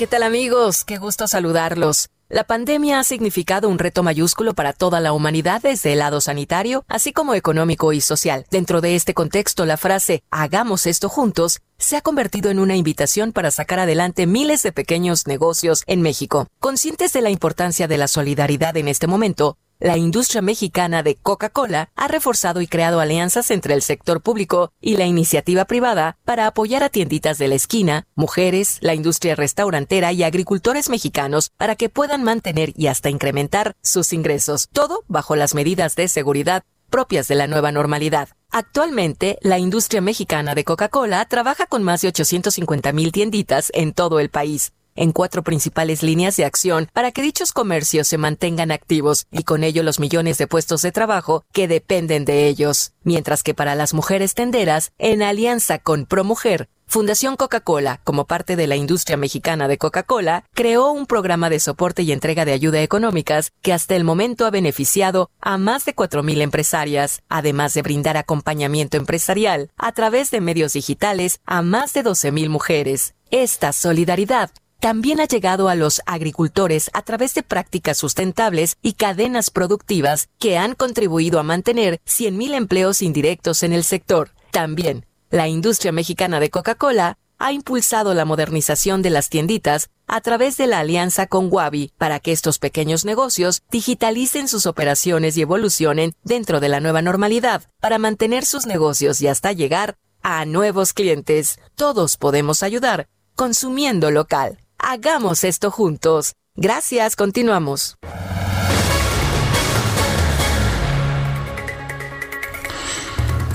[0.00, 0.84] ¿Qué tal amigos?
[0.86, 2.08] Qué gusto saludarlos.
[2.30, 6.86] La pandemia ha significado un reto mayúsculo para toda la humanidad desde el lado sanitario,
[6.88, 8.46] así como económico y social.
[8.50, 13.32] Dentro de este contexto, la frase hagamos esto juntos se ha convertido en una invitación
[13.32, 16.46] para sacar adelante miles de pequeños negocios en México.
[16.60, 21.90] Conscientes de la importancia de la solidaridad en este momento, la industria mexicana de Coca-Cola
[21.96, 26.82] ha reforzado y creado alianzas entre el sector público y la iniciativa privada para apoyar
[26.82, 32.22] a tienditas de la esquina, mujeres, la industria restaurantera y agricultores mexicanos para que puedan
[32.22, 37.46] mantener y hasta incrementar sus ingresos, todo bajo las medidas de seguridad propias de la
[37.46, 38.28] nueva normalidad.
[38.50, 44.18] Actualmente, la industria mexicana de Coca-Cola trabaja con más de 850 mil tienditas en todo
[44.18, 49.26] el país, en cuatro principales líneas de acción para que dichos comercios se mantengan activos
[49.30, 52.92] y con ello los millones de puestos de trabajo que dependen de ellos.
[53.02, 58.66] Mientras que para las mujeres tenderas, en alianza con ProMujer, Fundación Coca-Cola, como parte de
[58.66, 63.52] la industria mexicana de Coca-Cola, creó un programa de soporte y entrega de ayuda económicas
[63.62, 68.96] que hasta el momento ha beneficiado a más de 4.000 empresarias, además de brindar acompañamiento
[68.96, 73.14] empresarial a través de medios digitales a más de 12.000 mujeres.
[73.30, 74.50] Esta solidaridad
[74.80, 80.56] también ha llegado a los agricultores a través de prácticas sustentables y cadenas productivas que
[80.56, 84.30] han contribuido a mantener 100.000 empleos indirectos en el sector.
[84.50, 90.56] También, la industria mexicana de Coca-Cola ha impulsado la modernización de las tienditas a través
[90.56, 96.14] de la alianza con Wabi para que estos pequeños negocios digitalicen sus operaciones y evolucionen
[96.24, 101.58] dentro de la nueva normalidad para mantener sus negocios y hasta llegar a nuevos clientes.
[101.76, 104.58] Todos podemos ayudar consumiendo local.
[104.82, 106.34] Hagamos esto juntos.
[106.56, 107.96] Gracias, continuamos.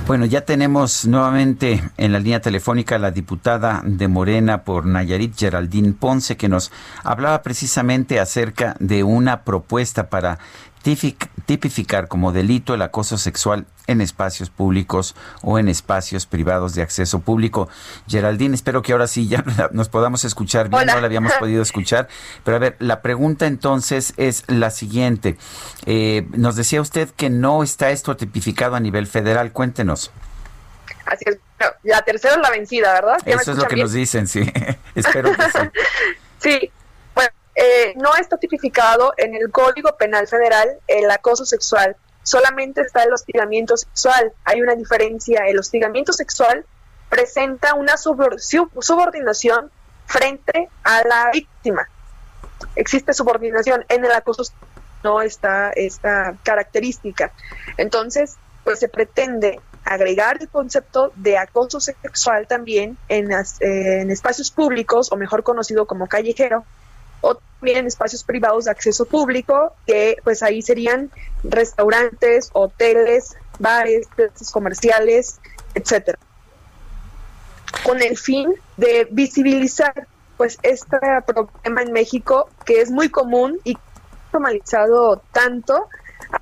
[0.08, 5.36] Bueno, ya tenemos nuevamente en la línea telefónica a la diputada de Morena por Nayarit,
[5.36, 6.72] Geraldine Ponce, que nos
[7.04, 10.38] hablaba precisamente acerca de una propuesta para
[10.86, 17.22] tipificar como delito el acoso sexual en espacios públicos o en espacios privados de acceso
[17.22, 17.68] público.
[18.08, 22.08] Geraldine, espero que ahora sí ya nos podamos escuchar bien, no la habíamos podido escuchar.
[22.44, 25.38] Pero a ver, la pregunta entonces es la siguiente.
[25.88, 29.52] Eh, nos decía usted que no está esto tipificado a nivel federal.
[29.52, 30.12] Cuéntenos.
[31.06, 31.40] Así es.
[31.84, 33.18] La tercera es la vencida, ¿verdad?
[33.26, 34.42] Eso es lo que nos dicen, sí.
[34.96, 35.70] Espero que sí.
[36.40, 36.72] sí,
[37.56, 43.14] eh, no está tipificado en el Código Penal Federal el acoso sexual, solamente está el
[43.14, 44.34] hostigamiento sexual.
[44.44, 46.66] Hay una diferencia, el hostigamiento sexual
[47.10, 49.72] presenta una subordinación
[50.06, 51.88] frente a la víctima.
[52.76, 54.44] Existe subordinación en el acoso
[55.04, 57.32] no está esta característica.
[57.78, 63.30] Entonces, pues se pretende agregar el concepto de acoso sexual también en,
[63.60, 66.66] en espacios públicos, o mejor conocido como callejero,
[67.26, 71.10] o también espacios privados de acceso público, que pues ahí serían
[71.44, 75.40] restaurantes, hoteles, bares, plazas comerciales,
[75.74, 76.20] etcétera.
[77.84, 80.08] Con el fin de visibilizar
[80.38, 83.76] pues este problema en México que es muy común y
[84.32, 85.88] normalizado tanto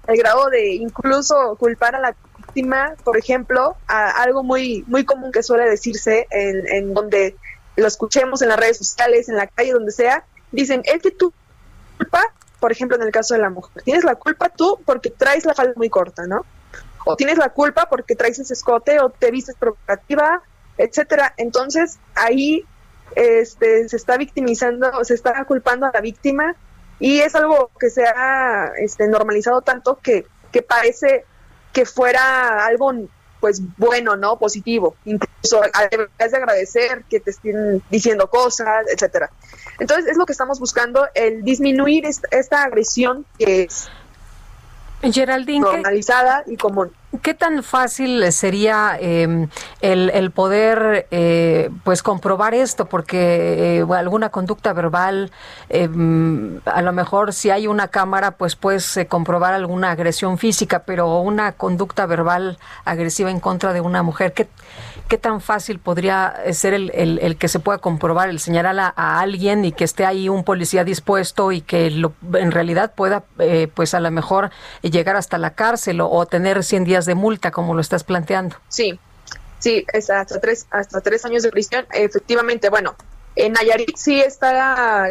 [0.07, 5.31] al grado de incluso culpar a la víctima, por ejemplo, a algo muy muy común
[5.31, 7.37] que suele decirse en donde
[7.75, 11.33] lo escuchemos en las redes sociales, en la calle, donde sea, dicen, es que tú
[11.97, 12.21] culpa,
[12.59, 15.53] por ejemplo, en el caso de la mujer, tienes la culpa tú porque traes la
[15.53, 16.45] falda muy corta, ¿no?
[17.05, 20.41] O tienes la culpa porque traes ese escote o te vistes provocativa,
[20.77, 21.33] etcétera.
[21.37, 22.65] Entonces, ahí
[23.15, 26.55] este, se está victimizando, se está culpando a la víctima
[26.99, 31.25] y es algo que se ha este, normalizado tanto que, que parece
[31.73, 32.93] que fuera algo
[33.43, 34.39] pues bueno, ¿no?
[34.39, 34.95] Positivo.
[35.03, 39.31] Incluso además de agradecer que te estén diciendo cosas, etcétera.
[39.79, 43.89] Entonces es lo que estamos buscando, el disminuir esta, agresión que es
[45.01, 46.91] Geraldine, normalizada y común.
[47.21, 49.47] ¿Qué tan fácil sería em,
[49.81, 52.87] el, poder eh, pues comprobar esto?
[52.87, 55.31] Porque eh, alguna conducta verbal,
[55.69, 60.79] em, a lo mejor si hay una cámara, pues puedes eh, comprobar alguna agresión física,
[60.79, 64.47] pero una conducta verbal agresiva en contra de una mujer, ¿qué,
[65.07, 69.65] qué tan fácil podría ser el, el, que se pueda comprobar, el señalar a, alguien
[69.65, 73.23] y que esté ahí un policía dispuesto y que lo, en realidad pueda,
[73.73, 74.51] pues a lo mejor
[74.81, 78.55] llegar hasta la cárcel o, tener 100 días de multa, como lo estás planteando.
[78.69, 78.99] Sí,
[79.59, 81.85] sí, hasta tres, hasta tres años de prisión.
[81.93, 82.95] Efectivamente, bueno,
[83.35, 85.09] en Nayarit sí está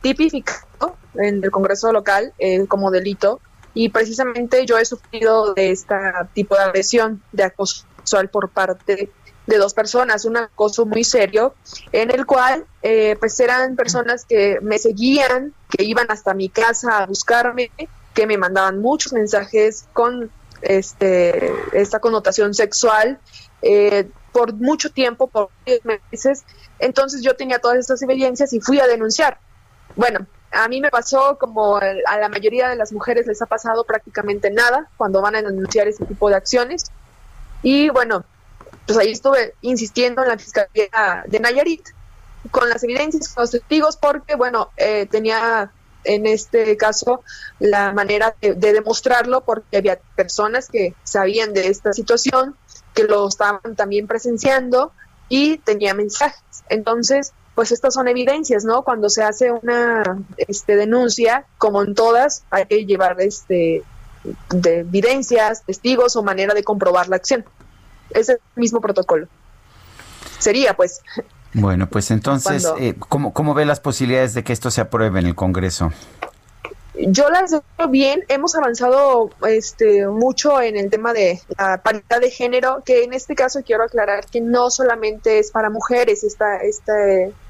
[0.00, 3.40] tipificado en el Congreso local eh, como delito
[3.74, 5.94] y precisamente yo he sufrido de este
[6.34, 9.10] tipo de agresión, de acoso sexual por parte
[9.46, 11.54] de dos personas, un acoso muy serio,
[11.92, 16.98] en el cual eh, pues eran personas que me seguían, que iban hasta mi casa
[16.98, 17.70] a buscarme,
[18.14, 23.18] que me mandaban muchos mensajes con este, esta connotación sexual
[23.62, 25.50] eh, por mucho tiempo, por
[26.10, 26.44] meses.
[26.78, 29.38] Entonces yo tenía todas estas evidencias y fui a denunciar.
[29.96, 33.84] Bueno, a mí me pasó como a la mayoría de las mujeres les ha pasado
[33.84, 36.84] prácticamente nada cuando van a denunciar este tipo de acciones.
[37.62, 38.24] Y bueno,
[38.86, 41.88] pues ahí estuve insistiendo en la Fiscalía de Nayarit
[42.50, 45.70] con las evidencias, con los testigos, porque bueno, eh, tenía
[46.04, 47.22] en este caso
[47.58, 52.56] la manera de, demostrarlo porque había personas que sabían de esta situación,
[52.94, 54.92] que lo estaban también presenciando
[55.28, 56.42] y tenía mensajes.
[56.68, 58.82] Entonces, pues estas son evidencias, ¿no?
[58.82, 63.82] Cuando se hace una este, denuncia, como en todas, hay que llevar este
[64.50, 67.44] de evidencias, testigos o manera de comprobar la acción.
[68.14, 69.26] Es el mismo protocolo.
[70.38, 71.00] Sería, pues.
[71.54, 75.26] Bueno, pues entonces, eh, ¿cómo, ¿cómo ve las posibilidades de que esto se apruebe en
[75.26, 75.92] el Congreso?
[76.94, 82.30] yo las veo bien, hemos avanzado este mucho en el tema de la paridad de
[82.30, 86.94] género, que en este caso quiero aclarar que no solamente es para mujeres esta, esta,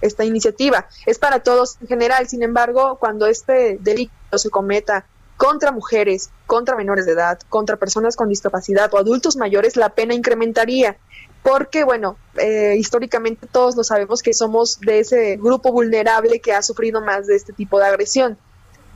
[0.00, 2.28] esta iniciativa, es para todos en general.
[2.28, 5.06] Sin embargo, cuando este delito se cometa
[5.36, 10.14] contra mujeres, contra menores de edad, contra personas con discapacidad o adultos mayores, la pena
[10.14, 10.96] incrementaría.
[11.42, 16.62] Porque, bueno, eh, históricamente todos lo sabemos que somos de ese grupo vulnerable que ha
[16.62, 18.38] sufrido más de este tipo de agresión.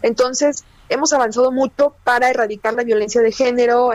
[0.02, 3.92] Entonces, hemos avanzado mucho para erradicar la violencia de género,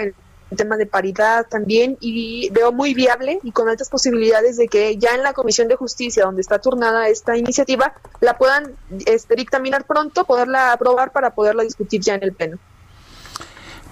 [0.52, 4.98] el tema de paridad también, y veo muy viable y con altas posibilidades de que
[4.98, 8.74] ya en la Comisión de Justicia, donde está turnada esta iniciativa, la puedan
[9.06, 12.60] este, dictaminar pronto, poderla aprobar para poderla discutir ya en el Pleno.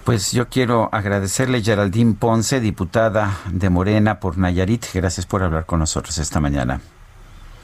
[0.04, 4.86] Pues yo quiero agradecerle Geraldine Ponce, diputada de Morena por Nayarit.
[4.94, 6.82] Gracias por hablar con nosotros esta mañana.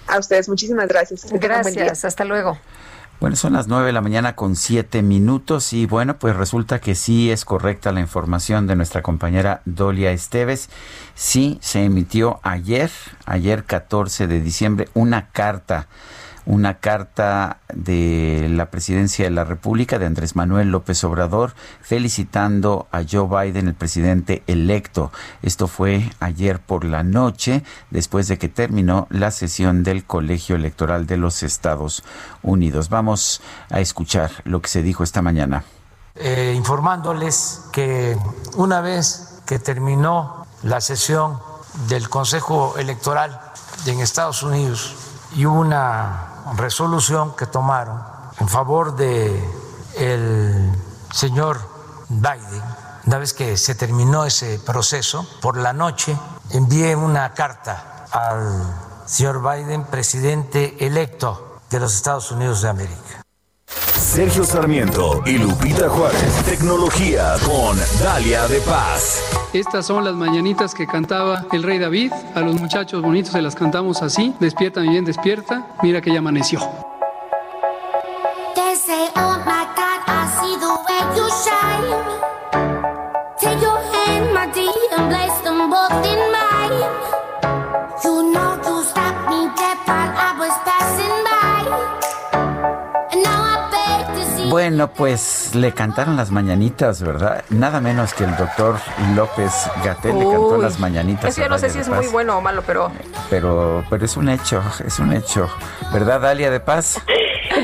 [0.08, 1.26] A ustedes, muchísimas gracias.
[1.32, 2.58] Gracias, hasta luego.
[3.22, 6.96] Bueno, son las nueve de la mañana con siete minutos y bueno, pues resulta que
[6.96, 10.70] sí es correcta la información de nuestra compañera Dolia Esteves.
[11.16, 12.92] Sí se emitió ayer,
[13.26, 15.88] ayer 14 de diciembre, una carta
[16.46, 23.02] una carta de la presidencia de la República de Andrés Manuel López Obrador felicitando a
[23.10, 25.12] Joe Biden, el presidente electo.
[25.42, 31.08] Esto fue ayer por la noche, después de que terminó la sesión del Colegio Electoral
[31.08, 32.04] de los Estados
[32.44, 32.90] Unidos.
[32.90, 35.64] Vamos a escuchar lo que se dijo esta mañana.
[36.16, 38.18] Eh, informándoles que
[38.56, 41.40] una vez que terminó la sesión
[41.90, 43.40] del Consejo Electoral
[43.86, 44.96] en Estados Unidos
[45.36, 48.02] y una resolución que tomaron
[48.40, 49.44] en favor de
[49.98, 50.72] el
[51.12, 51.60] señor
[52.10, 52.64] Biden,
[53.06, 56.18] una vez que se terminó ese proceso, por la noche
[56.52, 58.64] envié una carta al
[59.06, 63.25] señor Biden, presidente electo de los Estados Unidos de América.
[63.98, 66.44] Sergio Sarmiento y Lupita Juárez.
[66.46, 69.22] Tecnología con Dalia de Paz.
[69.54, 72.12] Estas son las mañanitas que cantaba el rey David.
[72.34, 74.34] A los muchachos bonitos se las cantamos así.
[74.40, 75.68] Despierta, mi bien, despierta.
[75.84, 76.60] Mira que ya amaneció.
[94.56, 97.44] Bueno, pues le cantaron las mañanitas, ¿verdad?
[97.50, 98.78] Nada menos que el doctor
[99.14, 99.52] López
[99.84, 101.26] Gatel le cantó las mañanitas.
[101.26, 102.90] Es que no sé si es muy bueno o malo, pero...
[103.30, 105.50] Pero, pero es un hecho, es un hecho.
[105.92, 107.02] ¿Verdad, Dalia de Paz?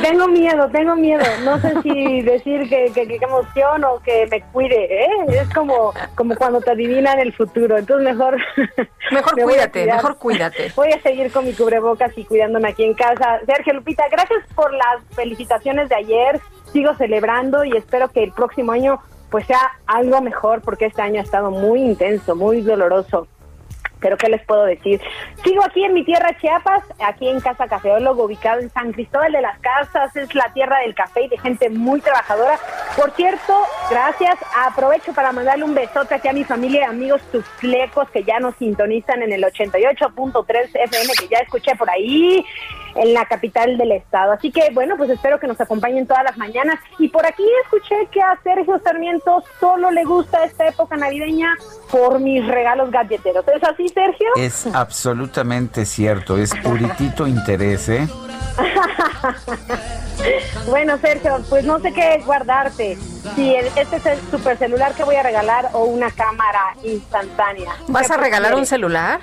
[0.02, 1.24] Tengo miedo, tengo miedo.
[1.46, 5.06] No sé si decir que, que, emoción o que me cuide.
[5.06, 5.08] ¿eh?
[5.30, 7.78] Es como, como cuando te adivinan el futuro.
[7.78, 8.38] Entonces mejor...
[9.12, 10.72] Mejor cuídate, mejor cuídate.
[10.76, 13.40] Voy a seguir con mi cubrebocas y cuidándome aquí en casa.
[13.46, 18.72] Sergio Lupita, gracias por las felicitaciones de ayer sigo celebrando y espero que el próximo
[18.72, 19.00] año
[19.30, 23.28] pues sea algo mejor porque este año ha estado muy intenso, muy doloroso.
[24.02, 25.00] Pero ¿qué les puedo decir?
[25.44, 29.42] Sigo aquí en mi tierra Chiapas, aquí en Casa Cafeólogo, ubicado en San Cristóbal de
[29.42, 32.58] las Casas, es la tierra del café y de gente muy trabajadora.
[32.98, 33.54] Por cierto,
[33.92, 38.40] gracias, aprovecho para mandarle un besote aquí a mi familia y amigos tuflecos que ya
[38.40, 42.44] nos sintonizan en el 88.3 FM, que ya escuché por ahí
[42.96, 44.34] en la capital del estado.
[44.34, 46.80] Así que bueno, pues espero que nos acompañen todas las mañanas.
[47.00, 51.56] Y por aquí escuché que a Sergio Sarmiento solo le gusta esta época navideña
[51.90, 53.46] por mis regalos galleteros.
[53.48, 54.28] ¿Es así, Sergio?
[54.38, 58.08] Es absolutamente cierto, es puritito interés, ¿eh?
[60.68, 62.98] bueno, Sergio, pues no sé qué guardarte.
[63.36, 67.72] Si este es el super celular que voy a regalar o una cámara instantánea.
[67.88, 69.20] ¿Vas a regalar un celular?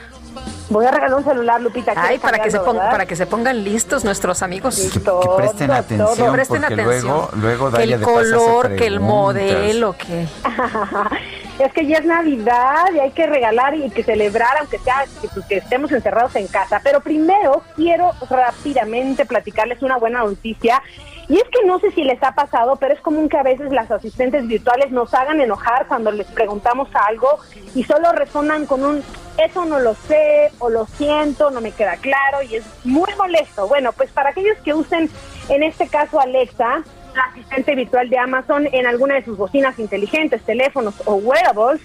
[0.71, 1.95] Voy a regalar un celular, Lupita.
[1.97, 4.77] Ay, para que, se para que se pongan listos nuestros amigos.
[4.77, 5.01] Que,
[5.37, 7.07] presten atención, presten porque atención.
[7.07, 10.27] luego, luego que el color, que el modelo, que...
[11.59, 15.29] es que ya es Navidad y hay que regalar y que celebrar, aunque sea que,
[15.29, 16.81] pues, que estemos encerrados en casa.
[16.85, 20.83] Pero primero quiero rápidamente platicarles una buena noticia.
[21.29, 23.71] Y es que no sé si les ha pasado, pero es común que a veces
[23.71, 27.39] las asistentes virtuales nos hagan enojar cuando les preguntamos algo
[27.75, 29.03] y solo resonan con un
[29.39, 33.69] eso no lo sé o lo siento, no me queda claro y es muy molesto.
[33.69, 35.09] Bueno, pues para aquellos que usen
[35.49, 36.83] en este caso Alexa,
[37.15, 41.81] la asistente virtual de Amazon en alguna de sus bocinas inteligentes, teléfonos o wearables,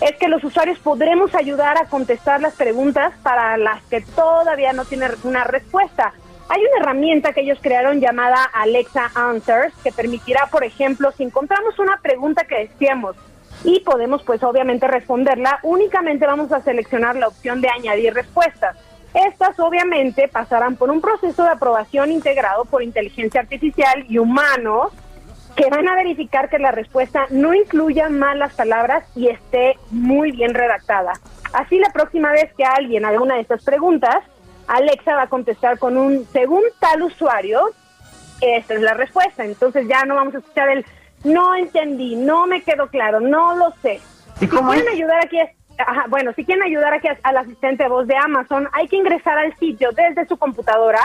[0.00, 4.84] es que los usuarios podremos ayudar a contestar las preguntas para las que todavía no
[4.84, 6.12] tienen una respuesta.
[6.48, 11.78] Hay una herramienta que ellos crearon llamada Alexa Answers que permitirá, por ejemplo, si encontramos
[11.78, 13.16] una pregunta que decíamos,
[13.66, 18.76] y podemos pues obviamente responderla, únicamente vamos a seleccionar la opción de añadir respuestas.
[19.12, 24.92] Estas obviamente pasarán por un proceso de aprobación integrado por inteligencia artificial y humanos
[25.56, 30.54] que van a verificar que la respuesta no incluya malas palabras y esté muy bien
[30.54, 31.14] redactada.
[31.52, 34.22] Así la próxima vez que alguien haga una de estas preguntas,
[34.68, 37.62] Alexa va a contestar con un según tal usuario,
[38.40, 39.44] esta es la respuesta.
[39.44, 40.84] Entonces ya no vamos a escuchar el
[41.26, 44.00] no entendí, no me quedó claro, no lo sé.
[44.38, 45.38] si quieren ayudar aquí,
[46.08, 49.54] bueno, si quieren ayudar aquí al asistente de voz de Amazon, hay que ingresar al
[49.58, 51.00] sitio desde su computadora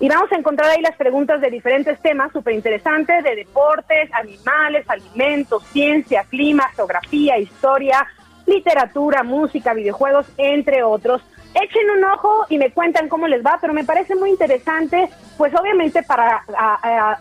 [0.00, 4.84] y vamos a encontrar ahí las preguntas de diferentes temas súper interesantes de deportes, animales,
[4.88, 8.04] alimentos, ciencia, clima, geografía, historia,
[8.46, 11.22] literatura, música, videojuegos, entre otros.
[11.54, 15.52] Echen un ojo y me cuentan cómo les va, pero me parece muy interesante, pues
[15.54, 16.44] obviamente para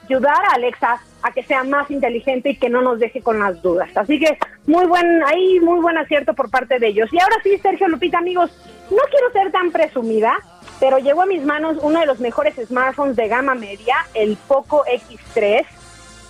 [0.03, 3.61] ayudar a Alexa a que sea más inteligente y que no nos deje con las
[3.61, 3.89] dudas.
[3.95, 4.37] Así que
[4.67, 7.11] muy buen, ahí muy buen acierto por parte de ellos.
[7.11, 8.51] Y ahora sí, Sergio Lupita, amigos,
[8.91, 10.37] no quiero ser tan presumida,
[10.79, 14.85] pero llegó a mis manos uno de los mejores smartphones de gama media, el Poco
[14.85, 15.65] X3.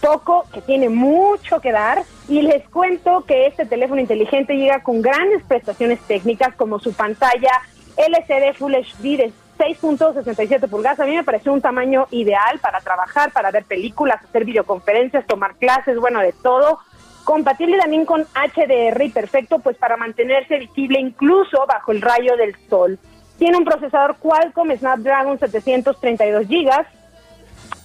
[0.01, 5.01] Poco que tiene mucho que dar y les cuento que este teléfono inteligente llega con
[5.01, 7.51] grandes prestaciones técnicas como su pantalla
[7.99, 11.01] LCD Full HD de 6.67 pulgadas.
[11.01, 15.55] A mí me pareció un tamaño ideal para trabajar, para ver películas, hacer videoconferencias, tomar
[15.55, 16.79] clases, bueno, de todo.
[17.25, 22.55] Compatible también con HDR y perfecto, pues para mantenerse visible incluso bajo el rayo del
[22.69, 22.97] sol.
[23.37, 26.85] Tiene un procesador Qualcomm Snapdragon 732 GB,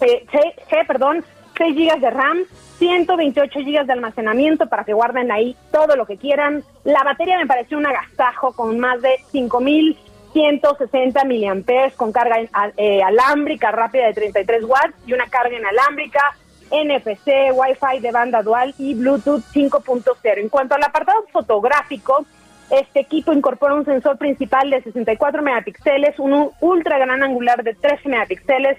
[0.01, 1.24] eh, G, perdón,
[1.59, 2.39] 6 GB de RAM,
[2.78, 6.65] 128 GB de almacenamiento para que guarden ahí todo lo que quieran.
[6.85, 9.97] La batería me pareció un agasajo con más de 5000
[10.35, 12.36] 160 miliamperes con carga
[12.77, 16.36] eh, alámbrica rápida de 33 watts y una carga inalámbrica,
[16.70, 20.39] NFC, Wi-Fi de banda dual y Bluetooth 5.0.
[20.39, 22.27] En cuanto al apartado fotográfico,
[22.69, 28.09] este equipo incorpora un sensor principal de 64 megapíxeles, un ultra gran angular de 13
[28.09, 28.78] megapíxeles,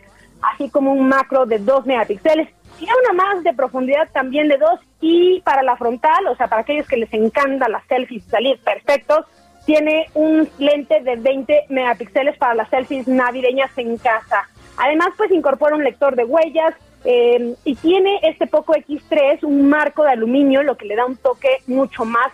[0.54, 2.50] así como un macro de 2 megapíxeles
[2.82, 6.64] y una más de profundidad también de 2 y para la frontal, o sea, para
[6.64, 9.26] aquellos que les encanta las selfies salir perfectos,
[9.66, 14.48] tiene un lente de 20 megapíxeles para las selfies navideñas en casa.
[14.78, 20.04] Además, pues incorpora un lector de huellas eh, y tiene este Poco X3 un marco
[20.04, 22.32] de aluminio, lo que le da un toque mucho más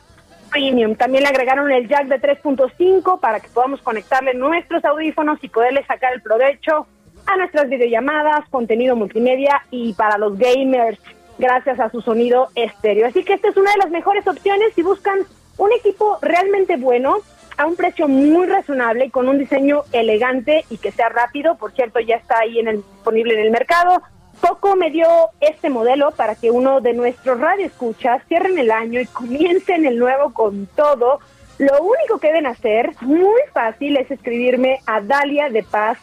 [0.52, 0.96] premium.
[0.96, 5.86] También le agregaron el jack de 3.5 para que podamos conectarle nuestros audífonos y poderle
[5.86, 6.88] sacar el provecho
[7.26, 11.00] a nuestras videollamadas, contenido multimedia y para los gamers
[11.38, 13.08] gracias a su sonido estéreo.
[13.08, 15.20] Así que esta es una de las mejores opciones si buscan
[15.62, 17.18] un equipo realmente bueno,
[17.56, 21.56] a un precio muy razonable y con un diseño elegante y que sea rápido.
[21.56, 24.02] Por cierto, ya está ahí en el, disponible en el mercado.
[24.40, 25.06] Poco me dio
[25.40, 30.34] este modelo para que uno de nuestros radioescuchas cierren el año y comiencen el nuevo
[30.34, 31.20] con todo.
[31.60, 36.00] Lo único que deben hacer, muy fácil, es escribirme a Dalia de Paz,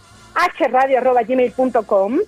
[0.57, 2.19] hradio.gmail.com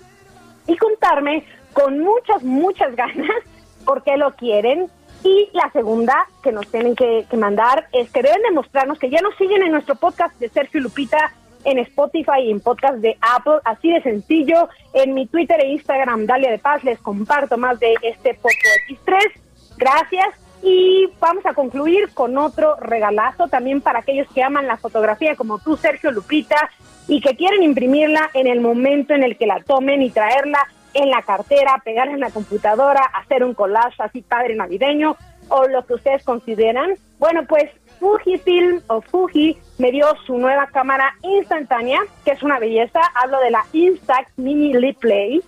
[0.67, 3.43] y contarme con muchas, muchas ganas
[3.85, 4.89] por qué lo quieren,
[5.23, 9.35] y la segunda que nos tienen que, mandar es que deben demostrarnos que ya nos
[9.35, 11.33] siguen en nuestro podcast de Sergio Lupita
[11.63, 14.67] en Spotify y en podcast de Apple, así de sencillo.
[14.93, 18.49] En mi Twitter e Instagram, Dalia de Paz, les comparto más de este Poco
[18.89, 19.17] X3.
[19.77, 20.29] Gracias.
[20.63, 25.59] Y vamos a concluir con otro regalazo también para aquellos que aman la fotografía como
[25.59, 26.69] tú, Sergio Lupita,
[27.07, 31.09] y que quieren imprimirla en el momento en el que la tomen y traerla en
[31.09, 35.15] la cartera, pegarla en la computadora, hacer un collage así padre navideño
[35.49, 36.95] o lo que ustedes consideran.
[37.19, 37.69] Bueno, pues
[37.99, 42.99] Fujifilm o Fuji me dio su nueva cámara instantánea, que es una belleza.
[43.15, 45.41] Hablo de la Instax Mini Leap Play,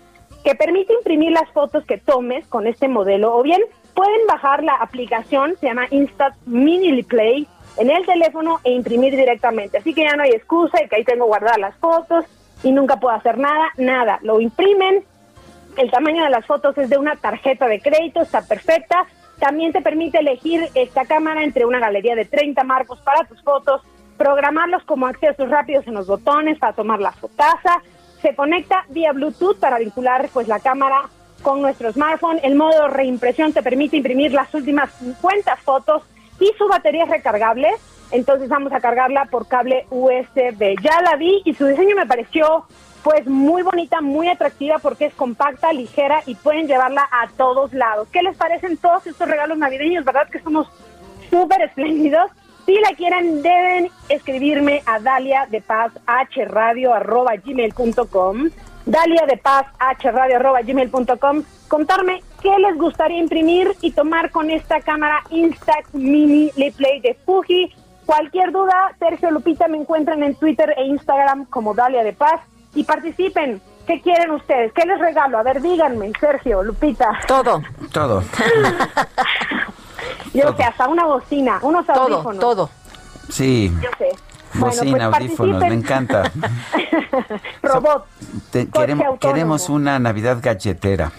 [0.44, 3.36] que permite imprimir las fotos que tomes con este modelo.
[3.36, 3.62] O bien
[3.96, 7.48] pueden bajar la aplicación, se llama Instax Mini Leap Play,
[7.78, 9.80] en el teléfono e imprimir directamente.
[9.80, 12.26] Así que ya no hay excusa de que ahí tengo guardadas las fotos
[12.62, 14.20] y nunca puedo hacer nada, nada.
[14.22, 15.04] Lo imprimen,
[15.78, 19.06] el tamaño de las fotos es de una tarjeta de crédito, está perfecta.
[19.40, 23.82] También te permite elegir esta cámara entre una galería de 30 marcos para tus fotos,
[24.18, 27.82] programarlos como accesos rápidos en los botones para tomar la fotaza.
[28.22, 31.10] Se conecta vía Bluetooth para vincular pues la cámara
[31.42, 32.40] con nuestro smartphone.
[32.44, 36.04] El modo reimpresión te permite imprimir las últimas 50 fotos
[36.40, 37.68] y su batería es recargable.
[38.12, 40.76] Entonces vamos a cargarla por cable USB.
[40.82, 42.66] Ya la vi y su diseño me pareció
[43.04, 48.08] pues muy bonita, muy atractiva porque es compacta, ligera y pueden llevarla a todos lados.
[48.12, 50.06] ¿Qué les parecen todos estos regalos navideños?
[50.06, 50.68] ¿Verdad que somos
[51.30, 52.32] súper espléndidos?
[52.66, 58.50] Si la quieren, deben escribirme a Dalia de Paz H Radio arroba gmail.com.
[58.86, 61.44] Dalia de Paz H Radio arroba gmail.com.
[61.68, 67.74] Contarme qué les gustaría imprimir y tomar con esta cámara Instax Mini Play de Fuji
[68.06, 72.42] Cualquier duda, Sergio Lupita me encuentran en Twitter e Instagram como Dalia de Paz
[72.76, 73.62] y participen.
[73.88, 74.72] ¿Qué quieren ustedes?
[74.74, 75.38] ¿Qué les regalo?
[75.38, 77.20] A ver, díganme, Sergio, Lupita.
[77.28, 77.62] Todo.
[77.92, 78.24] Todo.
[80.34, 82.40] Yo sé, hasta una bocina, unos audífonos.
[82.40, 82.70] Todo, todo.
[83.30, 83.72] Sí.
[83.82, 84.10] Yo sé.
[84.56, 86.32] Bocina, pues audífonos, me encanta.
[87.64, 88.06] Robot.
[88.52, 91.12] Te- queremos, queremos una Navidad galletera.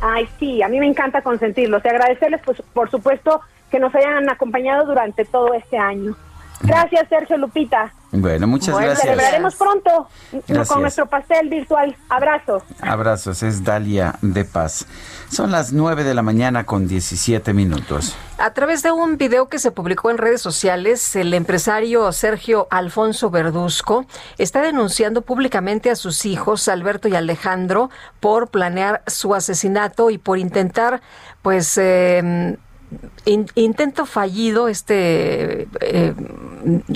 [0.00, 3.40] Ay, sí, a mí me encanta consentirlos y agradecerles, pues, por supuesto,
[3.70, 6.16] que nos hayan acompañado durante todo este año.
[6.62, 7.92] Gracias, Sergio Lupita.
[8.12, 9.08] Bueno, muchas Bueno, gracias.
[9.08, 10.68] Celebraremos pronto Gracias.
[10.68, 11.96] con nuestro pastel virtual.
[12.10, 12.62] Abrazo.
[12.82, 14.86] Abrazos, es Dalia de Paz.
[15.30, 18.14] Son las 9 de la mañana con 17 minutos.
[18.38, 23.30] A través de un video que se publicó en redes sociales, el empresario Sergio Alfonso
[23.30, 24.04] Verduzco
[24.36, 27.88] está denunciando públicamente a sus hijos, Alberto y Alejandro,
[28.20, 31.00] por planear su asesinato y por intentar,
[31.40, 32.56] pues, eh,
[33.24, 36.14] in- intento fallido, este, eh,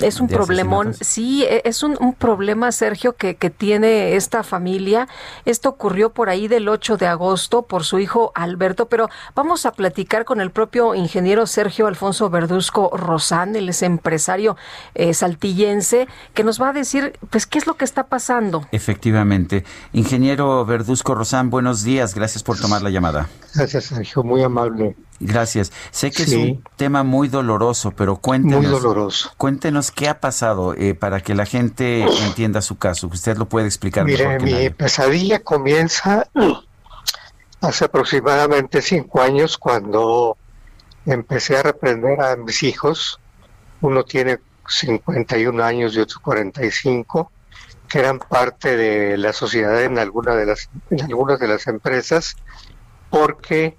[0.01, 0.87] es un ¿De problemón.
[0.89, 1.07] asesinatos?
[1.07, 5.07] Sí, e- es un, un problema, Sergio, que, que tiene esta familia.
[5.45, 9.71] Esto ocurrió por ahí del 8 de agosto por su hijo Alberto, pero vamos a
[9.71, 14.57] platicar con el propio ingeniero Sergio Alfonso Verduzco Rosán, él es empresario
[14.95, 18.65] eh, saltillense, que nos va a decir, pues, qué es lo que está pasando.
[18.71, 19.63] Efectivamente.
[19.93, 22.15] Ingeniero Verduzco Rosán, buenos días.
[22.15, 23.27] Gracias por tomar la llamada.
[23.53, 24.95] Gracias, Sergio, muy amable.
[25.19, 25.71] Gracias.
[25.89, 28.61] Sé que es un tema muy doloroso, pero cuéntenos.
[28.61, 29.31] Muy doloroso.
[29.57, 33.07] Cuéntenos qué ha pasado eh, para que la gente entienda su caso.
[33.07, 34.69] Usted lo puede explicar Mire, mejor que mi nadie.
[34.69, 36.27] pesadilla comienza
[37.59, 40.37] hace aproximadamente cinco años cuando
[41.07, 43.19] empecé a reprender a mis hijos.
[43.81, 47.31] Uno tiene 51 años y otro 45,
[47.89, 52.35] que eran parte de la sociedad en, alguna de las, en algunas de las empresas,
[53.09, 53.75] porque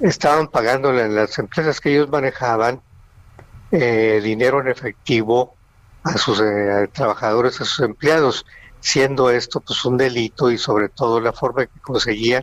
[0.00, 2.80] estaban pagándole en las empresas que ellos manejaban
[3.72, 5.54] eh, dinero en efectivo
[6.02, 8.46] a sus eh, trabajadores, a sus empleados,
[8.80, 12.42] siendo esto pues un delito y sobre todo la forma que conseguían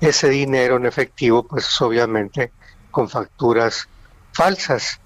[0.00, 2.52] ese dinero en efectivo, pues obviamente
[2.90, 3.88] con facturas
[4.32, 5.00] falsas.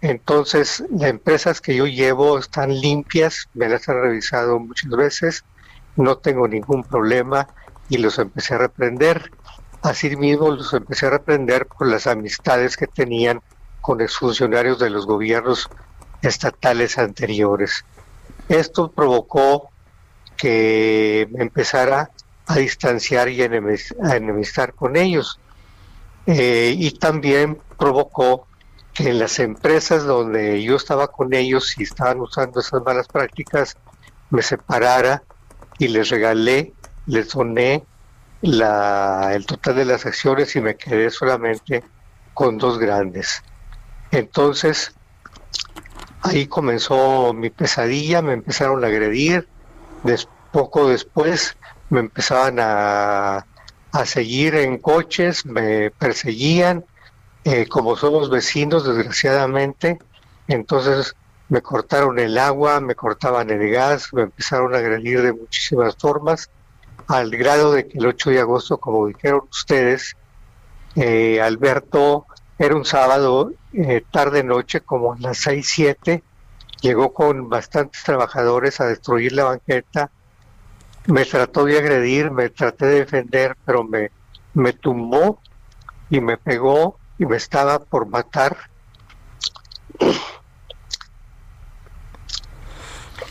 [0.00, 5.44] Entonces, las empresas que yo llevo están limpias, me las han revisado muchas veces,
[5.96, 7.48] no tengo ningún problema
[7.88, 9.30] y los empecé a reprender.
[9.82, 13.40] Asimismo, los empecé a reprender por las amistades que tenían
[13.80, 15.68] con exfuncionarios de los gobiernos
[16.22, 17.84] estatales anteriores.
[18.48, 19.70] Esto provocó
[20.36, 22.10] que empezara
[22.46, 25.38] a distanciar y a enemistar con ellos.
[26.26, 28.46] Eh, y también provocó
[28.92, 33.76] que en las empresas donde yo estaba con ellos y estaban usando esas malas prácticas,
[34.30, 35.22] me separara
[35.78, 36.72] y les regalé,
[37.06, 37.84] les doné
[38.42, 41.84] el total de las acciones y me quedé solamente
[42.34, 43.42] con dos grandes.
[44.10, 44.92] Entonces,
[46.22, 49.48] ahí comenzó mi pesadilla, me empezaron a agredir,
[50.52, 51.56] poco después
[51.90, 53.46] me empezaban a,
[53.92, 56.84] a seguir en coches, me perseguían,
[57.44, 59.98] eh, como somos vecinos desgraciadamente,
[60.48, 61.14] entonces
[61.48, 66.50] me cortaron el agua, me cortaban el gas, me empezaron a agredir de muchísimas formas,
[67.08, 70.16] al grado de que el 8 de agosto, como dijeron ustedes,
[70.94, 72.26] eh, Alberto
[72.60, 76.22] era un sábado, eh, tarde noche, como a las 6, 7,
[76.82, 80.10] llegó con bastantes trabajadores a destruir la banqueta,
[81.06, 84.10] me trató de agredir, me traté de defender, pero me,
[84.52, 85.40] me tumbó
[86.10, 88.58] y me pegó y me estaba por matar.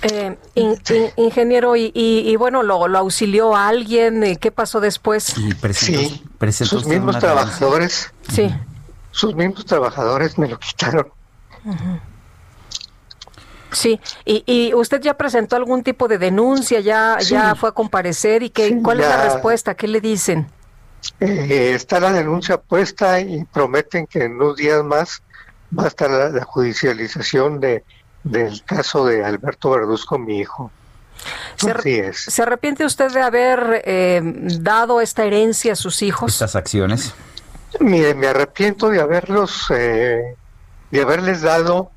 [0.01, 4.49] Eh, in- in- ingeniero, y, y- y bueno, lo, lo auxilió a alguien, eh, ¿qué
[4.51, 5.37] pasó después?
[5.37, 8.51] Y presentó, Sí, presentó sus mismos trabajadores, Sí.
[9.11, 11.07] Sus mismos trabajadores me lo quitaron.
[13.71, 17.31] Sí, y, y usted ya presentó algún tipo de denuncia, ya, Sí.
[17.33, 19.75] ya fue a comparecer y qué, ¿cuál es la respuesta?
[19.75, 20.47] ¿Qué le dicen?
[21.19, 25.21] Eh, está la denuncia puesta y prometen que en unos días más
[25.77, 27.83] va a estar la, la judicialización de,
[28.23, 30.71] del caso de Alberto Verduzco, mi hijo.
[31.57, 32.17] ¿Se, Así es.
[32.17, 34.21] ¿Se arrepiente usted de haber eh,
[34.61, 36.33] dado esta herencia a sus hijos?
[36.33, 37.13] Estas acciones.
[37.79, 40.35] Mire, me arrepiento de haberlos, eh,
[40.91, 41.91] de haberles dado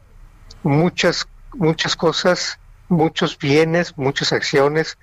[0.62, 2.58] muchas, muchas cosas,
[2.88, 4.98] muchos bienes, muchas acciones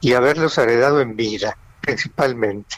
[0.00, 2.76] y haberlos heredado en vida, principalmente.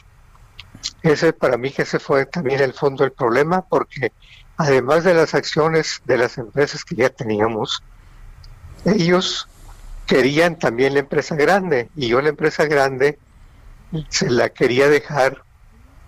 [1.02, 4.12] Ese para mí que ese fue también el fondo del problema, porque
[4.56, 7.82] además de las acciones de las empresas que ya teníamos,
[8.84, 9.48] ellos
[10.06, 13.18] querían también la empresa grande y yo la empresa grande
[14.08, 15.44] se la quería dejar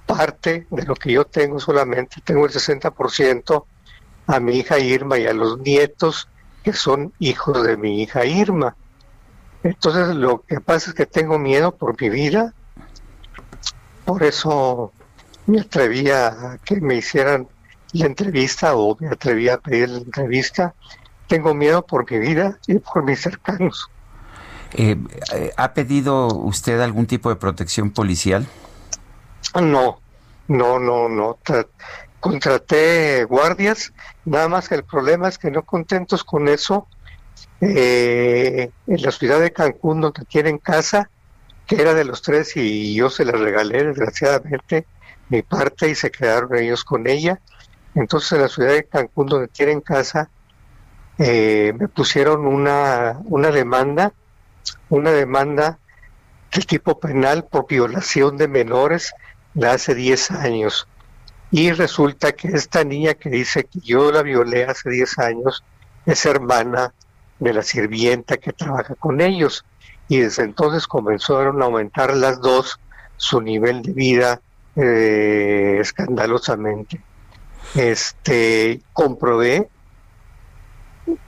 [0.06, 3.64] parte de lo que yo tengo solamente, tengo el 60%
[4.26, 6.28] a mi hija Irma y a los nietos
[6.62, 8.76] que son hijos de mi hija Irma.
[9.62, 12.55] Entonces lo que pasa es que tengo miedo por mi vida,
[14.05, 14.93] por eso
[15.47, 17.48] me atreví a que me hicieran
[17.93, 20.74] la entrevista o me atreví a pedir la entrevista.
[21.26, 23.89] Tengo miedo por mi vida y por mis cercanos.
[24.74, 24.97] Eh,
[25.32, 28.47] eh, ¿Ha pedido usted algún tipo de protección policial?
[29.55, 30.01] No,
[30.48, 31.39] no, no, no.
[32.20, 33.93] contraté guardias,
[34.24, 36.89] nada más que el problema es que no contentos con eso,
[37.60, 41.10] eh, en la ciudad de Cancún, donde tienen casa,
[41.66, 44.86] que era de los tres y yo se la regalé, desgraciadamente,
[45.28, 47.40] mi parte y se quedaron ellos con ella.
[47.94, 50.31] Entonces en la ciudad de Cancún, donde tienen casa,
[51.18, 54.12] eh, me pusieron una, una demanda,
[54.89, 55.78] una demanda
[56.52, 59.14] de tipo penal por violación de menores
[59.62, 60.89] hace 10 años.
[61.51, 65.64] Y resulta que esta niña que dice que yo la violé hace 10 años
[66.06, 66.93] es hermana
[67.39, 69.64] de la sirvienta que trabaja con ellos.
[70.09, 72.81] Y desde entonces comenzaron a aumentar las dos
[73.16, 74.40] su nivel de vida
[74.76, 77.01] eh, escandalosamente.
[77.74, 79.68] Este comprobé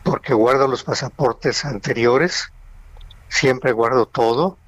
[0.02, 2.52] porque guardo los pasaportes anteriores,
[3.28, 4.58] siempre guardo todo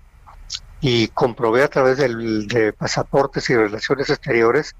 [0.80, 4.76] y comprobé a través del, de pasaportes y relaciones exteriores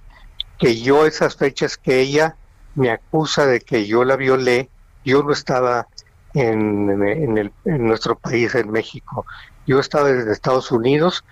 [0.59, 2.37] que yo esas fechas que ella
[2.75, 4.71] me acusa de que yo la violé,
[5.05, 5.89] yo no estaba
[6.35, 7.53] en, en,
[7.87, 9.27] nuestro país, en México.
[9.67, 11.25] Yo estaba desde Estados Unidos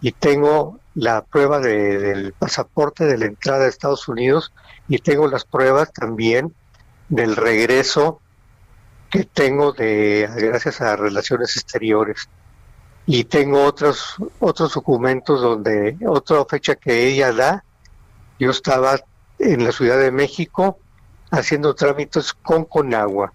[0.00, 4.52] y tengo la prueba del pasaporte de la entrada a Estados Unidos
[4.88, 6.54] y tengo las pruebas también
[7.08, 8.20] del regreso
[9.10, 12.28] que tengo de gracias a relaciones exteriores
[13.06, 17.64] y tengo otros otros documentos donde otra fecha que ella da.
[18.38, 19.00] Yo estaba
[19.38, 20.78] en la Ciudad de México
[21.30, 23.32] haciendo trámites con Conagua.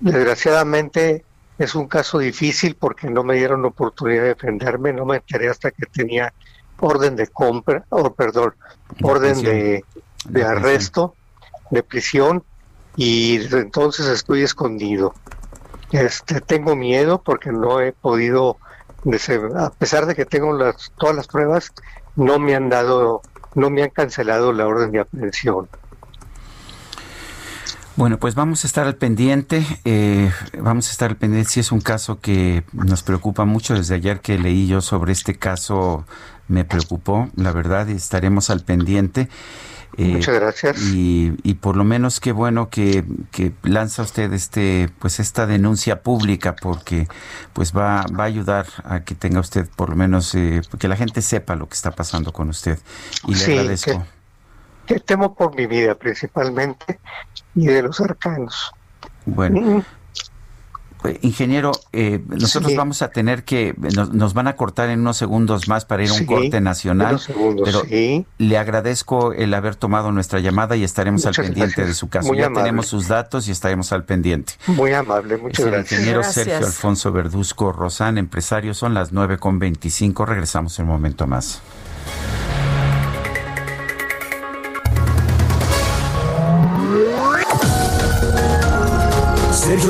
[0.00, 1.24] Desgraciadamente
[1.58, 5.70] es un caso difícil porque no me dieron oportunidad de defenderme, no me enteré hasta
[5.70, 6.32] que tenía
[6.78, 8.54] orden de compra, o perdón,
[9.02, 9.84] orden de,
[10.28, 11.16] de arresto,
[11.70, 12.44] de prisión,
[12.96, 15.14] y desde entonces estoy escondido.
[15.90, 18.58] Este, tengo miedo porque no he podido,
[19.56, 21.72] a pesar de que tengo las, todas las pruebas,
[22.16, 23.22] no me han dado,
[23.54, 25.68] no me han cancelado la orden de aprehensión.
[27.98, 31.72] Bueno, pues vamos a estar al pendiente, eh, vamos a estar al pendiente si es
[31.72, 33.74] un caso que nos preocupa mucho.
[33.74, 36.04] Desde ayer que leí yo sobre este caso
[36.46, 39.28] me preocupó, la verdad, y estaremos al pendiente.
[39.98, 40.80] Eh, Muchas gracias.
[40.80, 46.02] Y, y, por lo menos qué bueno que, que, lanza usted este, pues esta denuncia
[46.02, 47.08] pública, porque
[47.52, 50.94] pues va, va a ayudar a que tenga usted por lo menos eh, que la
[50.94, 52.78] gente sepa lo que está pasando con usted.
[53.26, 54.06] Y le agradezco
[54.86, 56.98] que temo por mi vida principalmente
[57.56, 58.72] y de los arcanos.
[59.26, 59.84] Bueno.
[61.00, 63.74] Pues, ingeniero, eh, nosotros vamos a tener que,
[64.12, 67.20] nos, van a cortar en unos segundos más para ir a un corte nacional,
[67.64, 67.82] pero
[68.38, 72.34] le agradezco el haber tomado nuestra llamada y estaremos al pendiente de su caso.
[72.34, 74.54] ya tenemos sus datos y estaremos al pendiente.
[74.66, 75.92] Muy amable, muchas el gracias.
[75.92, 81.26] ingeniero Sergio Alfonso Verduzco Rosán, empresario, son las 9 con 25, regresamos en un momento
[81.26, 81.62] más.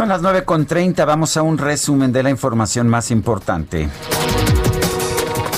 [0.00, 3.86] Son las 9.30, vamos a un resumen de la información más importante.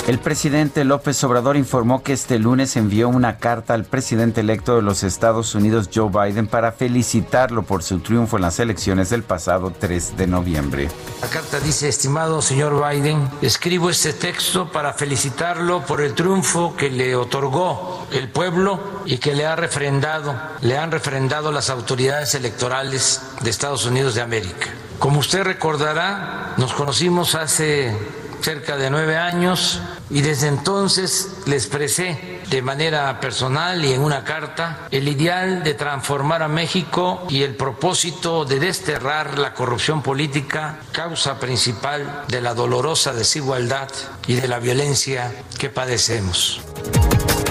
[0.08, 4.82] El presidente López Obrador informó que este lunes envió una carta al presidente electo de
[4.82, 9.72] los Estados Unidos, Joe Biden, para felicitarlo por su triunfo en las elecciones del pasado
[9.78, 10.88] 3 de noviembre.
[11.20, 16.90] La carta dice, estimado señor Biden, escribo este texto para felicitarlo por el triunfo que
[16.90, 23.22] le otorgó el pueblo y que le ha refrendado, le han refrendado las autoridades electorales
[23.40, 24.66] de Estados Unidos de América.
[24.98, 27.96] Como usted recordará, nos conocimos hace
[28.42, 34.24] cerca de nueve años y desde entonces le expresé de manera personal y en una
[34.24, 40.78] carta el ideal de transformar a México y el propósito de desterrar la corrupción política,
[40.92, 43.88] causa principal de la dolorosa desigualdad
[44.26, 46.60] y de la violencia que padecemos.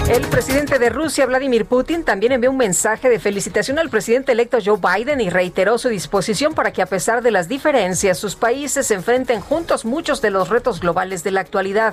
[0.08, 4.58] El presidente de Rusia, Vladimir Putin, también envió un mensaje de felicitación al presidente electo
[4.64, 8.86] Joe Biden y reiteró su disposición para que a pesar de las diferencias, sus países
[8.86, 11.92] se enfrenten juntos muchos de los retos globales de la actualidad.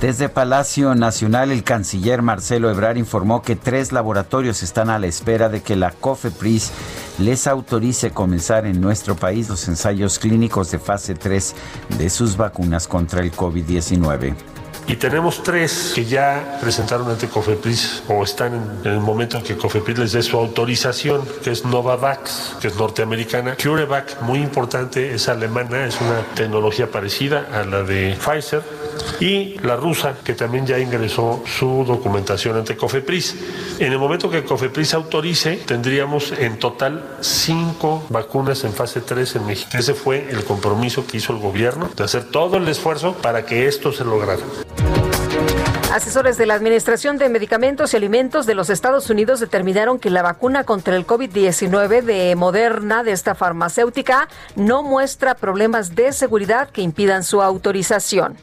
[0.00, 5.50] Desde Palacio Nacional, el canciller Marcelo Ebrard informó que tres laboratorios están a la espera
[5.50, 6.72] de que la COFEPRIS
[7.18, 11.54] les autorice comenzar en nuestro país los ensayos clínicos de fase 3
[11.98, 14.34] de sus vacunas contra el COVID-19.
[14.90, 19.56] Y tenemos tres que ya presentaron ante COFEPRIS o están en, el momento en que
[19.56, 23.54] COFEPRIS les dé su autorización, que es Novavax, que es norteamericana.
[23.54, 28.62] CureVac, muy importante, es alemana, es una tecnología parecida a la de Pfizer.
[29.20, 33.36] Y la rusa, que también ya ingresó su documentación ante COFEPRIS.
[33.78, 39.46] En el momento que COFEPRIS autorice, tendríamos en total cinco vacunas en fase 3 en
[39.46, 39.70] México.
[39.72, 43.68] Ese fue el compromiso que hizo el gobierno de hacer todo el esfuerzo para que
[43.68, 44.40] esto se lograra.
[45.92, 50.22] Asesores de la Administración de Medicamentos y Alimentos de los Estados Unidos determinaron que la
[50.22, 56.82] vacuna contra el COVID-19 de Moderna, de esta farmacéutica, no muestra problemas de seguridad que
[56.82, 58.36] impidan su autorización.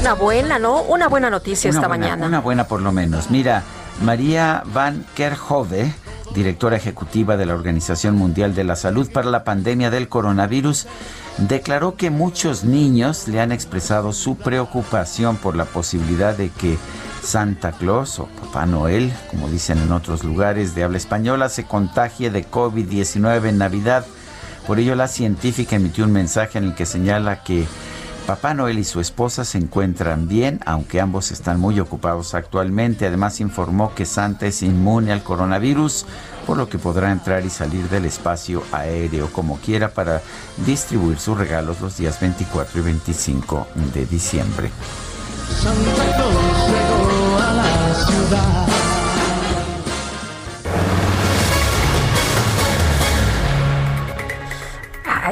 [0.00, 0.82] Una buena, ¿no?
[0.82, 2.26] Una buena noticia esta mañana.
[2.26, 3.30] Una buena por lo menos.
[3.30, 3.62] Mira,
[4.00, 5.92] María Van Kerhove
[6.34, 10.86] directora ejecutiva de la Organización Mundial de la Salud para la pandemia del coronavirus,
[11.38, 16.76] declaró que muchos niños le han expresado su preocupación por la posibilidad de que
[17.22, 22.30] Santa Claus o Papá Noel, como dicen en otros lugares de habla española, se contagie
[22.30, 24.06] de COVID-19 en Navidad.
[24.66, 27.66] Por ello, la científica emitió un mensaje en el que señala que
[28.28, 33.06] Papá Noel y su esposa se encuentran bien, aunque ambos están muy ocupados actualmente.
[33.06, 36.04] Además informó que Santa es inmune al coronavirus,
[36.46, 40.20] por lo que podrá entrar y salir del espacio aéreo como quiera para
[40.66, 44.70] distribuir sus regalos los días 24 y 25 de diciembre.
[47.40, 48.67] a la ciudad.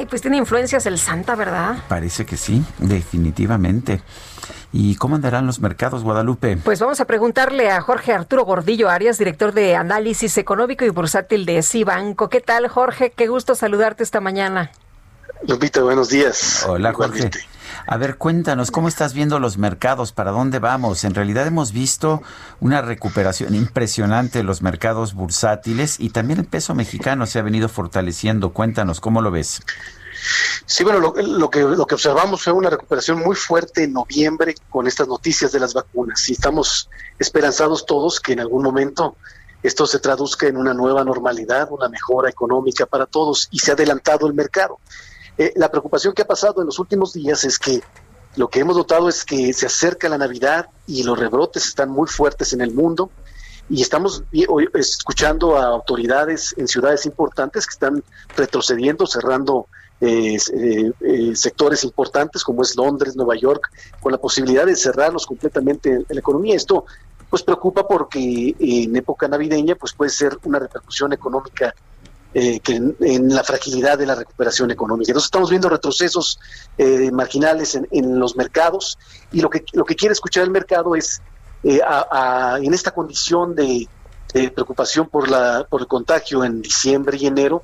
[0.06, 1.78] Ay, pues tiene influencias el Santa, ¿verdad?
[1.88, 4.02] Parece que sí, definitivamente.
[4.72, 6.58] ¿Y cómo andarán los mercados, Guadalupe?
[6.58, 11.44] Pues vamos a preguntarle a Jorge Arturo Gordillo Arias, director de Análisis Económico y Bursátil
[11.44, 12.28] de Cibanco.
[12.28, 13.10] ¿Qué tal, Jorge?
[13.16, 14.70] Qué gusto saludarte esta mañana.
[15.42, 16.64] Lupita, buenos días.
[16.68, 17.28] Hola, Jorge.
[17.88, 20.12] A ver, cuéntanos, ¿cómo estás viendo los mercados?
[20.12, 21.02] ¿Para dónde vamos?
[21.02, 22.22] En realidad hemos visto
[22.60, 27.68] una recuperación impresionante de los mercados bursátiles y también el peso mexicano se ha venido
[27.68, 28.50] fortaleciendo.
[28.50, 29.62] Cuéntanos, ¿cómo lo ves?
[30.64, 31.12] Sí, bueno, lo,
[31.50, 35.60] que, lo que observamos fue una recuperación muy fuerte en noviembre con estas noticias de
[35.60, 36.88] las vacunas y estamos
[37.18, 39.16] esperanzados todos que en algún momento
[39.62, 43.74] esto se traduzca en una nueva normalidad, una mejora económica para todos y se ha
[43.74, 44.78] adelantado el mercado.
[45.38, 47.82] Eh, la preocupación que ha pasado en los últimos días es que
[48.36, 52.06] lo que hemos notado es que se acerca la Navidad y los rebrotes están muy
[52.06, 53.10] fuertes en el mundo
[53.68, 54.22] y estamos
[54.74, 58.04] escuchando a autoridades en ciudades importantes que están
[58.36, 59.66] retrocediendo, cerrando
[60.00, 63.70] eh, eh, sectores importantes como es Londres, Nueva York,
[64.00, 66.56] con la posibilidad de cerrarlos completamente en la economía.
[66.56, 66.84] Esto
[67.28, 71.74] pues preocupa porque en época navideña pues puede ser una repercusión económica
[72.38, 75.10] eh, que en, la fragilidad de la recuperación económica.
[75.10, 76.38] Entonces estamos viendo retrocesos
[76.76, 78.98] eh, marginales en, los mercados
[79.32, 81.22] y lo que, lo que quiere escuchar el mercado es,
[81.62, 81.80] eh,
[82.60, 83.88] en esta condición de,
[84.54, 87.62] preocupación por, la, por el contagio en diciembre y enero,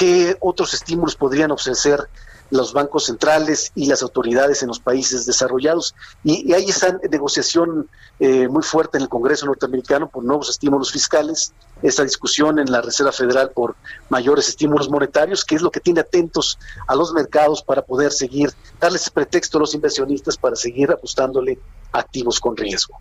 [0.00, 2.08] qué otros estímulos podrían ofrecer
[2.48, 5.94] los bancos centrales y las autoridades en los países desarrollados.
[6.24, 7.86] Y, hay esa negociación
[8.18, 11.52] eh, muy fuerte en el Congreso norteamericano por nuevos estímulos fiscales,
[11.82, 13.76] esa discusión en la Reserva Federal por
[14.08, 18.50] mayores estímulos monetarios, que es lo que tiene atentos a los mercados para poder seguir,
[18.80, 21.58] darles pretexto a los inversionistas para seguir apostándole
[21.92, 22.98] activos con riesgo.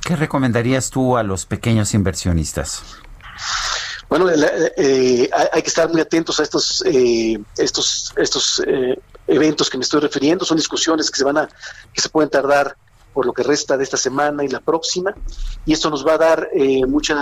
[0.00, 2.84] ¿Qué recomendarías tú a los pequeños inversionistas?
[4.16, 8.96] Bueno, eh, hay que estar muy atentos a estos, eh, estos, estos eh,
[9.26, 10.44] eventos que me estoy refiriendo.
[10.44, 11.48] Son discusiones que se van a,
[11.92, 12.76] que se pueden tardar
[13.12, 15.12] por lo que resta de esta semana y la próxima.
[15.66, 16.48] Y esto nos va a dar
[16.86, 17.16] mucho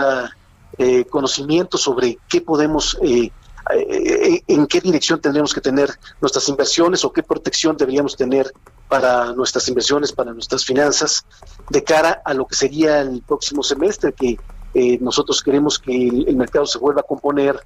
[1.09, 7.75] conocimiento sobre qué podemos en qué dirección tendremos que tener nuestras inversiones o qué protección
[7.75, 8.53] deberíamos tener
[8.91, 11.25] para nuestras inversiones, para nuestras finanzas,
[11.71, 14.37] de cara a lo que sería el próximo semestre, que
[14.75, 17.61] eh, nosotros queremos que el, mercado se vuelva a componer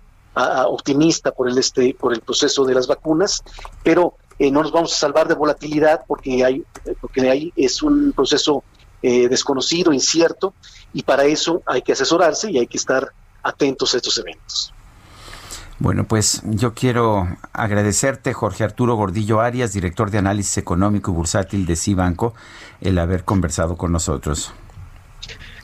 [0.69, 3.43] optimista por el este por el proceso de las vacunas,
[3.83, 6.62] pero eh, no nos vamos a salvar de volatilidad porque hay
[7.01, 8.62] porque hay es un proceso
[9.03, 10.53] eh, desconocido, incierto
[10.93, 13.12] y para eso hay que asesorarse y hay que estar
[13.43, 14.74] atentos a estos eventos.
[15.78, 21.66] Bueno, pues yo quiero agradecerte, Jorge Arturo Gordillo Arias, director de análisis económico y bursátil
[21.66, 22.35] de Cibanco,
[22.81, 24.53] el haber conversado con nosotros.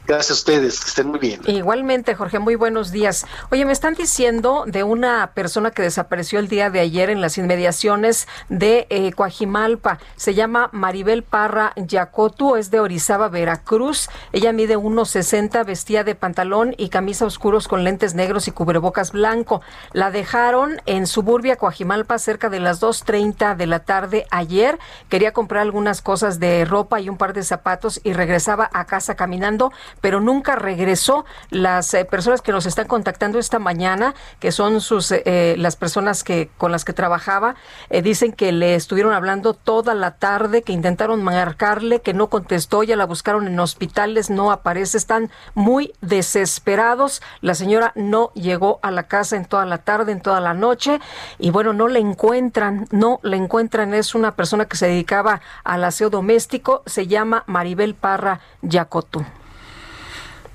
[0.06, 1.40] Gracias a ustedes, que estén muy bien.
[1.46, 3.24] Igualmente, Jorge, muy buenos días.
[3.50, 7.38] Oye, me están diciendo de una persona que desapareció el día de ayer en las
[7.38, 10.00] inmediaciones de eh, Coajimalpa.
[10.16, 14.08] Se llama Maribel Parra Yacotu, es de Orizaba, Veracruz.
[14.32, 19.62] Ella mide 1,60, vestía de pantalón y camisa oscuros con lentes negros y cubrebocas blanco.
[19.92, 24.80] La dejaron en Suburbia, Coajimalpa, cerca de las 2.30 de la tarde ayer.
[25.08, 29.14] Quería comprar algunas cosas de ropa y un par de zapatos y regresaba a casa
[29.14, 29.70] caminando
[30.00, 31.24] pero nunca regresó.
[31.50, 36.24] Las eh, personas que nos están contactando esta mañana, que son sus eh, las personas
[36.24, 37.54] que con las que trabajaba,
[37.90, 42.82] eh, dicen que le estuvieron hablando toda la tarde, que intentaron marcarle, que no contestó,
[42.82, 47.22] ya la buscaron en hospitales, no aparece, están muy desesperados.
[47.40, 51.00] La señora no llegó a la casa en toda la tarde, en toda la noche,
[51.38, 53.94] y bueno, no le encuentran, no le encuentran.
[53.94, 59.24] Es una persona que se dedicaba al aseo doméstico, se llama Maribel Parra Yacotu.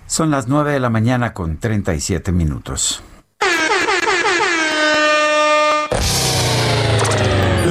[0.08, 3.04] Son las 9 de la mañana con 37 minutos.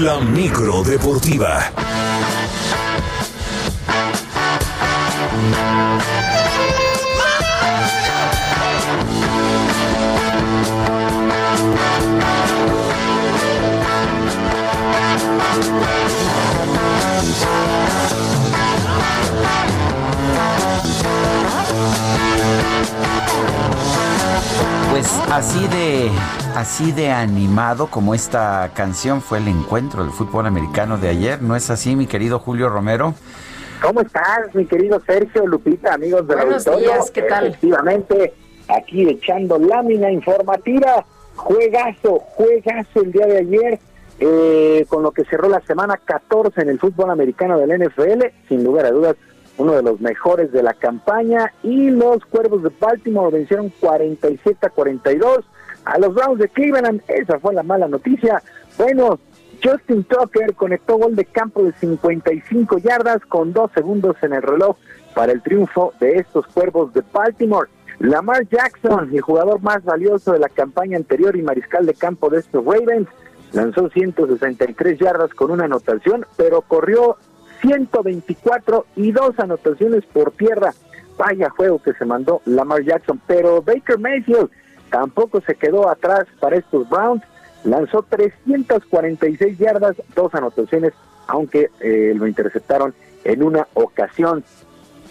[0.00, 1.72] La micro deportiva.
[24.96, 26.10] Pues así de
[26.54, 31.54] así de animado como esta canción fue el encuentro del fútbol americano de ayer, ¿no
[31.54, 33.12] es así, mi querido Julio Romero?
[33.82, 37.48] ¿Cómo estás, mi querido Sergio Lupita, amigos de Buenos días, ¿qué tal?
[37.48, 38.32] Efectivamente,
[38.68, 41.04] aquí echando lámina informativa,
[41.34, 43.78] juegazo, juegazo el día de ayer,
[44.18, 48.64] eh, con lo que cerró la semana 14 en el fútbol americano del NFL, sin
[48.64, 49.16] lugar a dudas,
[49.58, 54.70] uno de los mejores de la campaña y los Cuervos de Baltimore vencieron 47 a
[54.70, 55.44] 42
[55.84, 57.02] a los Browns de Cleveland.
[57.08, 58.42] Esa fue la mala noticia.
[58.76, 59.18] Bueno,
[59.62, 64.76] Justin Tucker conectó gol de campo de 55 yardas con dos segundos en el reloj
[65.14, 67.70] para el triunfo de estos Cuervos de Baltimore.
[67.98, 72.40] Lamar Jackson, el jugador más valioso de la campaña anterior y mariscal de campo de
[72.40, 73.08] estos Ravens,
[73.52, 77.16] lanzó 163 yardas con una anotación, pero corrió
[77.66, 80.72] 124 y dos anotaciones por tierra.
[81.18, 84.50] Vaya juego que se mandó Lamar Jackson, pero Baker Mayfield
[84.90, 87.22] tampoco se quedó atrás para estos Browns.
[87.64, 90.92] Lanzó 346 yardas, dos anotaciones,
[91.26, 92.94] aunque eh, lo interceptaron
[93.24, 94.44] en una ocasión.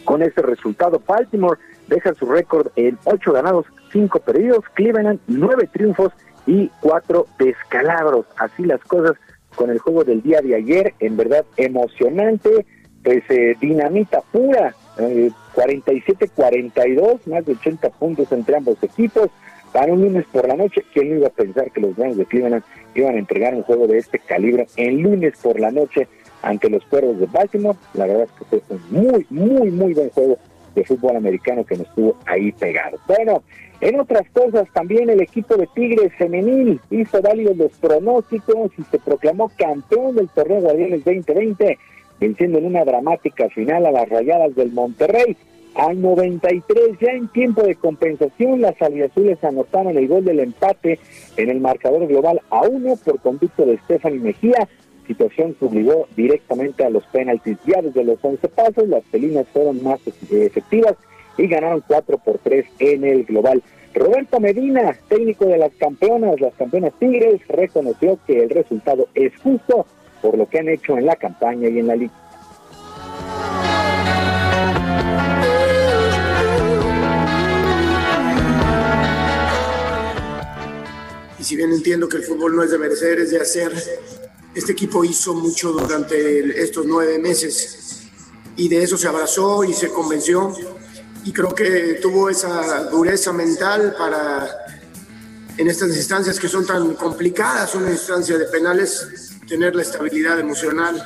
[0.06, 4.64] Con este resultado, Baltimore deja su récord en ocho ganados, cinco perdidos.
[4.76, 6.14] Cleveland, nueve triunfos
[6.46, 8.26] y cuatro descalabros.
[8.38, 9.18] Así las cosas
[9.56, 12.66] con el juego del día de ayer, en verdad emocionante,
[13.04, 19.30] pues eh, dinamita pura, 47-42, eh, más de 80 puntos entre ambos equipos.
[19.72, 22.64] Para un lunes por la noche, ¿quién iba a pensar que los Browns de Cleveland
[22.96, 26.08] iban a entregar un juego de este calibre en lunes por la noche
[26.42, 27.78] ante los Cuervos de Baltimore?
[27.94, 30.38] La verdad es que fue un muy, muy, muy buen juego
[30.76, 32.98] de fútbol americano que nos estuvo ahí pegado.
[33.08, 33.44] Bueno,
[33.86, 38.98] en otras cosas, también el equipo de Tigres femenil hizo válidos los pronósticos y se
[38.98, 41.78] proclamó campeón del torneo Guardianes 2020,
[42.20, 45.38] venciendo en una dramática final a las Rayadas del Monterrey.
[45.76, 51.00] Al 93, ya en tiempo de compensación, las aliazules anotaron el gol del empate
[51.38, 54.68] en el marcador global a uno por conducto de Stephanie Mejía,
[55.06, 57.60] situación que obligó directamente a los penaltis.
[57.68, 60.00] Ya desde los 11 pasos, las felinas fueron más
[60.32, 60.96] efectivas
[61.38, 63.62] y ganaron 4 por 3 en el global.
[63.94, 69.86] Roberto Medina, técnico de las campeonas, las campeonas Tigres, reconoció que el resultado es justo
[70.22, 72.14] por lo que han hecho en la campaña y en la liga.
[81.40, 83.72] Y si bien entiendo que el fútbol no es de merecer, es de hacer,
[84.56, 88.10] este equipo hizo mucho durante estos nueve meses
[88.58, 90.54] y de eso se abrazó y se convenció
[91.26, 94.48] y creo que tuvo esa dureza mental para
[95.58, 101.02] en estas instancias que son tan complicadas, una instancia de penales, tener la estabilidad emocional.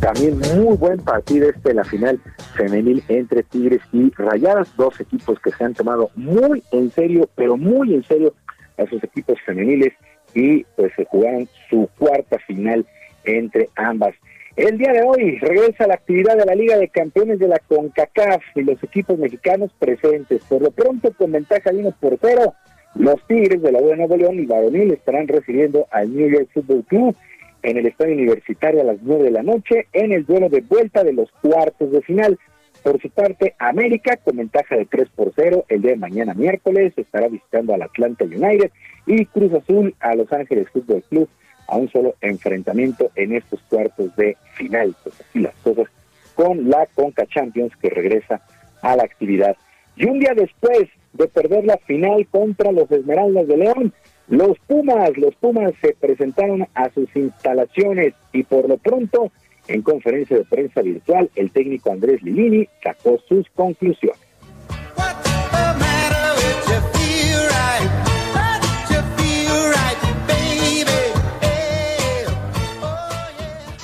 [0.00, 2.20] También muy buen partido este la final
[2.56, 7.56] femenil entre Tigres y Rayadas, dos equipos que se han tomado muy en serio, pero
[7.56, 8.34] muy en serio
[8.78, 9.92] a esos equipos femeniles
[10.34, 12.84] y pues se jugaron su cuarta final
[13.24, 14.14] entre ambas
[14.56, 18.42] El día de hoy regresa la actividad de la Liga de Campeones de la CONCACAF
[18.54, 20.42] y los equipos mexicanos presentes.
[20.44, 22.54] Por lo pronto, con ventaja de uno por cero,
[22.94, 26.48] los Tigres de la U de Nuevo León y Varonil estarán recibiendo al New York
[26.54, 27.14] Football Club
[27.62, 31.04] en el estadio universitario a las nueve de la noche en el duelo de vuelta
[31.04, 32.38] de los cuartos de final.
[32.82, 36.94] Por su parte, América, con ventaja de 3 por 0, el día de mañana miércoles
[36.96, 38.70] estará visitando al Atlanta United
[39.06, 41.28] y Cruz Azul a Los Ángeles Fútbol Club
[41.68, 44.94] a un solo enfrentamiento en estos cuartos de final.
[45.02, 45.86] Pues así las cosas
[46.34, 48.42] con la Conca Champions que regresa
[48.82, 49.56] a la actividad.
[49.96, 53.92] Y un día después de perder la final contra los Esmeraldas de León,
[54.28, 59.30] los Pumas, los Pumas se presentaron a sus instalaciones y por lo pronto
[59.68, 64.25] en conferencia de prensa virtual, el técnico Andrés Lilini sacó sus conclusiones.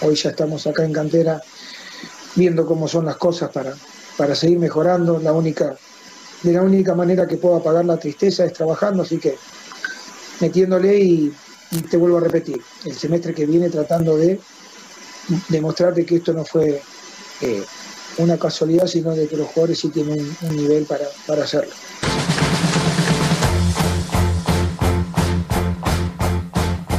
[0.02, 1.40] Hoy ya estamos acá en cantera
[2.34, 3.74] viendo cómo son las cosas para,
[4.16, 5.18] para seguir mejorando.
[5.18, 5.76] La única,
[6.42, 9.36] de la única manera que puedo apagar la tristeza es trabajando, así que
[10.40, 11.32] metiéndole y
[11.90, 14.38] te vuelvo a repetir, el semestre que viene tratando de
[15.48, 16.82] demostrarte que esto no fue
[17.40, 17.64] eh,
[18.18, 21.72] una casualidad, sino de que los jugadores sí tienen un, nivel para, para hacerlo.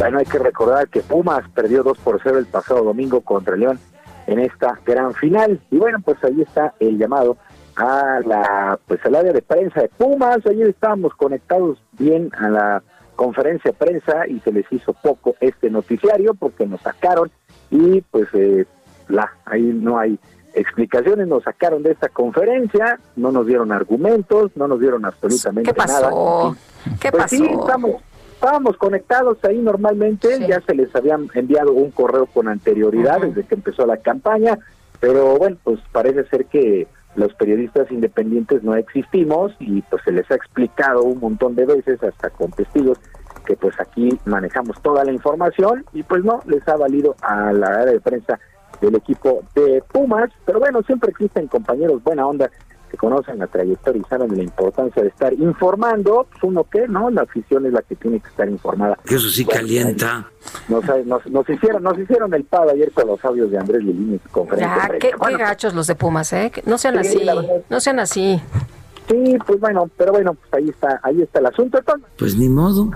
[0.03, 3.79] Bueno, hay que recordar que Pumas perdió 2 por 0 el pasado domingo contra León
[4.27, 5.61] en esta gran final.
[5.71, 7.37] Y bueno, pues ahí está el llamado
[7.77, 10.45] a la pues al área de prensa de Pumas.
[10.45, 12.83] Ayer estábamos conectados bien a la
[13.15, 17.31] conferencia de prensa y se les hizo poco este noticiario porque nos sacaron
[17.71, 18.65] y pues eh,
[19.07, 20.19] la, ahí no hay
[20.53, 25.73] explicaciones, nos sacaron de esta conferencia, no nos dieron argumentos, no nos dieron absolutamente ¿Qué
[25.73, 25.93] pasó?
[25.93, 26.97] nada.
[26.99, 27.35] ¿Qué pues pasó?
[27.37, 28.01] Sí, estamos,
[28.43, 33.55] estábamos conectados ahí normalmente, ya se les habían enviado un correo con anterioridad desde que
[33.55, 34.59] empezó la campaña,
[34.99, 40.29] pero bueno, pues parece ser que los periodistas independientes no existimos y pues se les
[40.29, 42.99] ha explicado un montón de veces, hasta con testigos,
[43.45, 47.67] que pues aquí manejamos toda la información y pues no les ha valido a la
[47.67, 48.41] área de prensa
[48.81, 52.51] del equipo de Pumas, pero bueno, siempre existen compañeros buena onda
[52.93, 56.87] que conocen la trayectoria y saben de la importancia de estar informando, pues uno que,
[56.87, 57.09] ¿no?
[57.09, 58.99] La afición es la que tiene que estar informada.
[59.03, 60.27] Que eso sí calienta.
[60.69, 64.19] Nos, nos, nos, hicieron nos hicieron el pavo ayer con los audios de Andrés Lilini
[64.31, 66.51] conferencia ya, qué, gachos los de Pumas, ¿eh?
[66.67, 68.39] No sean Sí, así, no sean así.
[69.09, 71.79] Sí, pues bueno, pero bueno, pues ahí está, ahí está el asunto.
[71.79, 72.91] Entonces, Pues ni modo.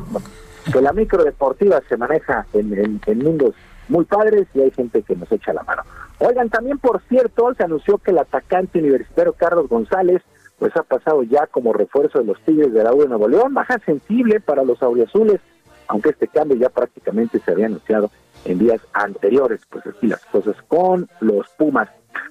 [0.71, 3.55] que la micro deportiva se maneja en, en- en mundos
[3.89, 5.83] muy padres y hay gente que nos echa la mano.
[6.19, 10.21] Oigan, también por cierto, se anunció que el atacante universitario Carlos González
[10.57, 13.53] pues ha pasado ya como refuerzo de los Tigres de la U de Nuevo León,
[13.53, 15.39] baja sensible para los auriazules,
[15.87, 18.09] aunque este cambio ya prácticamente se había anunciado
[18.45, 21.89] en días anteriores, pues así las cosas con los Pumas.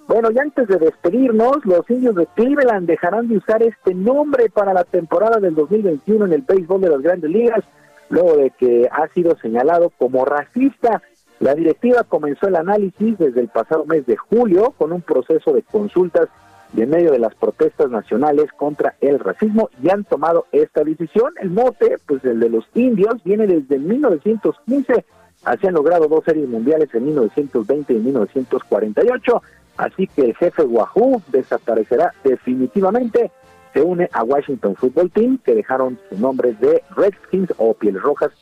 [0.08, 4.72] Bueno, y antes de despedirnos, los indios de Cleveland dejarán de usar este nombre para
[4.72, 7.64] la temporada del 2021 en el béisbol de las grandes ligas,
[8.08, 11.02] luego de que ha sido señalado como racista.
[11.40, 15.62] La directiva comenzó el análisis desde el pasado mes de julio con un proceso de
[15.62, 16.28] consultas
[16.72, 21.32] de medio de las protestas nacionales contra el racismo y han tomado esta decisión.
[21.40, 25.04] El mote, pues el de los indios, viene desde 1915.
[25.44, 29.42] Así han logrado dos series mundiales en 1920 y 1948.
[29.76, 33.30] Así que el jefe Wahoo desaparecerá definitivamente.
[33.74, 38.32] Se une a Washington Football Team, que dejaron su nombre de Redskins o Pieles Rojas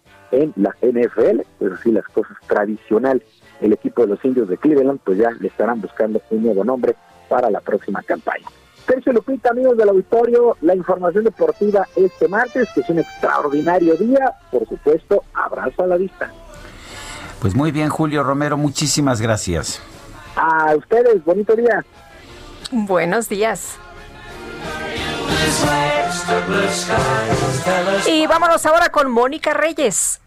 [0.42, 1.42] en la NFL.
[1.58, 3.22] Pues así las cosas tradicional.
[3.60, 6.96] El equipo de los indios de Cleveland, pues ya le estarán buscando un nuevo nombre
[7.28, 8.46] para la próxima campaña.
[8.86, 14.34] Sergio Lupita, amigos del auditorio, la información deportiva este martes, que es un extraordinario día.
[14.50, 16.30] Por supuesto, abrazo a la vista.
[17.40, 19.80] Pues muy bien, Julio Romero, muchísimas gracias.
[20.36, 21.84] A ustedes, bonito día.
[22.72, 23.78] Buenos días.
[28.06, 30.20] Y vámonos ahora con Mónica Reyes.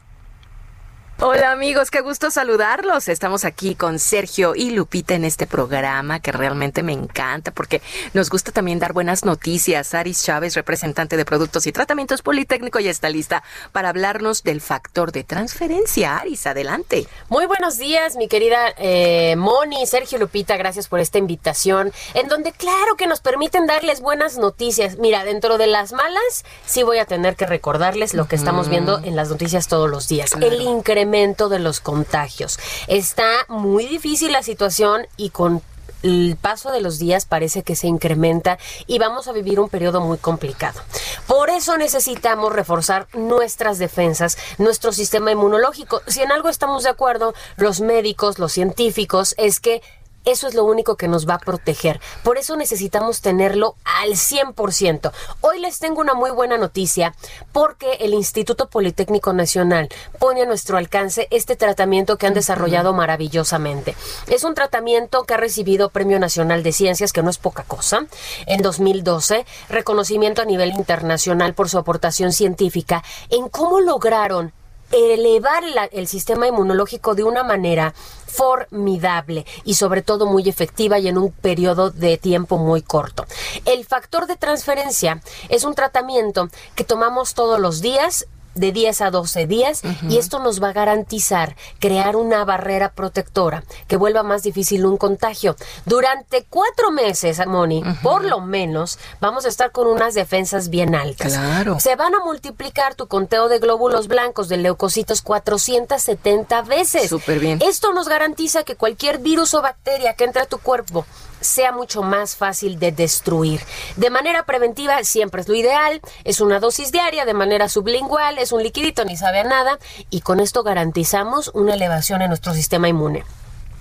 [1.19, 3.07] Hola amigos, qué gusto saludarlos.
[3.07, 7.81] Estamos aquí con Sergio y Lupita en este programa que realmente me encanta porque
[8.13, 9.95] nos gusta también dar buenas noticias.
[9.95, 15.11] Aris Chávez, representante de Productos y Tratamientos Politécnico, ya está lista para hablarnos del factor
[15.11, 16.17] de transferencia.
[16.17, 17.07] Aris, adelante.
[17.29, 22.51] Muy buenos días, mi querida eh, Moni, Sergio Lupita, gracias por esta invitación, en donde
[22.51, 24.99] claro que nos permiten darles buenas noticias.
[24.99, 28.99] Mira, dentro de las malas, sí voy a tener que recordarles lo que estamos viendo
[28.99, 32.59] en las noticias todos los días, el incremento de los contagios.
[32.87, 35.61] Está muy difícil la situación y con
[36.03, 40.01] el paso de los días parece que se incrementa y vamos a vivir un periodo
[40.01, 40.81] muy complicado.
[41.27, 46.01] Por eso necesitamos reforzar nuestras defensas, nuestro sistema inmunológico.
[46.07, 49.81] Si en algo estamos de acuerdo, los médicos, los científicos, es que
[50.27, 52.01] eso es lo único que nos va a proteger.
[52.21, 55.11] Por eso necesitamos tenerlo al 100%.
[55.39, 57.15] Hoy les tengo una muy buena noticia
[57.53, 59.87] porque el Instituto Politécnico Nacional
[60.19, 63.95] pone a nuestro alcance este tratamiento que han desarrollado maravillosamente.
[64.27, 68.05] Es un tratamiento que ha recibido Premio Nacional de Ciencias, que no es poca cosa,
[68.47, 74.51] en 2012, reconocimiento a nivel internacional por su aportación científica en cómo lograron
[74.91, 77.93] elevar el sistema inmunológico de una manera
[78.25, 83.25] formidable y sobre todo muy efectiva y en un periodo de tiempo muy corto.
[83.65, 88.27] El factor de transferencia es un tratamiento que tomamos todos los días
[88.59, 93.63] de 10 a 12 días y esto nos va a garantizar crear una barrera protectora
[93.87, 95.55] que vuelva más difícil un contagio.
[95.85, 101.33] Durante cuatro meses, Moni, por lo menos, vamos a estar con unas defensas bien altas.
[101.33, 101.79] Claro.
[101.79, 107.09] Se van a multiplicar tu conteo de glóbulos blancos de leucocitos 470 veces.
[107.09, 107.59] Súper bien.
[107.61, 111.05] Esto nos garantiza que cualquier virus o bacteria que entre a tu cuerpo
[111.41, 113.61] sea mucho más fácil de destruir.
[113.95, 118.51] De manera preventiva siempre es lo ideal, es una dosis diaria, de manera sublingual, es
[118.51, 122.87] un liquidito, ni sabe a nada, y con esto garantizamos una elevación en nuestro sistema
[122.87, 123.23] inmune.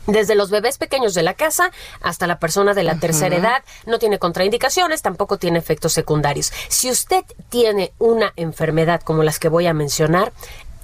[0.07, 3.99] Desde los bebés pequeños de la casa hasta la persona de la tercera edad, no
[3.99, 6.52] tiene contraindicaciones, tampoco tiene efectos secundarios.
[6.68, 10.33] Si usted tiene una enfermedad como las que voy a mencionar,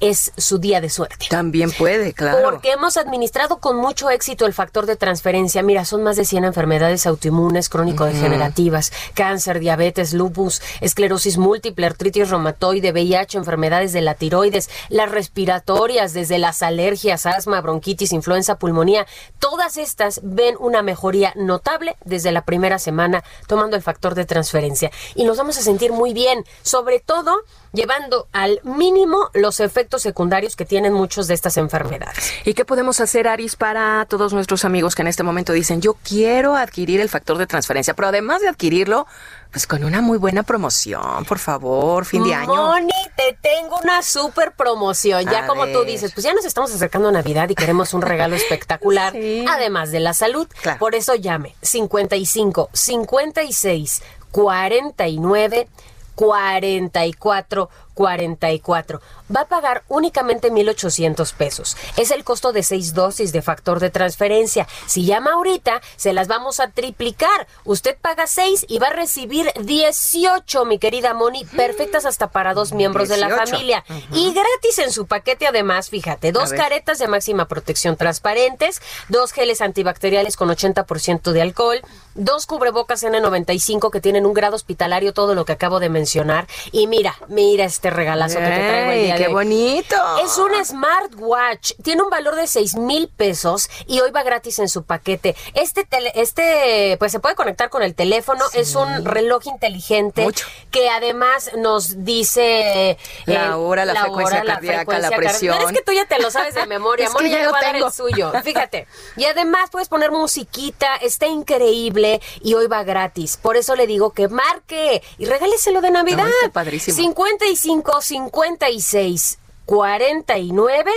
[0.03, 1.27] es su día de suerte.
[1.31, 2.41] También puede, claro.
[2.43, 5.63] Porque hemos administrado con mucho éxito el factor de transferencia.
[5.63, 12.91] Mira, son más de 100 enfermedades autoinmunes crónico-degenerativas, cáncer, diabetes, lupus, esclerosis múltiple, artritis reumatoide,
[12.91, 19.07] VIH, enfermedades de la tiroides, las respiratorias, desde las alergias, asma, bronquitis, influenza, pulmonía.
[19.39, 24.91] Todas estas ven una mejoría notable desde la primera semana tomando el factor de transferencia.
[25.15, 27.37] Y nos vamos a sentir muy bien, sobre todo
[27.73, 32.33] llevando al mínimo los efectos secundarios que tienen muchos de estas enfermedades.
[32.45, 35.95] ¿Y qué podemos hacer, Aris, para todos nuestros amigos que en este momento dicen, yo
[36.03, 39.07] quiero adquirir el factor de transferencia, pero además de adquirirlo,
[39.51, 42.55] pues con una muy buena promoción, por favor, fin de año.
[42.55, 45.25] Moni, te tengo una super promoción.
[45.25, 48.03] Ya A como tú dices, pues ya nos estamos acercando a Navidad y queremos un
[48.03, 49.45] regalo espectacular, Sí.
[49.49, 50.47] además de la salud.
[50.79, 55.69] Por eso llame 55 56 49
[56.17, 59.01] 44 44.
[59.35, 61.77] Va a pagar únicamente 1,800 pesos.
[61.97, 64.67] Es el costo de seis dosis de factor de transferencia.
[64.87, 67.47] Si llama ahorita, se las vamos a triplicar.
[67.65, 72.73] Usted paga 6 y va a recibir 18, mi querida Moni, perfectas hasta para dos
[72.73, 73.47] miembros de la 18.
[73.51, 73.85] familia.
[74.13, 79.61] Y gratis en su paquete, además, fíjate, dos caretas de máxima protección transparentes, dos geles
[79.61, 81.81] antibacteriales con 80% de alcohol,
[82.15, 86.47] dos cubrebocas N95 que tienen un grado hospitalario, todo lo que acabo de mencionar.
[86.71, 89.35] Y mira, mira este regalazo que te traigo el día qué de hoy.
[89.35, 89.97] bonito.
[90.25, 94.69] Es un smartwatch, tiene un valor de 6 mil pesos y hoy va gratis en
[94.69, 95.35] su paquete.
[95.55, 100.27] Este, tele- este, pues se puede conectar con el teléfono, es un reloj inteligente
[100.71, 102.97] que además nos dice
[103.27, 105.17] La eh, hora, la frecuencia hora, cardíaca, la frecuencia cardíaca.
[105.31, 105.61] presión.
[105.63, 107.59] Es que tú ya te lo sabes de memoria, Es que Moni, ya ya voy
[107.59, 108.33] a dar el suyo.
[108.45, 108.87] Fíjate.
[109.17, 113.37] Y además puedes poner musiquita, está increíble y hoy va gratis.
[113.37, 116.25] Por eso le digo que marque y regáleselo de Navidad.
[116.25, 116.97] No, está padrísimo.
[116.97, 120.91] 55 56 49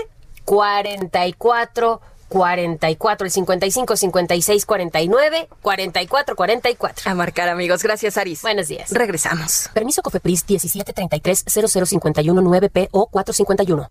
[0.43, 7.83] 44 44 el 55 56 49 44 44 A marcar, amigos.
[7.83, 8.41] Gracias, Aris.
[8.41, 8.91] Buenos días.
[8.91, 9.69] Regresamos.
[9.73, 13.89] Permiso Cofepris 1733 0051 9P o 451.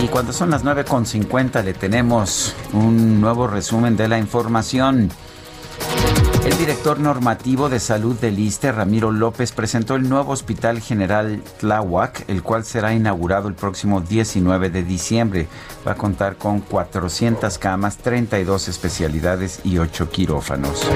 [0.00, 5.10] Y cuando son las 9.50 le tenemos un nuevo resumen de la información.
[6.48, 12.24] El director normativo de salud del ISTE, Ramiro López, presentó el nuevo Hospital General Tláhuac,
[12.26, 15.46] el cual será inaugurado el próximo 19 de diciembre.
[15.86, 20.88] Va a contar con 400 camas, 32 especialidades y 8 quirófanos.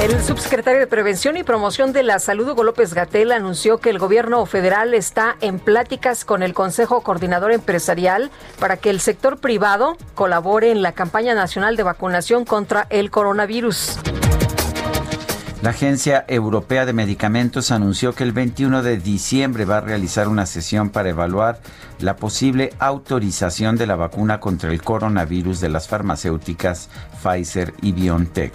[0.00, 3.98] El subsecretario de Prevención y Promoción de la Salud, Hugo López Gatel, anunció que el
[3.98, 9.98] gobierno federal está en pláticas con el Consejo Coordinador Empresarial para que el sector privado
[10.14, 13.98] colabore en la campaña nacional de vacunación contra el coronavirus.
[15.60, 20.46] La Agencia Europea de Medicamentos anunció que el 21 de diciembre va a realizar una
[20.46, 21.58] sesión para evaluar
[21.98, 26.88] la posible autorización de la vacuna contra el coronavirus de las farmacéuticas
[27.24, 28.52] Pfizer y BioNTech.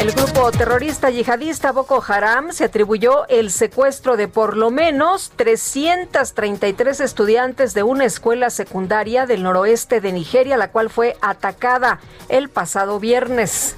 [0.00, 6.98] El grupo terrorista yihadista Boko Haram se atribuyó el secuestro de por lo menos 333
[6.98, 12.98] estudiantes de una escuela secundaria del noroeste de Nigeria, la cual fue atacada el pasado
[12.98, 13.76] viernes.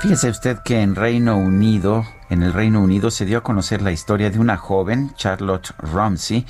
[0.00, 3.90] Fíjese usted que en Reino Unido, en el Reino Unido se dio a conocer la
[3.90, 6.46] historia de una joven, Charlotte Ramsey,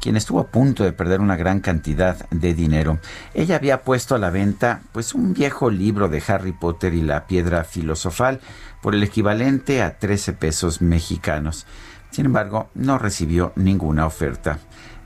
[0.00, 2.98] quien estuvo a punto de perder una gran cantidad de dinero.
[3.34, 7.26] Ella había puesto a la venta pues un viejo libro de Harry Potter y la
[7.26, 8.40] piedra filosofal
[8.80, 11.66] por el equivalente a 13 pesos mexicanos.
[12.10, 14.58] Sin embargo, no recibió ninguna oferta.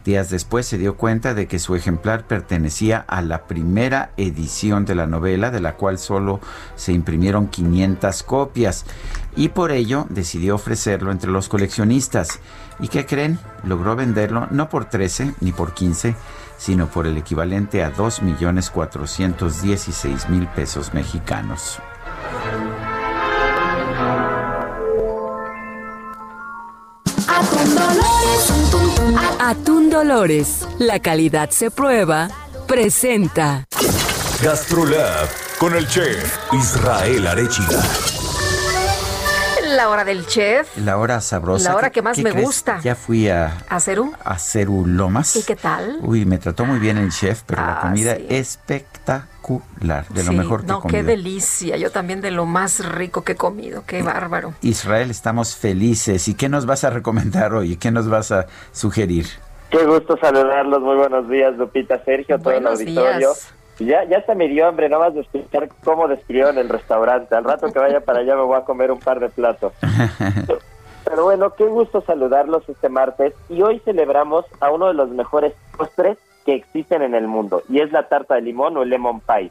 [0.04, 4.94] Días después se dio cuenta de que su ejemplar pertenecía a la primera edición de
[4.94, 6.40] la novela, de la cual solo
[6.74, 8.86] se imprimieron 500 copias,
[9.36, 12.38] y por ello decidió ofrecerlo entre los coleccionistas.
[12.80, 13.38] ¿Y qué creen?
[13.62, 16.16] Logró venderlo no por 13 ni por 15,
[16.56, 21.78] sino por el equivalente a 2.416.000 pesos mexicanos.
[29.50, 32.28] Atún Dolores, la calidad se prueba,
[32.68, 33.64] presenta.
[34.40, 37.82] Gastrolab con el chef Israel Arechiga.
[39.74, 40.68] La hora del chef.
[40.76, 41.70] La hora sabrosa.
[41.70, 42.46] La hora ¿Qué- que más me crees?
[42.46, 42.78] gusta.
[42.84, 44.14] Ya fui a, ¿A Cerú?
[44.24, 45.34] a Ceru Lomas.
[45.34, 45.98] ¿Y qué tal?
[46.02, 48.26] Uy, me trató muy bien el chef, pero la Ah, comida sí.
[48.28, 49.39] espectacular,
[49.80, 50.98] de lo Sí, mejor que no, he comido.
[51.00, 51.76] qué delicia.
[51.76, 53.82] Yo también de lo más rico que he comido.
[53.86, 54.54] Qué bárbaro.
[54.62, 56.28] Israel, estamos felices.
[56.28, 57.76] ¿Y qué nos vas a recomendar hoy?
[57.76, 59.26] ¿Qué nos vas a sugerir?
[59.70, 63.18] Qué gusto saludarlos, muy buenos días, Lupita, Sergio, todo Buenos el auditorio.
[63.18, 63.54] días.
[63.78, 67.34] Ya, ya hasta me dio hambre, nada más de escuchar cómo describieron el restaurante.
[67.34, 69.72] Al rato que vaya para allá me voy a comer un par de platos.
[71.04, 73.32] Pero bueno, qué gusto saludarlos este martes.
[73.48, 77.80] Y hoy celebramos a uno de los mejores postres que existen en el mundo, y
[77.80, 79.50] es la tarta de limón o el lemon pie.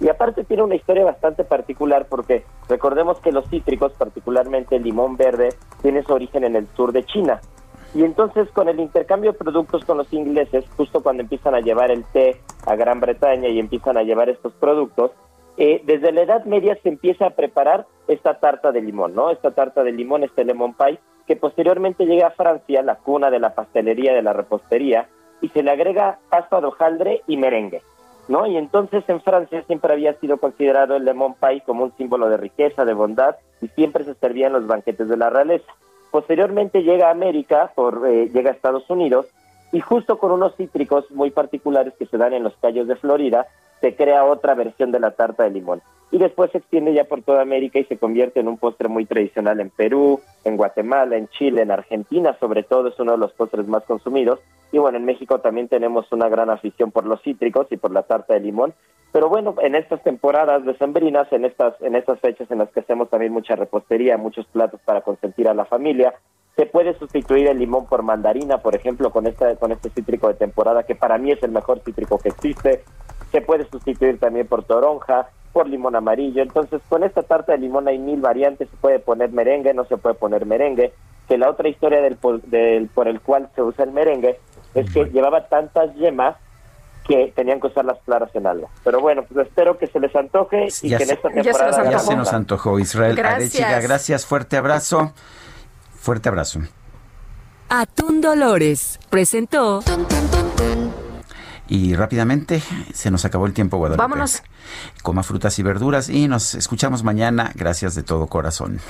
[0.00, 5.16] Y aparte tiene una historia bastante particular porque recordemos que los cítricos, particularmente el limón
[5.16, 5.48] verde,
[5.82, 7.40] tiene su origen en el sur de China.
[7.94, 11.90] Y entonces con el intercambio de productos con los ingleses, justo cuando empiezan a llevar
[11.90, 15.10] el té a Gran Bretaña y empiezan a llevar estos productos,
[15.56, 19.30] eh, desde la Edad Media se empieza a preparar esta tarta de limón, ¿no?
[19.30, 23.40] Esta tarta de limón, este lemon pie, que posteriormente llega a Francia, la cuna de
[23.40, 25.08] la pastelería, de la repostería,
[25.40, 27.82] y se le agrega pasta de hojaldre y merengue.
[28.28, 28.46] ¿no?
[28.46, 32.36] Y entonces en Francia siempre había sido considerado el lemon pie como un símbolo de
[32.36, 35.72] riqueza, de bondad, y siempre se servía en los banquetes de la realeza.
[36.10, 39.26] Posteriormente llega a América, por, eh, llega a Estados Unidos,
[39.72, 43.46] y justo con unos cítricos muy particulares que se dan en los callos de Florida,
[43.80, 45.82] se crea otra versión de la tarta de limón.
[46.10, 49.04] Y después se extiende ya por toda América y se convierte en un postre muy
[49.04, 53.32] tradicional en Perú, en Guatemala, en Chile, en Argentina, sobre todo es uno de los
[53.32, 54.40] postres más consumidos.
[54.72, 58.02] Y bueno, en México también tenemos una gran afición por los cítricos y por la
[58.04, 58.72] tarta de limón.
[59.12, 63.08] Pero bueno, en estas temporadas decembrinas, en estas, en estas fechas en las que hacemos
[63.08, 66.14] también mucha repostería, muchos platos para consentir a la familia,
[66.56, 70.34] se puede sustituir el limón por mandarina, por ejemplo, con, esta, con este cítrico de
[70.34, 72.82] temporada, que para mí es el mejor cítrico que existe.
[73.30, 76.42] Se puede sustituir también por toronja, por limón amarillo.
[76.42, 78.68] Entonces, con esta tarta de limón hay mil variantes.
[78.70, 80.92] Se puede poner merengue, no se puede poner merengue.
[81.28, 84.38] Que la otra historia del, por- del, por el cual se usa el merengue
[84.74, 86.36] es que llevaba tantas yemas
[87.06, 88.68] que tenían que usar las claras en algo.
[88.84, 91.90] Pero bueno, pues espero que se les antoje y Ya que en se- esta temporada...
[91.90, 93.62] Ya se nos antojó Israel Gracias.
[93.62, 93.80] Arechiga.
[93.80, 95.12] Gracias, fuerte abrazo.
[95.94, 96.60] Fuerte abrazo.
[97.70, 99.80] Atún Dolores presentó
[101.68, 102.62] Y rápidamente
[102.94, 104.02] se nos acabó el tiempo, Guadalupe.
[104.02, 104.42] Vámonos.
[105.02, 107.52] Coma frutas y verduras y nos escuchamos mañana.
[107.54, 108.80] Gracias de todo corazón.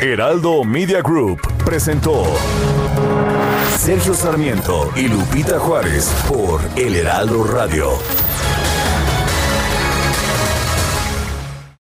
[0.00, 2.24] Heraldo Media Group presentó
[3.78, 7.92] Sergio Sarmiento y Lupita Juárez por El Heraldo Radio.